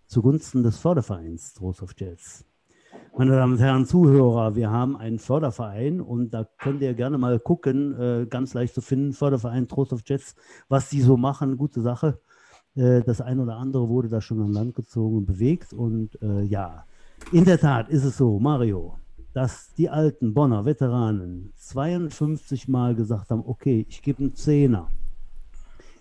zugunsten 0.07 0.63
des 0.63 0.77
Fördervereins 0.77 1.53
Trost 1.53 1.83
of 1.83 1.93
Jazz. 1.95 2.45
Meine 3.15 3.35
Damen 3.35 3.53
und 3.53 3.59
Herren 3.59 3.85
Zuhörer, 3.85 4.55
wir 4.55 4.71
haben 4.71 4.97
einen 4.97 5.19
Förderverein 5.19 6.01
und 6.01 6.33
da 6.33 6.47
könnt 6.57 6.81
ihr 6.81 6.95
gerne 6.95 7.19
mal 7.19 7.39
gucken, 7.39 7.93
äh, 7.93 8.25
ganz 8.25 8.55
leicht 8.55 8.73
zu 8.73 8.81
finden, 8.81 9.13
Förderverein 9.13 9.67
Trost 9.67 9.93
of 9.93 10.01
Jets, 10.03 10.35
was 10.67 10.89
die 10.89 11.01
so 11.01 11.15
machen, 11.15 11.55
gute 11.55 11.81
Sache. 11.81 12.19
Äh, 12.75 13.03
das 13.03 13.21
eine 13.21 13.43
oder 13.43 13.57
andere 13.57 13.87
wurde 13.87 14.09
da 14.09 14.19
schon 14.19 14.41
an 14.41 14.51
Land 14.51 14.73
gezogen 14.73 15.17
und 15.17 15.25
bewegt 15.27 15.73
und 15.73 16.19
äh, 16.23 16.41
ja, 16.41 16.85
in 17.31 17.45
der 17.45 17.59
Tat 17.59 17.87
ist 17.89 18.03
es 18.03 18.17
so, 18.17 18.39
Mario, 18.39 18.97
dass 19.31 19.71
die 19.75 19.89
alten 19.89 20.33
Bonner 20.33 20.65
Veteranen 20.65 21.53
52 21.57 22.67
Mal 22.67 22.95
gesagt 22.95 23.29
haben, 23.29 23.43
okay, 23.45 23.85
ich 23.87 24.01
gebe 24.01 24.23
einen 24.23 24.35
Zehner. 24.35 24.87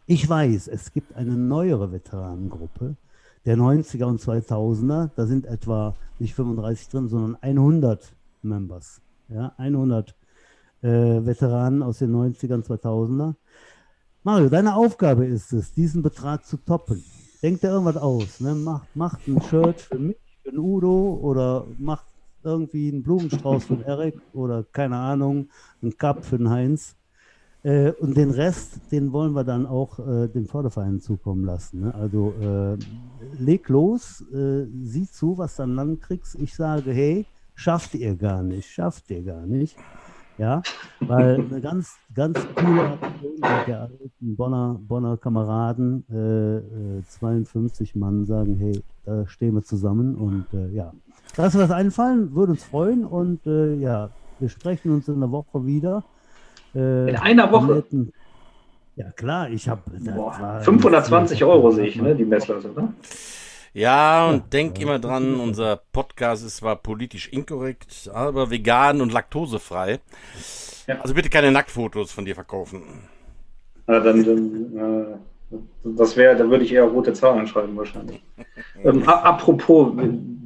Ich 0.07 0.27
weiß, 0.27 0.66
es 0.68 0.90
gibt 0.94 1.14
eine 1.14 1.37
neuere 1.37 1.92
Veteranengruppe, 1.92 2.96
der 3.44 3.57
90er 3.57 4.05
und 4.05 4.20
2000er, 4.20 5.11
da 5.14 5.26
sind 5.26 5.46
etwa 5.46 5.96
nicht 6.18 6.35
35 6.35 6.88
drin, 6.88 7.09
sondern 7.09 7.37
100 7.40 8.14
Members. 8.42 9.00
Ja, 9.28 9.52
100 9.57 10.14
äh, 10.83 10.88
Veteranen 10.88 11.83
aus 11.83 11.98
den 11.98 12.14
90er 12.14 12.55
und 12.55 12.66
2000er. 12.66 13.35
Mario, 14.22 14.48
deine 14.48 14.76
Aufgabe 14.76 15.26
ist 15.26 15.52
es, 15.52 15.72
diesen 15.72 16.02
Betrag 16.02 16.44
zu 16.46 16.57
toppen. 16.57 17.02
Denk 17.42 17.61
dir 17.61 17.70
irgendwas 17.70 17.96
aus. 17.96 18.40
Ne? 18.40 18.55
Macht, 18.55 18.94
macht 18.94 19.26
ein 19.26 19.40
Shirt 19.42 19.81
für 19.81 19.98
mich, 19.98 20.16
für 20.42 20.50
den 20.50 20.61
Udo 20.61 21.18
oder 21.20 21.66
macht 21.78 22.07
irgendwie 22.44 22.90
einen 22.90 23.02
Blumenstrauß 23.02 23.64
für 23.64 23.76
den 23.76 23.85
Eric 23.85 24.20
oder 24.33 24.64
keine 24.64 24.96
Ahnung, 24.96 25.48
einen 25.81 25.96
Cup 25.96 26.24
für 26.24 26.38
den 26.38 26.50
Heinz. 26.50 26.94
Äh, 27.64 27.92
und 27.92 28.16
den 28.16 28.31
Rest, 28.31 28.81
den 28.90 29.12
wollen 29.12 29.35
wir 29.35 29.44
dann 29.44 29.66
auch 29.66 29.98
äh, 30.01 30.29
dem 30.29 30.46
Förderverein 30.46 31.01
zukommen 31.01 31.44
lassen. 31.44 31.81
Ne? 31.83 31.94
Also 31.94 32.35
äh, 32.40 32.77
leg 33.38 33.68
los, 33.68 34.25
äh, 34.33 34.66
sieh 34.83 35.09
zu, 35.09 35.38
was 35.38 35.57
du 35.57 35.62
an 35.62 35.77
Land 35.77 36.03
kriegst. 36.03 36.35
Ich 36.37 36.57
sage, 36.57 36.90
hey, 36.90 37.25
schafft 37.55 37.94
ihr 37.94 38.16
gar 38.16 38.42
nicht, 38.42 38.68
schafft 38.68 39.11
ihr 39.11 39.22
gar 39.22 39.46
nicht. 39.46 39.77
Ja, 40.38 40.62
weil 40.98 41.40
eine 41.40 41.61
ganz, 41.61 41.98
ganz 42.14 42.38
coole 42.57 42.92
Aktion 42.92 43.37
der 43.66 43.83
alten 43.83 44.35
Bonner, 44.35 44.81
Bonner 44.81 45.18
Kameraden, 45.18 46.05
52 47.07 47.90
äh, 47.90 47.92
äh, 47.92 47.98
Mann 48.01 48.25
sagen, 48.25 48.57
hey, 48.57 48.83
da 49.05 49.27
stehen 49.27 49.55
wir 49.55 49.62
zusammen 49.62 50.16
und 50.16 50.46
ja, 50.72 50.94
lass 51.37 51.57
was 51.57 51.70
einfallen, 51.70 52.35
würde 52.35 52.53
uns 52.53 52.64
freuen 52.64 53.05
und 53.05 53.44
ja, 53.44 54.09
wir 54.40 54.48
sprechen 54.48 54.90
uns 54.90 55.07
in 55.07 55.20
der 55.20 55.31
Woche 55.31 55.66
wieder. 55.66 56.03
Äh, 56.74 57.11
in 57.11 57.16
einer 57.16 57.50
Woche? 57.52 57.85
Ja, 58.96 59.11
klar, 59.12 59.50
ich 59.50 59.68
habe. 59.68 59.82
520 60.62 61.44
Euro 61.44 61.70
sehe 61.70 61.87
ich, 61.87 61.96
ne, 61.96 62.14
die 62.14 62.24
Messlatte, 62.24 62.68
ne? 62.68 62.92
Ja, 63.74 64.28
und 64.28 64.37
ja, 64.37 64.44
denk 64.52 64.78
ja. 64.78 64.85
immer 64.85 64.98
dran, 64.98 65.40
unser 65.40 65.76
Podcast 65.92 66.44
ist 66.44 66.58
zwar 66.58 66.76
politisch 66.76 67.28
inkorrekt, 67.28 68.11
aber 68.12 68.50
vegan 68.50 69.00
und 69.00 69.12
laktosefrei. 69.12 70.00
Ja. 70.87 71.00
Also 71.00 71.14
bitte 71.14 71.30
keine 71.30 71.50
Nacktfotos 71.50 72.12
von 72.12 72.24
dir 72.26 72.35
verkaufen. 72.35 72.82
Na, 73.87 74.00
dann, 74.00 74.24
dann 74.24 75.16
äh, 75.52 75.58
Das 75.96 76.16
wäre, 76.16 76.37
da 76.37 76.48
würde 76.48 76.64
ich 76.64 76.72
eher 76.72 76.85
rote 76.85 77.14
Zahlen 77.14 77.46
schreiben 77.46 77.76
wahrscheinlich. 77.76 78.22
ähm, 78.85 79.08
apropos, 79.08 79.92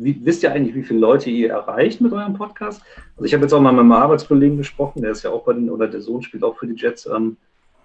wie, 0.06 0.20
wisst 0.24 0.44
ihr 0.44 0.52
eigentlich, 0.52 0.74
wie 0.76 0.84
viele 0.84 1.00
Leute 1.00 1.30
ihr 1.30 1.50
erreicht 1.50 2.00
mit 2.00 2.12
eurem 2.12 2.34
Podcast? 2.34 2.80
Also 3.16 3.24
ich 3.24 3.34
habe 3.34 3.42
jetzt 3.42 3.52
auch 3.52 3.60
mal 3.60 3.72
mit 3.72 3.84
meinem 3.84 4.00
Arbeitskollegen 4.00 4.56
gesprochen, 4.56 5.02
der 5.02 5.10
ist 5.10 5.24
ja 5.24 5.30
auch 5.30 5.42
bei 5.44 5.52
den, 5.52 5.68
oder 5.68 5.88
der 5.88 6.00
Sohn 6.00 6.22
spielt 6.22 6.44
auch 6.44 6.56
für 6.56 6.68
die 6.68 6.80
Jets. 6.80 7.06
Ähm, 7.06 7.36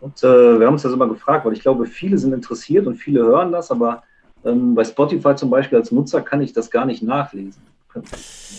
und 0.01 0.23
äh, 0.23 0.59
wir 0.59 0.67
haben 0.67 0.73
uns 0.73 0.83
das 0.83 0.93
immer 0.93 1.07
gefragt, 1.07 1.45
weil 1.45 1.53
ich 1.53 1.61
glaube, 1.61 1.87
viele 1.87 2.19
sind 2.19 2.33
interessiert 2.33 2.85
und 2.85 2.95
viele 2.95 3.21
hören 3.21 3.51
das, 3.51 3.71
aber 3.71 4.03
ähm, 4.45 4.75
bei 4.75 4.83
Spotify 4.83 5.35
zum 5.35 5.49
Beispiel 5.49 5.79
als 5.79 5.91
Nutzer 5.91 6.21
kann 6.21 6.41
ich 6.41 6.53
das 6.53 6.69
gar 6.69 6.85
nicht 6.85 7.01
nachlesen. 7.01 7.61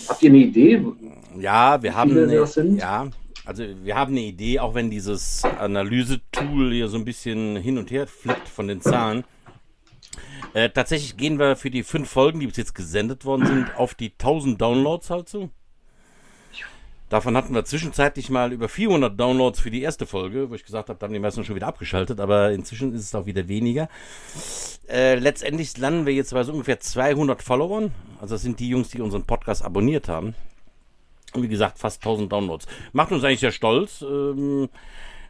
Habt 0.08 0.22
ihr 0.22 0.30
eine 0.30 0.38
Idee? 0.38 0.84
Ja, 1.38 1.80
wir 1.82 1.94
haben 1.94 2.10
eine, 2.10 2.44
ja, 2.76 3.06
also 3.46 3.64
wir 3.82 3.94
haben 3.96 4.12
eine 4.12 4.20
Idee, 4.20 4.58
auch 4.58 4.74
wenn 4.74 4.90
dieses 4.90 5.42
Analyse-Tool 5.58 6.72
hier 6.72 6.88
so 6.88 6.98
ein 6.98 7.04
bisschen 7.04 7.56
hin 7.56 7.78
und 7.78 7.90
her 7.90 8.06
flippt 8.06 8.48
von 8.48 8.68
den 8.68 8.80
Zahlen. 8.80 9.24
Äh, 10.54 10.70
tatsächlich 10.70 11.16
gehen 11.16 11.38
wir 11.38 11.56
für 11.56 11.70
die 11.70 11.82
fünf 11.82 12.10
Folgen, 12.10 12.40
die 12.40 12.46
bis 12.46 12.56
jetzt 12.56 12.74
gesendet 12.74 13.24
worden 13.24 13.46
sind, 13.46 13.76
auf 13.76 13.94
die 13.94 14.12
1000 14.12 14.60
Downloads 14.60 15.10
halt 15.10 15.28
zu. 15.28 15.50
Davon 17.12 17.36
hatten 17.36 17.54
wir 17.54 17.62
zwischenzeitlich 17.66 18.30
mal 18.30 18.54
über 18.54 18.70
400 18.70 19.20
Downloads 19.20 19.60
für 19.60 19.70
die 19.70 19.82
erste 19.82 20.06
Folge, 20.06 20.48
wo 20.48 20.54
ich 20.54 20.64
gesagt 20.64 20.88
habe, 20.88 20.98
da 20.98 21.04
haben 21.04 21.12
die 21.12 21.18
meisten 21.18 21.44
schon 21.44 21.56
wieder 21.56 21.66
abgeschaltet, 21.66 22.20
aber 22.20 22.52
inzwischen 22.52 22.94
ist 22.94 23.02
es 23.02 23.14
auch 23.14 23.26
wieder 23.26 23.48
weniger. 23.48 23.90
Äh, 24.88 25.16
letztendlich 25.16 25.76
landen 25.76 26.06
wir 26.06 26.14
jetzt 26.14 26.32
bei 26.32 26.42
so 26.42 26.52
ungefähr 26.52 26.80
200 26.80 27.42
Followern. 27.42 27.92
Also 28.18 28.34
das 28.34 28.42
sind 28.42 28.60
die 28.60 28.68
Jungs, 28.70 28.88
die 28.88 29.02
unseren 29.02 29.24
Podcast 29.24 29.62
abonniert 29.62 30.08
haben. 30.08 30.34
Und 31.34 31.42
wie 31.42 31.48
gesagt, 31.48 31.78
fast 31.78 32.02
1000 32.02 32.32
Downloads. 32.32 32.66
Macht 32.92 33.12
uns 33.12 33.24
eigentlich 33.24 33.40
sehr 33.40 33.52
stolz. 33.52 34.00
Ähm, 34.00 34.70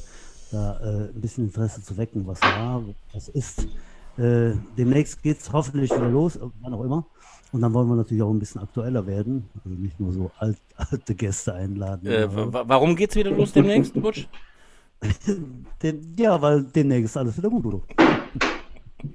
da 0.52 0.78
äh, 0.80 1.08
ein 1.08 1.20
bisschen 1.20 1.44
Interesse 1.44 1.82
zu 1.82 1.96
wecken, 1.96 2.26
was 2.26 2.40
war, 2.40 2.82
was 3.12 3.28
ist. 3.28 3.66
Äh, 4.16 4.52
demnächst 4.78 5.22
geht 5.22 5.40
es 5.40 5.52
hoffentlich 5.52 5.90
wieder 5.90 6.08
los, 6.08 6.38
wann 6.62 6.72
auch 6.72 6.84
immer. 6.84 7.06
Und 7.52 7.60
dann 7.60 7.74
wollen 7.74 7.88
wir 7.88 7.96
natürlich 7.96 8.22
auch 8.22 8.30
ein 8.30 8.38
bisschen 8.38 8.60
aktueller 8.60 9.06
werden. 9.06 9.48
Also 9.64 9.76
nicht 9.76 10.00
nur 10.00 10.12
so 10.12 10.30
alt, 10.38 10.58
alte 10.76 11.14
Gäste 11.14 11.54
einladen. 11.54 12.06
Äh, 12.06 12.28
warum 12.28 12.96
geht 12.96 13.10
es 13.10 13.16
wieder 13.16 13.30
los 13.30 13.52
demnächst, 13.52 13.94
Butsch? 13.94 14.26
Den, 15.82 16.14
ja, 16.18 16.40
weil 16.40 16.64
demnächst 16.64 17.16
alles 17.16 17.36
wieder 17.36 17.50
gut, 17.50 17.66
Udo. 17.66 17.82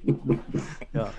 ja, 0.94 1.10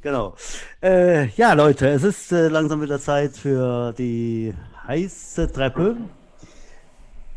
genau. 0.00 0.34
Äh, 0.82 1.28
ja, 1.30 1.52
Leute, 1.52 1.88
es 1.88 2.02
ist 2.02 2.32
äh, 2.32 2.48
langsam 2.48 2.80
wieder 2.80 2.98
Zeit 2.98 3.36
für 3.36 3.92
die 3.92 4.54
heiße 4.86 5.52
Treppe. 5.52 5.96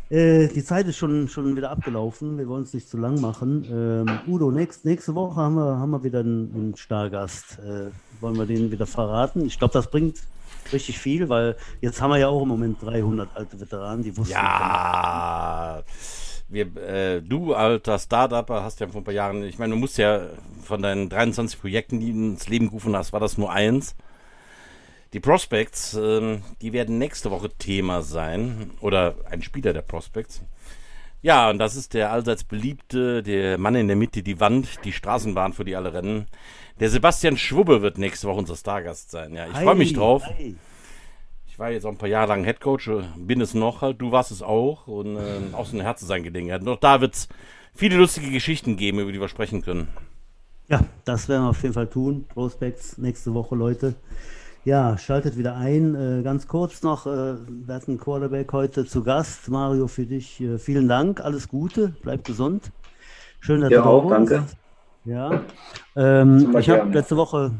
Äh, 0.08 0.48
die 0.48 0.64
Zeit 0.64 0.86
ist 0.88 0.96
schon, 0.96 1.28
schon 1.28 1.56
wieder 1.56 1.70
abgelaufen. 1.70 2.36
Wir 2.36 2.48
wollen 2.48 2.64
es 2.64 2.74
nicht 2.74 2.88
zu 2.88 2.96
lang 2.96 3.20
machen. 3.20 3.64
Ähm, 3.70 4.18
Udo, 4.26 4.50
nächst, 4.50 4.84
nächste 4.84 5.14
Woche 5.14 5.36
haben 5.36 5.54
wir, 5.54 5.78
haben 5.78 5.90
wir 5.90 6.02
wieder 6.02 6.20
einen, 6.20 6.52
einen 6.54 6.76
Stargast. 6.76 7.58
Äh, 7.60 7.90
wollen 8.20 8.36
wir 8.36 8.46
den 8.46 8.72
wieder 8.72 8.86
verraten? 8.86 9.46
Ich 9.46 9.58
glaube, 9.58 9.72
das 9.72 9.88
bringt 9.88 10.18
richtig 10.72 10.98
viel, 10.98 11.28
weil 11.28 11.56
jetzt 11.80 12.00
haben 12.00 12.10
wir 12.10 12.18
ja 12.18 12.28
auch 12.28 12.42
im 12.42 12.48
Moment 12.48 12.82
300 12.82 13.36
alte 13.36 13.60
Veteranen, 13.60 14.02
die 14.02 14.16
wussten. 14.16 14.32
Ja. 14.32 15.82
Wir, 16.48 16.76
äh, 16.76 17.22
du 17.22 17.54
alter 17.54 17.96
Startupper 17.98 18.64
hast 18.64 18.80
ja 18.80 18.88
vor 18.88 19.02
ein 19.02 19.04
paar 19.04 19.14
Jahren, 19.14 19.44
ich 19.44 19.60
meine, 19.60 19.74
du 19.74 19.78
musst 19.78 19.96
ja 19.98 20.22
von 20.64 20.82
deinen 20.82 21.08
23 21.08 21.60
Projekten, 21.60 22.00
die 22.00 22.12
du 22.12 22.18
ins 22.18 22.48
Leben 22.48 22.66
gerufen 22.66 22.96
hast, 22.96 23.12
war 23.12 23.20
das 23.20 23.38
nur 23.38 23.52
eins. 23.52 23.94
Die 25.12 25.20
Prospects, 25.20 25.94
äh, 25.94 26.38
die 26.60 26.72
werden 26.72 26.98
nächste 26.98 27.30
Woche 27.30 27.50
Thema 27.50 28.02
sein. 28.02 28.70
Oder 28.80 29.14
ein 29.30 29.42
Spieler 29.42 29.72
der 29.72 29.82
Prospects. 29.82 30.42
Ja, 31.22 31.50
und 31.50 31.58
das 31.58 31.76
ist 31.76 31.94
der 31.94 32.12
allseits 32.12 32.44
beliebte, 32.44 33.22
der 33.22 33.58
Mann 33.58 33.74
in 33.74 33.88
der 33.88 33.96
Mitte, 33.96 34.22
die 34.22 34.40
Wand, 34.40 34.84
die 34.84 34.92
Straßenbahn, 34.92 35.52
für 35.52 35.64
die 35.64 35.76
alle 35.76 35.92
rennen. 35.92 36.26
Der 36.78 36.88
Sebastian 36.88 37.36
Schwubbe 37.36 37.82
wird 37.82 37.98
nächste 37.98 38.26
Woche 38.26 38.38
unser 38.38 38.56
Stargast 38.56 39.10
sein. 39.10 39.34
Ja, 39.34 39.46
ich 39.46 39.56
freue 39.56 39.74
mich 39.74 39.92
drauf. 39.92 40.24
Hi 40.24 40.56
war 41.60 41.70
jetzt 41.70 41.84
auch 41.84 41.90
ein 41.90 41.98
paar 41.98 42.08
Jahre 42.08 42.28
lang 42.28 42.42
Headcoach, 42.42 42.88
äh, 42.88 43.02
bin 43.16 43.40
es 43.40 43.54
noch 43.54 43.82
halt, 43.82 44.00
du 44.00 44.10
warst 44.10 44.32
es 44.32 44.42
auch 44.42 44.88
und 44.88 45.16
äh, 45.16 45.40
auch 45.52 45.66
so 45.66 45.76
eine 45.76 45.84
Herzensangelegenheit. 45.84 46.62
Noch 46.62 46.80
da 46.80 47.00
wird 47.00 47.14
es 47.14 47.28
viele 47.74 47.96
lustige 47.96 48.30
Geschichten 48.30 48.76
geben, 48.76 48.98
über 48.98 49.12
die 49.12 49.20
wir 49.20 49.28
sprechen 49.28 49.62
können. 49.62 49.88
Ja, 50.68 50.84
das 51.04 51.28
werden 51.28 51.44
wir 51.44 51.50
auf 51.50 51.62
jeden 51.62 51.74
Fall 51.74 51.88
tun. 51.88 52.24
Prospects 52.28 52.98
nächste 52.98 53.34
Woche, 53.34 53.54
Leute. 53.54 53.94
Ja, 54.64 54.98
schaltet 54.98 55.38
wieder 55.38 55.56
ein. 55.56 55.94
Äh, 55.94 56.22
ganz 56.22 56.46
kurz 56.46 56.82
noch, 56.82 57.06
äh, 57.06 57.36
wir 57.46 57.74
hatten 57.74 57.96
Quarterback 57.96 58.52
heute 58.52 58.84
zu 58.84 59.02
Gast. 59.02 59.48
Mario, 59.48 59.88
für 59.88 60.04
dich 60.04 60.38
äh, 60.42 60.58
vielen 60.58 60.86
Dank. 60.86 61.22
Alles 61.22 61.48
Gute, 61.48 61.94
bleib 62.02 62.24
gesund. 62.24 62.70
Schön, 63.40 63.62
dass 63.62 63.70
ja, 63.70 63.78
du 63.78 63.84
da 63.84 63.88
auch, 63.88 64.10
danke. 64.10 64.44
Ja, 65.06 65.40
ähm, 65.96 66.54
ich 66.58 66.68
habe 66.68 66.92
letzte 66.92 67.16
Woche 67.16 67.52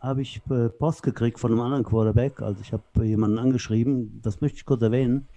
habe 0.00 0.22
ich 0.22 0.42
Post 0.80 1.04
gekriegt 1.04 1.38
von 1.38 1.52
einem 1.52 1.60
anderen 1.60 1.84
Quarterback. 1.84 2.42
Also 2.42 2.60
ich 2.60 2.72
habe 2.72 3.04
jemanden 3.04 3.38
angeschrieben, 3.38 4.20
das 4.24 4.40
möchte 4.40 4.56
ich 4.58 4.66
kurz 4.66 4.82
erwähnen, 4.82 5.28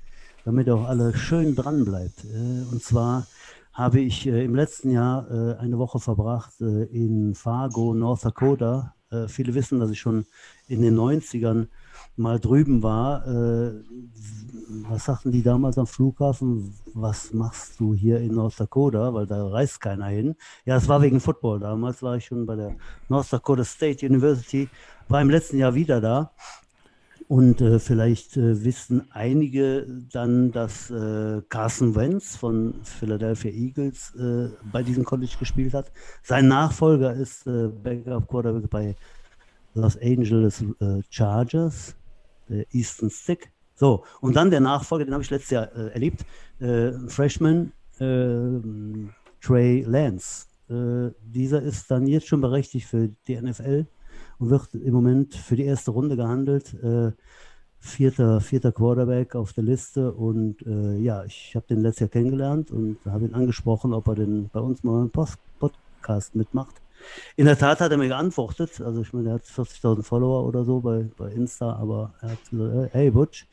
damit 0.44 0.72
auch 0.72 0.88
alle 0.88 1.16
schön 1.16 1.56
dran 1.56 1.86
bleibt. 1.86 2.26
Und 2.72 2.82
zwar 2.82 3.28
habe 3.74 4.00
ich 4.00 4.28
im 4.28 4.54
letzten 4.54 4.92
Jahr 4.92 5.58
eine 5.60 5.80
Woche 5.80 6.00
verbracht 6.00 6.62
in 6.62 7.34
Fargo, 7.34 7.96
North 7.96 8.24
Dakota. 8.24 8.94
Viele 9.28 9.54
wissen, 9.54 9.80
dass 9.80 9.92
ich 9.92 10.00
schon 10.00 10.26
in 10.68 10.82
den 10.82 10.98
90ern 10.98 11.68
mal 12.16 12.40
drüben 12.40 12.82
war. 12.84 13.26
Was 14.88 15.06
sagten 15.06 15.32
die 15.32 15.44
damals 15.44 15.78
am 15.78 15.88
Flughafen? 15.88 16.74
Was 16.94 17.34
machst 17.34 17.80
du 17.80 17.94
hier 17.94 18.20
in 18.20 18.36
North 18.36 18.60
Dakota? 18.60 19.14
Weil 19.14 19.28
da 19.28 19.48
reist 19.48 19.82
keiner 19.82 20.08
hin. 20.08 20.36
Ja, 20.66 20.78
es 20.78 20.88
war 20.88 21.02
wegen 21.02 21.20
Football. 21.20 21.60
Damals 21.60 22.02
war 22.02 22.16
ich 22.16 22.26
schon 22.26 22.46
bei 22.46 22.56
der 22.56 22.76
North 23.10 23.32
Dakota 23.32 23.66
State 23.66 24.06
University, 24.06 24.70
war 25.10 25.22
im 25.22 25.30
letzten 25.30 25.58
Jahr 25.58 25.76
wieder 25.76 26.00
da. 26.00 26.32
Und 27.32 27.62
äh, 27.62 27.80
vielleicht 27.80 28.36
äh, 28.36 28.62
wissen 28.66 29.10
einige 29.12 29.88
dann, 30.12 30.52
dass 30.52 30.92
äh, 30.92 31.42
Carson 31.48 31.96
Wentz 31.96 32.36
von 32.36 32.74
Philadelphia 32.84 33.52
Eagles 33.52 34.14
äh, 34.16 34.50
bei 34.70 34.84
diesem 34.84 35.06
College 35.06 35.32
gespielt 35.40 35.74
hat. 35.74 35.94
Sein 36.24 36.50
Nachfolger 36.50 37.14
ist 37.14 37.48
äh, 37.48 37.70
Backup 37.70 38.28
Quarterback 38.28 38.70
bei 38.70 38.96
Los 39.76 39.98
Angeles 40.02 40.62
äh, 40.82 41.02
Chargers, 41.10 41.96
der 42.50 42.66
Easton 42.74 43.10
Stick. 43.10 43.50
So, 43.76 44.04
und 44.20 44.36
dann 44.36 44.52
der 44.52 44.60
Nachfolger, 44.60 45.06
den 45.06 45.14
habe 45.14 45.24
ich 45.24 45.30
letztes 45.30 45.52
Jahr 45.52 45.72
erlebt, 45.72 46.26
Freshman 47.08 47.72
Trey 47.98 49.86
Lance. 49.88 50.48
Dieser 50.68 51.62
ist 51.62 51.90
dann 51.90 52.08
jetzt 52.08 52.28
schon 52.28 52.42
berechtigt 52.42 52.88
für 52.88 53.10
die 53.26 53.42
NFL 53.42 53.86
wird 54.42 54.74
im 54.74 54.94
Moment 54.94 55.36
für 55.36 55.56
die 55.56 55.66
erste 55.66 55.92
Runde 55.92 56.16
gehandelt. 56.16 56.74
Äh, 56.84 57.12
vierter, 57.82 58.42
vierter 58.42 58.72
Quarterback 58.72 59.36
auf 59.36 59.54
der 59.54 59.64
Liste 59.64 60.12
und 60.12 60.62
äh, 60.68 60.98
ja, 60.98 61.24
ich 61.26 61.54
habe 61.56 61.66
den 61.68 61.82
letztes 61.82 62.02
Jahr 62.02 62.10
kennengelernt 62.10 62.70
und 62.72 62.98
habe 63.06 63.26
ihn 63.26 63.34
angesprochen, 63.34 63.94
ob 63.94 64.08
er 64.08 64.16
denn 64.16 64.50
bei 64.54 64.60
uns 64.60 64.84
mal 64.84 65.00
einen 65.00 65.10
Post 65.10 65.40
Podcast 65.60 66.36
mitmacht. 66.36 66.76
In 67.36 67.48
der 67.48 67.58
Tat 67.58 67.82
hat 67.82 67.92
er 67.92 67.98
mir 67.98 68.08
geantwortet, 68.08 68.80
also 68.82 69.02
ich 69.02 69.12
meine, 69.14 69.30
er 69.30 69.36
hat 69.36 69.44
40.000 69.44 70.04
Follower 70.04 70.46
oder 70.46 70.64
so 70.64 70.80
bei, 70.82 71.10
bei 71.18 71.32
Insta, 71.32 71.74
aber 71.74 72.14
er 72.22 72.32
hat 72.32 72.50
gesagt, 72.52 72.94
hey 72.94 73.10
Butch, 73.10 73.48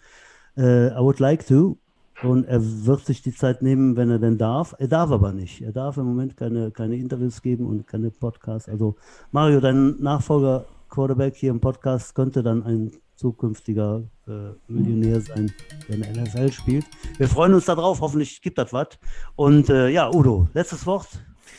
uh, 0.59 0.89
I 0.89 0.99
would 0.99 1.19
like 1.19 1.47
to 1.47 1.79
und 2.23 2.45
er 2.47 2.61
wird 2.63 3.07
sich 3.07 3.23
die 3.23 3.35
Zeit 3.35 3.63
nehmen, 3.63 3.97
wenn 3.97 4.11
er 4.11 4.19
denn 4.19 4.37
darf. 4.37 4.75
Er 4.79 4.89
darf 4.89 5.11
aber 5.11 5.33
nicht. 5.33 5.63
Er 5.63 5.73
darf 5.73 5.97
im 5.97 6.05
Moment 6.05 6.37
keine, 6.37 6.71
keine 6.71 6.97
Interviews 6.97 7.41
geben 7.43 7.67
und 7.67 7.87
keine 7.87 8.11
Podcasts. 8.11 8.69
Also 8.69 8.97
Mario, 9.31 9.61
dein 9.61 9.97
Nachfolger 10.01 10.67
Quarterback 10.89 11.37
hier 11.37 11.51
im 11.51 11.61
Podcast 11.61 12.15
könnte 12.15 12.43
dann 12.43 12.63
ein 12.65 12.93
zukünftiger 13.17 14.03
äh, 14.27 14.53
Millionär 14.69 15.21
sein, 15.21 15.53
der 15.89 15.97
in 15.97 16.03
der 16.03 16.23
NFL 16.23 16.53
spielt. 16.53 16.87
Wir 17.17 17.29
freuen 17.29 17.55
uns 17.55 17.65
darauf, 17.65 18.01
hoffentlich 18.01 18.41
gibt 18.43 18.59
das 18.59 18.73
was. 18.73 18.89
Und 19.37 19.69
äh, 19.71 19.89
ja, 19.89 20.09
Udo, 20.11 20.49
letztes 20.55 20.87
Wort. 20.87 21.09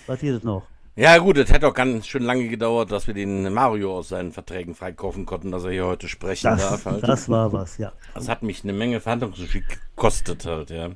Was 0.08 0.22
hier 0.22 0.34
das 0.34 0.44
noch? 0.44 0.64
Ja 0.96 1.18
gut, 1.18 1.38
es 1.38 1.52
hätte 1.52 1.68
auch 1.68 1.74
ganz 1.74 2.08
schön 2.08 2.24
lange 2.24 2.50
gedauert, 2.50 2.92
dass 2.92 3.08
wir 3.08 3.14
den 3.14 3.54
Mario 3.54 3.98
aus 3.98 4.10
seinen 4.10 4.32
Verträgen 4.34 4.76
freikaufen 4.76 5.26
konnten, 5.26 5.52
dass 5.52 5.64
er 5.64 5.72
hier 5.72 5.86
heute 5.86 6.10
sprechen 6.10 6.48
das, 6.48 6.62
darf. 6.62 6.86
Halt. 6.86 7.08
Das 7.08 7.30
war 7.30 7.54
was, 7.54 7.78
ja. 7.78 7.94
Das 8.14 8.28
hat 8.28 8.44
mich 8.44 8.64
eine 8.64 8.74
Menge 8.74 9.00
Verhandlungsgeschick 9.00 9.80
gekostet 9.96 10.46
halt, 10.46 10.72
ja. 10.72 10.88
ja. 10.88 10.96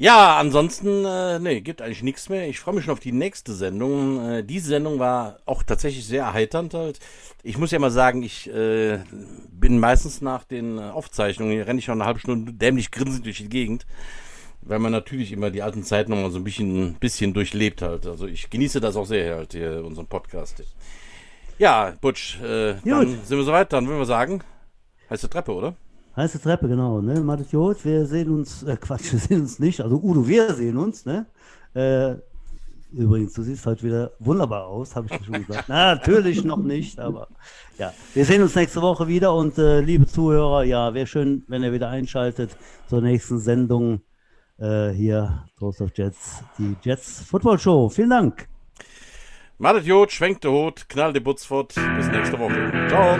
Ja, 0.00 0.38
ansonsten, 0.38 1.04
äh, 1.04 1.38
nee, 1.40 1.60
gibt 1.60 1.82
eigentlich 1.82 2.02
nichts 2.02 2.30
mehr. 2.30 2.48
Ich 2.48 2.58
freue 2.58 2.74
mich 2.74 2.84
schon 2.86 2.94
auf 2.94 3.00
die 3.00 3.12
nächste 3.12 3.52
Sendung. 3.52 4.30
Äh, 4.30 4.42
diese 4.42 4.68
Sendung 4.68 4.98
war 4.98 5.40
auch 5.44 5.62
tatsächlich 5.62 6.06
sehr 6.06 6.22
erheiternd 6.22 6.72
halt. 6.72 6.98
Ich 7.42 7.58
muss 7.58 7.70
ja 7.70 7.78
mal 7.78 7.90
sagen, 7.90 8.22
ich 8.22 8.48
äh, 8.48 9.00
bin 9.50 9.78
meistens 9.78 10.22
nach 10.22 10.44
den 10.44 10.78
Aufzeichnungen, 10.78 11.52
hier 11.52 11.66
renne 11.66 11.80
ich 11.80 11.84
schon 11.84 12.00
eine 12.00 12.06
halbe 12.06 12.18
Stunde 12.18 12.54
dämlich 12.54 12.90
grinsend 12.90 13.26
durch 13.26 13.36
die 13.36 13.50
Gegend, 13.50 13.84
weil 14.62 14.78
man 14.78 14.90
natürlich 14.90 15.32
immer 15.32 15.50
die 15.50 15.62
alten 15.62 15.84
Zeiten 15.84 16.12
nochmal 16.12 16.30
so 16.30 16.38
ein 16.38 16.44
bisschen, 16.44 16.94
bisschen 16.94 17.34
durchlebt 17.34 17.82
halt. 17.82 18.06
Also 18.06 18.26
ich 18.26 18.48
genieße 18.48 18.80
das 18.80 18.96
auch 18.96 19.04
sehr 19.04 19.36
halt, 19.36 19.52
hier, 19.52 19.84
unseren 19.84 20.06
Podcast. 20.06 20.62
Ja, 21.58 21.92
Butch, 22.00 22.40
äh, 22.40 22.76
dann 22.86 23.20
sind 23.22 23.36
wir 23.36 23.44
soweit, 23.44 23.70
dann 23.74 23.86
würden 23.86 23.98
wir 23.98 24.06
sagen, 24.06 24.42
heißt 25.10 25.24
der 25.24 25.30
Treppe, 25.30 25.52
oder? 25.52 25.74
Heiße 26.20 26.38
Treppe, 26.38 26.68
genau. 26.68 27.00
Ne? 27.00 27.18
Macht 27.20 27.50
Jod, 27.50 27.82
wir 27.82 28.04
sehen 28.04 28.28
uns, 28.28 28.62
äh, 28.64 28.76
Quatsch, 28.76 29.10
wir 29.12 29.18
sehen 29.18 29.40
uns 29.40 29.58
nicht. 29.58 29.80
Also 29.80 29.96
Udo, 29.96 30.28
wir 30.28 30.52
sehen 30.52 30.76
uns. 30.76 31.06
Ne? 31.06 31.24
Äh, 31.72 32.16
übrigens, 32.92 33.32
du 33.32 33.42
siehst 33.42 33.64
heute 33.64 33.84
wieder 33.84 34.12
wunderbar 34.18 34.66
aus, 34.66 34.94
habe 34.94 35.06
ich 35.10 35.16
dir 35.16 35.24
schon 35.24 35.46
gesagt. 35.46 35.64
Na, 35.68 35.94
natürlich 35.94 36.44
noch 36.44 36.58
nicht, 36.58 37.00
aber 37.00 37.28
ja. 37.78 37.94
Wir 38.12 38.26
sehen 38.26 38.42
uns 38.42 38.54
nächste 38.54 38.82
Woche 38.82 39.08
wieder 39.08 39.34
und 39.34 39.56
äh, 39.56 39.80
liebe 39.80 40.06
Zuhörer, 40.06 40.64
ja, 40.64 40.92
wäre 40.92 41.06
schön, 41.06 41.42
wenn 41.48 41.62
ihr 41.62 41.72
wieder 41.72 41.88
einschaltet 41.88 42.50
zur 42.86 43.00
nächsten 43.00 43.38
Sendung 43.38 44.02
äh, 44.58 44.90
hier, 44.90 45.46
Toast 45.58 45.80
of 45.80 45.90
Jets, 45.94 46.44
die 46.58 46.76
Jets 46.82 47.22
Football 47.22 47.58
Show. 47.58 47.88
Vielen 47.88 48.10
Dank. 48.10 48.46
Madet 49.56 49.86
Jod, 49.86 50.12
schwenkt 50.12 50.44
der 50.44 50.50
Hut, 50.50 50.86
knallt 50.86 51.16
die 51.16 51.20
Butz 51.20 51.46
fort. 51.46 51.74
Bis 51.96 52.08
nächste 52.08 52.38
Woche. 52.38 52.88
Ciao. 52.90 53.18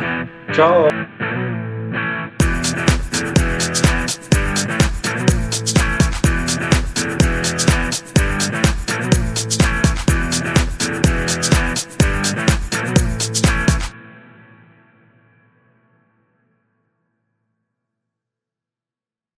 Ciao. 0.52 1.49